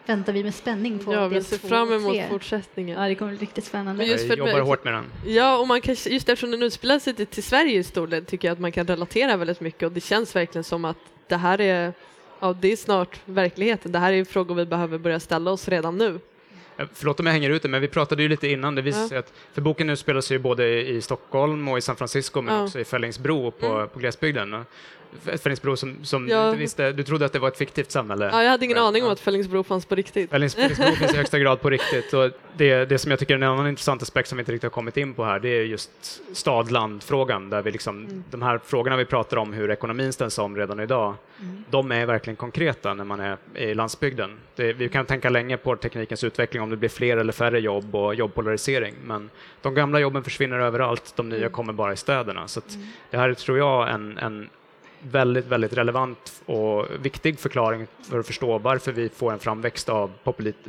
väntar 0.06 0.34
vi 0.34 0.44
med 0.44 0.56
spänning 0.56 1.00
på 1.00 1.14
ja, 1.14 1.20
del 1.20 1.30
vi 1.30 1.44
ser 1.44 1.58
fram 1.58 1.94
emot 1.94 2.18
fortsättningen. 2.30 3.02
Ja, 3.02 3.08
det 3.08 3.16
kommer 3.16 3.32
bli 3.32 3.42
riktigt 3.42 3.66
spännande. 3.66 4.06
just 4.06 4.28
för 4.28 4.38
jag 4.38 4.48
jobbar 4.48 4.62
hårt 4.62 4.84
med 4.84 4.94
den. 4.94 5.06
Ja, 5.26 5.58
och 5.58 5.68
man 5.68 5.82
kan, 5.82 5.96
just 6.06 6.30
eftersom 6.30 6.52
den 6.52 6.64
utspelar 6.64 7.00
sig 7.00 7.14
till 7.14 7.44
Sverige 7.44 7.80
i 7.80 7.84
stor 7.84 8.08
del 8.08 8.26
tycker 8.26 8.48
jag 8.48 8.54
att 8.54 8.60
man 8.60 8.72
kan 8.72 8.88
relatera 8.88 9.38
väldigt 9.38 9.62
mycket 9.62 9.84
och 9.84 9.92
det 9.92 10.02
känns 10.02 10.36
verkligen 10.36 10.64
som 10.64 10.86
att 10.86 10.98
det 11.28 11.36
här 11.38 11.62
är, 11.62 11.94
ja, 12.40 12.54
det 12.62 12.72
är 12.72 12.76
snart 12.76 13.20
verkligheten. 13.26 13.92
Det 13.92 14.00
här 14.00 14.14
är 14.14 14.26
frågor 14.26 14.56
vi 14.56 14.66
behöver 14.66 14.98
börja 14.98 15.20
ställa 15.20 15.52
oss 15.52 15.68
redan 15.68 15.98
nu. 15.98 16.20
Förlåt 16.94 17.20
om 17.20 17.26
jag 17.26 17.34
hänger 17.34 17.50
ut 17.50 17.62
det, 17.62 17.70
men 17.70 17.82
vi 17.82 17.88
pratade 17.88 18.24
ju 18.24 18.30
lite 18.30 18.48
innan. 18.48 18.76
Det 18.76 18.82
visade 18.82 19.08
sig 19.08 19.18
att, 19.18 19.34
för 19.54 19.62
boken 19.62 19.90
utspelar 19.90 20.22
sig 20.22 20.38
ju 20.38 20.44
både 20.44 20.88
i 20.88 21.02
Stockholm 21.02 21.68
och 21.68 21.78
i 21.78 21.82
San 21.82 21.96
Francisco, 21.96 22.42
men 22.42 22.56
ja. 22.56 22.64
också 22.64 22.80
i 22.80 22.86
Fällingsbro 22.86 23.52
på, 23.52 23.66
mm. 23.66 23.90
på 23.90 24.00
glesbygden. 24.00 24.66
Fällingsbro 25.38 25.78
som, 25.78 25.98
som 26.04 26.28
ja. 26.28 26.52
du 26.52 26.58
visste, 26.58 26.92
du 26.92 27.04
trodde 27.04 27.26
att 27.26 27.34
det 27.34 27.40
var 27.40 27.48
ett 27.48 27.58
fiktivt 27.58 27.92
samhälle? 27.92 28.30
Ja, 28.32 28.44
jag 28.44 28.52
hade 28.52 28.66
ingen 28.66 28.78
aning 28.78 29.04
om 29.04 29.12
att 29.12 29.20
Fällingsbro 29.20 29.64
fanns 29.64 29.86
på 29.86 29.96
riktigt. 29.96 30.30
Fällingsbro 30.30 30.70
finns 31.00 31.14
i 31.14 31.18
högsta 31.18 31.40
grad 31.40 31.62
på 31.62 31.70
riktigt. 31.70 32.14
Och 32.14 32.32
det, 32.58 32.86
det 32.86 32.98
som 32.98 33.12
jag 33.12 33.20
tycker 33.20 33.34
är 33.34 33.38
en 33.38 33.44
annan 33.44 33.68
intressant 33.68 34.02
aspekt 34.02 34.30
som 34.30 34.38
vi 34.38 34.42
inte 34.42 34.52
riktigt 34.52 34.64
har 34.64 34.70
kommit 34.70 34.98
in 34.98 35.14
på 35.14 35.26
här, 35.26 35.40
det 35.40 35.50
är 35.50 35.64
just 35.64 35.92
stad-land-frågan, 36.34 37.50
där 37.50 37.62
vi 37.62 37.72
liksom, 37.72 38.06
mm. 38.06 38.24
de 38.32 38.42
här 38.42 38.60
frågorna 38.66 38.98
vi 38.98 39.06
pratar 39.06 39.38
om, 39.38 39.54
hur 39.54 39.72
ekonomin 39.72 40.14
ställs 40.14 40.38
om 40.38 40.56
redan 40.56 40.80
idag, 40.80 41.16
mm. 41.42 41.64
de 41.70 41.92
är 41.92 42.06
verkligen 42.06 42.36
konkreta 42.36 42.94
när 42.94 43.04
man 43.04 43.20
är 43.20 43.38
i 43.56 43.74
landsbygden. 43.74 44.38
Det, 44.56 44.74
vi 44.74 44.90
kan 44.90 45.06
tänka 45.06 45.30
länge 45.30 45.58
på 45.58 45.76
teknikens 45.76 46.24
utveckling, 46.24 46.64
om 46.64 46.70
det 46.70 46.78
blir 46.78 46.90
fler 46.90 47.18
eller 47.18 47.34
färre 47.34 47.60
jobb 47.60 47.96
och 47.96 48.16
jobbpolarisering, 48.16 48.94
men 49.04 49.30
de 49.62 49.76
gamla 49.76 50.00
jobben 50.00 50.24
försvinner 50.24 50.60
överallt, 50.60 51.14
de 51.16 51.30
nya 51.30 51.40
mm. 51.40 51.52
kommer 51.52 51.74
bara 51.74 51.94
i 51.94 51.98
städerna. 51.98 52.48
Så 52.48 52.62
mm. 52.70 52.88
det 53.12 53.18
här 53.18 53.30
är, 53.30 53.34
tror 53.34 53.58
jag, 53.58 53.90
en, 53.90 54.18
en 54.18 54.50
väldigt, 55.02 55.46
väldigt 55.46 55.74
relevant 55.74 56.42
och 56.46 56.86
viktig 57.02 57.40
förklaring 57.40 57.88
för 58.04 58.20
att 58.20 58.28
förstå 58.28 58.58
varför 58.58 58.92
vi 58.92 59.10
får 59.10 59.34
en 59.34 59.40
framväxt 59.40 59.90
av 59.90 60.12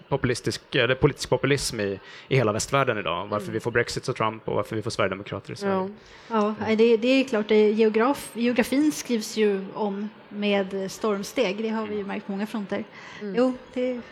populistisk, 0.08 0.74
eller 0.74 0.94
politisk 0.94 1.30
populism 1.30 1.80
i, 1.80 2.00
i 2.28 2.36
hela 2.36 2.52
västvärlden 2.52 2.98
idag. 2.98 3.26
Varför 3.26 3.44
mm. 3.44 3.54
vi 3.54 3.60
får 3.60 3.70
Brexit 3.70 4.08
och 4.08 4.16
Trump 4.16 4.48
och 4.48 4.54
varför 4.54 4.76
vi 4.76 4.82
får 4.82 4.90
Sverigedemokrater 4.90 5.52
i 5.52 5.56
Sverige. 5.56 5.90
Ja, 6.28 6.54
ja 6.58 6.76
det, 6.76 6.96
det 6.96 7.08
är 7.08 7.24
klart. 7.24 7.48
Det, 7.48 7.70
geograf, 7.70 8.30
geografin 8.34 8.92
skrivs 8.92 9.36
ju 9.36 9.64
om 9.74 10.08
med 10.28 10.90
stormsteg. 10.90 11.62
Det 11.62 11.68
har 11.68 11.86
vi 11.86 11.96
ju 11.96 12.04
märkt 12.04 12.26
på 12.26 12.32
många 12.32 12.46
fronter. 12.46 12.84
Mm. 13.20 13.34
Jo, 13.36 13.54
det 13.74 13.92
kan 13.92 14.02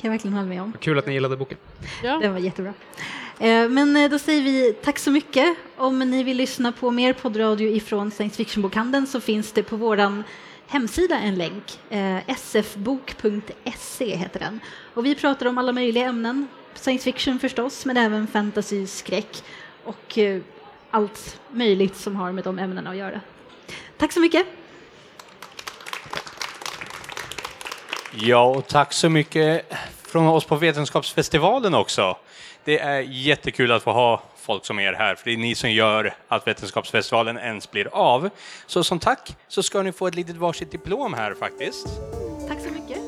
jag 0.00 0.10
verkligen 0.10 0.34
hålla 0.34 0.48
med 0.48 0.62
om. 0.62 0.72
Kul 0.80 0.98
att 0.98 1.06
ni 1.06 1.12
gillade 1.12 1.36
boken. 1.36 1.58
Ja. 2.02 2.18
Den 2.22 2.32
var 2.32 2.40
jättebra. 2.40 2.72
Eh, 3.40 3.68
men 3.68 3.96
eh, 3.96 4.10
då 4.10 4.18
säger 4.18 4.42
vi 4.42 4.72
tack 4.72 4.98
så 4.98 5.10
mycket. 5.10 5.56
Om 5.76 5.98
ni 5.98 6.22
vill 6.22 6.36
lyssna 6.36 6.72
på 6.72 6.90
mer 6.90 7.12
poddradio 7.12 7.68
ifrån 7.68 8.10
science 8.10 8.36
fiction-bokhandeln 8.36 9.06
så 9.06 9.20
finns 9.20 9.52
det 9.52 9.62
på 9.62 9.76
vår 9.76 10.22
hemsida 10.66 11.18
en 11.18 11.34
länk. 11.34 11.78
Eh, 11.90 12.36
Sfbok.se 12.36 14.16
heter 14.16 14.40
den. 14.40 14.60
Och 14.94 15.06
vi 15.06 15.14
pratar 15.14 15.46
om 15.46 15.58
alla 15.58 15.72
möjliga 15.72 16.04
ämnen. 16.04 16.48
Science 16.74 17.04
fiction 17.04 17.38
förstås, 17.38 17.86
men 17.86 17.96
även 17.96 18.26
fantasy, 18.26 18.86
skräck 18.86 19.42
och 19.84 20.18
allt 20.90 21.40
möjligt 21.50 21.96
som 21.96 22.16
har 22.16 22.32
med 22.32 22.44
de 22.44 22.58
ämnena 22.58 22.90
att 22.90 22.96
göra. 22.96 23.20
Tack 23.96 24.12
så 24.12 24.20
mycket. 24.20 24.46
Ja, 28.12 28.44
och 28.44 28.66
tack 28.66 28.92
så 28.92 29.08
mycket 29.08 29.72
från 30.02 30.26
oss 30.26 30.44
på 30.44 30.56
Vetenskapsfestivalen 30.56 31.74
också. 31.74 32.16
Det 32.68 32.78
är 32.78 33.00
jättekul 33.00 33.72
att 33.72 33.82
få 33.82 33.92
ha 33.92 34.22
folk 34.36 34.64
som 34.64 34.78
er 34.78 34.92
här, 34.92 35.14
för 35.14 35.24
det 35.24 35.32
är 35.32 35.36
ni 35.36 35.54
som 35.54 35.70
gör 35.70 36.14
att 36.28 36.46
Vetenskapsfestivalen 36.46 37.38
ens 37.38 37.70
blir 37.70 37.88
av. 37.92 38.30
Så 38.66 38.84
som 38.84 38.98
tack 38.98 39.36
så 39.48 39.62
ska 39.62 39.82
ni 39.82 39.92
få 39.92 40.06
ett 40.06 40.14
litet 40.14 40.36
varsitt 40.36 40.70
diplom 40.70 41.14
här 41.14 41.34
faktiskt. 41.34 41.86
Tack 42.48 42.60
så 42.60 42.70
mycket. 42.70 43.07